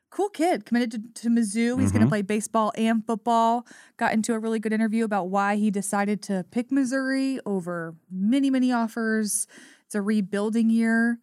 Cool 0.10 0.30
kid, 0.30 0.65
committed 0.65 0.91
to, 1.15 1.21
to 1.24 1.30
Mizzou. 1.30 1.80
He's 1.80 1.91
going 1.93 2.02
to 2.04 2.08
play 2.10 2.21
baseball 2.21 2.74
and 2.76 3.06
football. 3.06 3.65
Got 3.97 4.12
into 4.13 4.34
a 4.34 4.39
really 4.39 4.60
good 4.60 4.74
interview 4.74 5.04
about 5.06 5.30
why 5.30 5.56
he 5.56 5.71
decided 5.71 6.21
to 6.24 6.45
pick 6.52 6.69
Missouri 6.71 7.39
over 7.45 7.95
many, 8.12 8.50
many 8.50 8.71
offers. 8.74 9.47
It's 9.86 9.95
a 9.95 10.02
rebuilding 10.02 10.69
year 10.69 11.19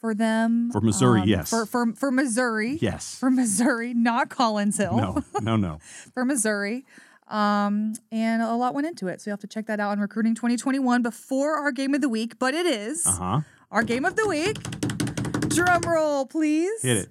for 0.00 0.14
them. 0.14 0.66
Um, 0.66 0.70
For 0.72 0.80
Missouri, 0.80 1.22
yes. 1.26 1.50
For, 1.50 1.66
for, 1.66 1.92
for 1.94 2.10
Missouri. 2.10 2.78
Yes. 2.80 3.16
For 3.20 3.30
Missouri, 3.30 3.92
not 3.94 4.28
Collins 4.30 4.78
Hill. 4.78 4.96
No, 4.96 5.22
no, 5.42 5.56
no. 5.56 5.78
for 6.14 6.24
Missouri. 6.24 6.84
Um, 7.28 7.92
and 8.10 8.42
a 8.42 8.54
lot 8.56 8.74
went 8.74 8.86
into 8.86 9.06
it. 9.08 9.20
So 9.20 9.30
you 9.30 9.32
have 9.32 9.40
to 9.40 9.46
check 9.46 9.66
that 9.66 9.78
out 9.78 9.90
on 9.90 10.00
recruiting 10.00 10.34
2021 10.34 11.02
before 11.02 11.56
our 11.58 11.70
game 11.70 11.94
of 11.94 12.00
the 12.00 12.08
week. 12.08 12.38
But 12.38 12.54
it 12.54 12.66
is 12.66 13.06
Uh 13.06 13.10
huh. 13.12 13.40
our 13.70 13.82
game 13.84 14.04
of 14.04 14.16
the 14.16 14.26
week. 14.26 14.56
Drum 15.48 15.82
roll, 15.82 16.26
please. 16.26 16.82
Hit 16.82 16.96
it. 16.96 17.08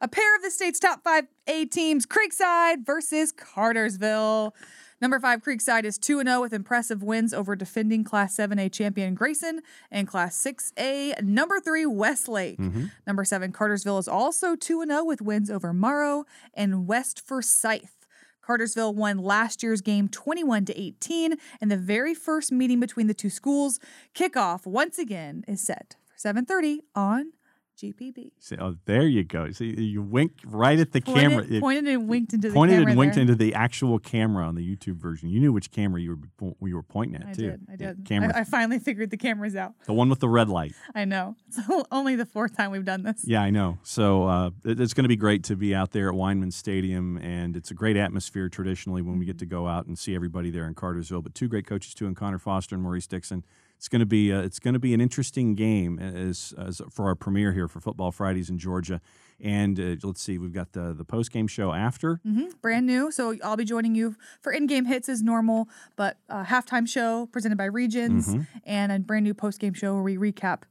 A 0.00 0.08
pair 0.08 0.34
of 0.34 0.42
the 0.42 0.50
state's 0.50 0.80
top 0.80 1.04
five 1.04 1.24
A 1.46 1.66
teams, 1.66 2.06
Creekside 2.06 2.86
versus 2.86 3.32
Cartersville. 3.32 4.54
Number 5.00 5.18
five, 5.18 5.42
Creekside 5.42 5.84
is 5.84 5.96
2 5.98 6.22
0 6.22 6.40
with 6.40 6.52
impressive 6.52 7.02
wins 7.02 7.32
over 7.32 7.56
defending 7.56 8.04
Class 8.04 8.36
7A 8.36 8.70
champion 8.70 9.14
Grayson 9.14 9.62
and 9.90 10.06
Class 10.06 10.36
6A 10.44 11.22
number 11.22 11.58
three, 11.58 11.86
Westlake. 11.86 12.58
Mm-hmm. 12.58 12.86
Number 13.06 13.24
seven, 13.24 13.52
Cartersville 13.52 13.98
is 13.98 14.08
also 14.08 14.56
2 14.56 14.84
0 14.84 15.04
with 15.04 15.22
wins 15.22 15.50
over 15.50 15.72
Morrow 15.72 16.24
and 16.52 16.86
West 16.86 17.26
Forsyth. 17.26 18.06
Cartersville 18.42 18.94
won 18.94 19.18
last 19.18 19.62
year's 19.62 19.80
game 19.80 20.08
21 20.08 20.64
to 20.66 20.78
18, 20.78 21.34
and 21.60 21.70
the 21.70 21.76
very 21.76 22.14
first 22.14 22.50
meeting 22.50 22.80
between 22.80 23.06
the 23.06 23.14
two 23.14 23.30
schools, 23.30 23.78
kickoff 24.14 24.66
once 24.66 24.98
again 24.98 25.44
is 25.46 25.60
set 25.60 25.96
for 26.06 26.16
7:30 26.16 26.80
on 26.94 27.32
GPB. 27.80 28.32
See, 28.38 28.56
oh, 28.60 28.76
there 28.84 29.02
you 29.06 29.24
go. 29.24 29.50
See, 29.52 29.70
you 29.80 30.02
winked 30.02 30.44
right 30.44 30.78
at 30.78 30.92
the 30.92 31.00
Pointed, 31.00 31.30
camera. 31.30 31.46
It 31.48 31.60
pointed 31.60 31.88
and 31.88 32.08
winked 32.08 32.34
into 32.34 32.48
the 32.48 32.54
pointed 32.54 32.80
and 32.86 32.96
winked 32.98 33.14
there. 33.14 33.22
into 33.22 33.34
the 33.34 33.54
actual 33.54 33.98
camera 33.98 34.46
on 34.46 34.54
the 34.54 34.76
YouTube 34.76 34.96
version. 34.96 35.28
You 35.30 35.40
knew 35.40 35.52
which 35.52 35.70
camera 35.70 36.00
you 36.00 36.18
were 36.40 36.52
you 36.68 36.74
were 36.76 36.82
pointing 36.82 37.20
at 37.22 37.28
I 37.28 37.32
too. 37.32 37.42
did. 37.50 37.60
I 37.72 37.76
did. 37.76 38.04
camera, 38.04 38.32
I, 38.36 38.40
I 38.40 38.44
finally 38.44 38.78
figured 38.78 39.10
the 39.10 39.16
cameras 39.16 39.56
out. 39.56 39.72
the 39.86 39.92
one 39.92 40.08
with 40.10 40.20
the 40.20 40.28
red 40.28 40.48
light. 40.48 40.74
I 40.94 41.04
know. 41.04 41.36
It's 41.48 41.58
only 41.90 42.16
the 42.16 42.26
fourth 42.26 42.56
time 42.56 42.70
we've 42.70 42.84
done 42.84 43.02
this. 43.02 43.22
Yeah, 43.24 43.40
I 43.42 43.50
know. 43.50 43.78
So 43.82 44.24
uh, 44.24 44.50
it- 44.64 44.78
it's 44.80 44.92
going 44.94 45.04
to 45.04 45.08
be 45.08 45.16
great 45.16 45.44
to 45.44 45.56
be 45.56 45.74
out 45.74 45.92
there 45.92 46.08
at 46.08 46.14
Weinman 46.14 46.52
Stadium, 46.52 47.16
and 47.18 47.56
it's 47.56 47.70
a 47.70 47.74
great 47.74 47.96
atmosphere 47.96 48.48
traditionally 48.48 49.02
when 49.02 49.18
we 49.18 49.24
get 49.24 49.38
to 49.38 49.46
go 49.46 49.66
out 49.66 49.86
and 49.86 49.98
see 49.98 50.14
everybody 50.14 50.50
there 50.50 50.66
in 50.66 50.74
Cartersville. 50.74 51.22
But 51.22 51.34
two 51.34 51.48
great 51.48 51.66
coaches 51.66 51.94
too, 51.94 52.06
in 52.06 52.14
Connor 52.14 52.38
Foster 52.38 52.74
and 52.74 52.82
Maurice 52.82 53.06
Dixon. 53.06 53.44
It's 53.80 53.88
going 53.88 54.00
to 54.00 54.06
be 54.06 54.30
uh, 54.30 54.42
it's 54.42 54.58
going 54.58 54.74
to 54.74 54.78
be 54.78 54.92
an 54.92 55.00
interesting 55.00 55.54
game 55.54 55.98
as, 55.98 56.52
as 56.58 56.82
for 56.90 57.06
our 57.06 57.14
premiere 57.14 57.54
here 57.54 57.66
for 57.66 57.80
Football 57.80 58.12
Fridays 58.12 58.50
in 58.50 58.58
Georgia. 58.58 59.00
And 59.42 59.80
uh, 59.80 59.96
let's 60.06 60.20
see, 60.20 60.36
we've 60.36 60.52
got 60.52 60.72
the 60.74 60.92
the 60.92 61.02
post 61.02 61.32
game 61.32 61.46
show 61.46 61.72
after. 61.72 62.20
hmm 62.22 62.48
Brand 62.60 62.86
new. 62.86 63.10
So 63.10 63.34
I'll 63.42 63.56
be 63.56 63.64
joining 63.64 63.94
you 63.94 64.16
for 64.42 64.52
in-game 64.52 64.84
hits 64.84 65.08
as 65.08 65.22
normal, 65.22 65.66
but 65.96 66.18
a 66.28 66.44
halftime 66.44 66.86
show 66.86 67.24
presented 67.32 67.56
by 67.56 67.64
Regions 67.64 68.28
Mhm. 68.34 68.46
and 68.66 68.92
a 68.92 68.98
brand 68.98 69.24
new 69.24 69.32
post-game 69.32 69.72
show 69.72 69.94
where 69.94 70.02
we 70.02 70.18
recap 70.18 70.64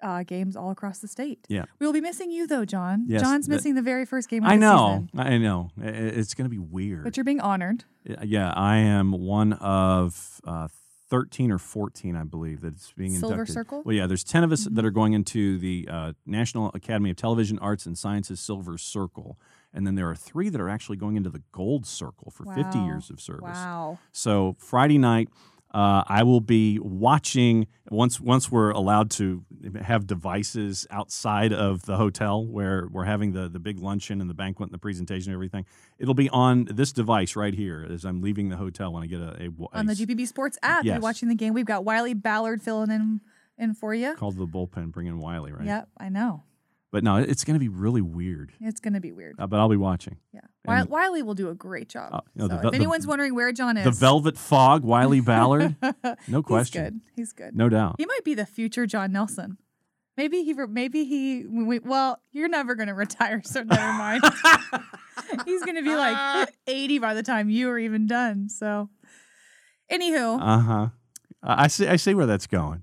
uh, 0.00 0.22
games 0.22 0.54
all 0.54 0.70
across 0.70 1.00
the 1.00 1.08
state. 1.08 1.46
Yeah. 1.48 1.64
We 1.80 1.86
will 1.86 1.94
be 1.94 2.00
missing 2.00 2.30
you 2.30 2.46
though, 2.46 2.64
Jon. 2.64 3.06
Yes, 3.08 3.22
Jon's 3.22 3.48
missing 3.48 3.74
the 3.74 3.82
very 3.82 4.04
first 4.06 4.28
game 4.28 4.44
of 4.44 4.50
I 4.50 4.54
the 4.54 4.60
know. 4.60 5.06
I 5.16 5.36
know. 5.38 5.70
It's 5.82 6.34
going 6.34 6.44
to 6.48 6.48
be 6.50 6.60
weird. 6.60 7.02
But 7.02 7.16
you're 7.16 7.24
being 7.24 7.40
honored. 7.40 7.82
Yeah, 8.22 8.52
I 8.54 8.76
am 8.76 9.10
one 9.10 9.54
of 9.54 10.40
uh, 10.44 10.68
13 11.08 11.50
or 11.52 11.58
14, 11.58 12.16
I 12.16 12.24
believe, 12.24 12.60
that's 12.62 12.92
being 12.92 13.12
Silver 13.12 13.34
inducted. 13.34 13.54
Circle? 13.54 13.82
Well, 13.84 13.94
yeah, 13.94 14.06
there's 14.06 14.24
10 14.24 14.42
of 14.44 14.50
us 14.52 14.66
Mhm. 14.66 14.74
that 14.74 14.84
are 14.84 14.90
going 14.90 15.12
into 15.12 15.58
the 15.58 15.88
uh, 15.90 16.12
National 16.26 16.70
Academy 16.74 17.10
of 17.10 17.16
Television 17.16 17.58
Arts 17.60 17.86
and 17.86 17.96
Sciences 17.96 18.40
Silver 18.40 18.76
Circle. 18.76 19.38
And 19.72 19.86
then 19.86 19.94
there 19.94 20.08
are 20.10 20.16
three 20.16 20.48
that 20.48 20.60
are 20.60 20.68
actually 20.68 20.96
going 20.96 21.16
into 21.16 21.30
the 21.30 21.42
Gold 21.52 21.86
Circle 21.86 22.30
for 22.30 22.44
50 22.54 22.78
years 22.78 23.10
of 23.10 23.20
service. 23.20 23.42
Wow. 23.42 23.98
So 24.10 24.56
Friday 24.58 24.98
night, 24.98 25.28
uh, 25.74 26.02
I 26.06 26.22
will 26.22 26.40
be 26.40 26.78
watching 26.78 27.66
once 27.90 28.20
once 28.20 28.50
we're 28.50 28.70
allowed 28.70 29.10
to 29.12 29.44
have 29.82 30.06
devices 30.06 30.86
outside 30.90 31.52
of 31.52 31.82
the 31.86 31.96
hotel 31.96 32.44
where 32.46 32.88
we're 32.90 33.04
having 33.04 33.32
the 33.32 33.48
the 33.48 33.58
big 33.58 33.78
luncheon 33.78 34.20
and 34.20 34.30
the 34.30 34.34
banquet 34.34 34.68
and 34.68 34.74
the 34.74 34.78
presentation 34.78 35.30
and 35.32 35.36
everything. 35.36 35.66
It'll 35.98 36.14
be 36.14 36.30
on 36.30 36.66
this 36.70 36.92
device 36.92 37.36
right 37.36 37.54
here 37.54 37.86
as 37.90 38.04
I'm 38.04 38.22
leaving 38.22 38.48
the 38.48 38.56
hotel 38.56 38.92
when 38.92 39.02
I 39.02 39.06
get 39.06 39.20
a, 39.20 39.50
a, 39.50 39.78
On 39.78 39.86
the 39.86 39.94
GPB 39.94 40.26
Sports 40.26 40.58
app, 40.62 40.84
Yes. 40.84 40.94
you're 40.94 41.00
watching 41.02 41.28
the 41.28 41.34
game. 41.34 41.52
We've 41.52 41.66
got 41.66 41.84
Wiley 41.84 42.14
Ballard 42.14 42.62
filling 42.62 42.90
in 42.90 43.20
in 43.58 43.74
for 43.74 43.94
you. 43.94 44.14
called 44.14 44.36
the 44.36 44.46
bullpen, 44.46 44.92
bring 44.92 45.06
in 45.06 45.18
Wiley, 45.18 45.52
right? 45.52 45.64
Yep, 45.64 45.88
I 45.98 46.08
know. 46.10 46.42
But 46.96 47.04
no, 47.04 47.16
it's 47.16 47.44
going 47.44 47.56
to 47.56 47.60
be 47.60 47.68
really 47.68 48.00
weird. 48.00 48.52
It's 48.58 48.80
going 48.80 48.94
to 48.94 49.00
be 49.00 49.12
weird. 49.12 49.36
Uh, 49.38 49.46
but 49.46 49.60
I'll 49.60 49.68
be 49.68 49.76
watching. 49.76 50.16
Yeah. 50.32 50.40
and- 50.66 50.88
Wiley 50.88 51.22
will 51.22 51.34
do 51.34 51.50
a 51.50 51.54
great 51.54 51.90
job. 51.90 52.08
Uh, 52.14 52.20
you 52.34 52.40
know, 52.40 52.48
So 52.48 52.48
the 52.48 52.66
if 52.68 52.70
the- 52.70 52.74
anyone's 52.76 53.06
wondering 53.06 53.34
where 53.34 53.52
Jon 53.52 53.76
is, 53.76 53.84
The 53.84 53.90
Velvet 53.90 54.38
Fog, 54.38 54.82
Wiley 54.82 55.20
Ballard, 55.20 55.76
no 56.26 56.42
question. 56.42 57.02
he's 57.14 57.32
good. 57.34 57.44
He's 57.48 57.50
good. 57.50 57.54
no 57.54 57.68
doubt. 57.68 57.96
He 57.98 58.06
might 58.06 58.24
be 58.24 58.32
the 58.32 58.46
future 58.46 58.86
Jon 58.86 59.12
Nelson. 59.12 59.58
Maybe 60.16 60.42
he. 60.44 60.54
Maybe 60.54 61.04
he. 61.04 61.44
we- 61.44 61.80
Well, 61.80 62.22
you're 62.32 62.48
never 62.48 62.74
going 62.74 62.88
to 62.88 62.94
retire, 62.94 63.42
so 63.44 63.62
never 63.62 63.92
mind. 63.92 64.22
He's 65.44 65.62
going 65.64 65.76
to 65.76 65.82
be 65.82 65.94
like 65.94 66.48
80 66.66 66.98
by 67.00 67.12
the 67.12 67.22
time 67.22 67.50
you 67.50 67.68
are 67.68 67.78
even 67.78 68.06
done. 68.06 68.48
So, 68.48 68.88
anywho, 69.92 70.38
Uh 70.40 70.58
huh. 70.60 70.88
I 71.42 71.66
see. 71.68 71.86
I 71.86 71.96
see 71.96 72.14
where 72.14 72.24
that's 72.26 72.46
going. 72.46 72.82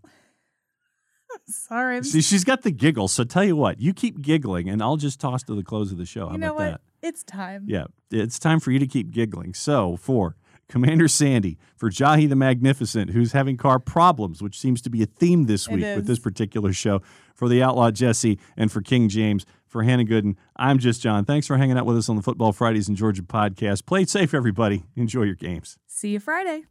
sorry. 1.48 2.04
See, 2.04 2.22
she's 2.22 2.44
got 2.44 2.62
the 2.62 2.72
giggle. 2.72 3.08
So 3.08 3.24
tell 3.24 3.44
you 3.44 3.56
what, 3.56 3.80
you 3.80 3.94
keep 3.94 4.22
giggling, 4.22 4.70
and 4.70 4.82
I'll 4.82 4.98
just 4.98 5.20
toss 5.20 5.44
to 5.44 5.56
the 5.56 5.64
close 5.64 5.92
of 5.92 5.98
the 5.98 6.06
show. 6.06 6.28
How 6.28 6.34
you 6.34 6.40
know 6.40 6.56
about 6.56 6.56
what? 6.56 6.82
that? 7.02 7.08
It's 7.08 7.24
time. 7.24 7.66
Yeah, 7.68 7.86
it's 8.12 8.40
time 8.40 8.60
for 8.60 8.72
you 8.72 8.80
to 8.80 8.88
keep 8.88 9.12
giggling. 9.12 9.54
So 9.54 9.98
for 9.98 10.38
Commander 10.70 11.08
Sandy, 11.08 11.58
for 11.76 11.90
Jahi 11.90 12.28
the 12.28 12.36
Magnificent, 12.36 13.12
who's 13.12 13.34
having 13.34 13.58
car 13.58 13.80
problems, 13.80 14.42
which 14.42 14.60
seems 14.60 14.82
to 14.84 14.90
be 14.90 15.04
a 15.04 15.06
theme 15.06 15.46
this 15.46 15.68
week 15.68 15.84
with 15.84 16.08
this 16.08 16.20
particular 16.20 16.74
show, 16.74 17.02
for 17.36 17.50
the 17.50 17.62
Outlaw 17.62 17.92
Jesse, 17.92 18.40
and 18.56 18.72
for 18.72 18.82
King 18.82 19.10
James. 19.10 19.46
For 19.68 19.82
Hannah 19.82 20.06
Gooden, 20.06 20.36
I'm 20.56 20.78
just 20.78 21.02
Jon. 21.02 21.26
Thanks 21.26 21.48
for 21.48 21.58
hanging 21.58 21.80
out 21.80 21.88
with 21.88 21.98
us 21.98 22.08
on 22.08 22.16
the 22.16 22.22
Football 22.22 22.54
Fridays 22.54 22.88
in 22.88 22.96
Georgia 22.96 23.24
podcast. 23.24 23.88
Play 23.88 24.04
it 24.04 24.10
safe, 24.10 24.32
everybody. 24.32 24.84
Enjoy 24.96 25.24
your 25.24 25.34
games. 25.34 25.80
See 25.88 26.10
you 26.10 26.20
Friday. 26.20 26.66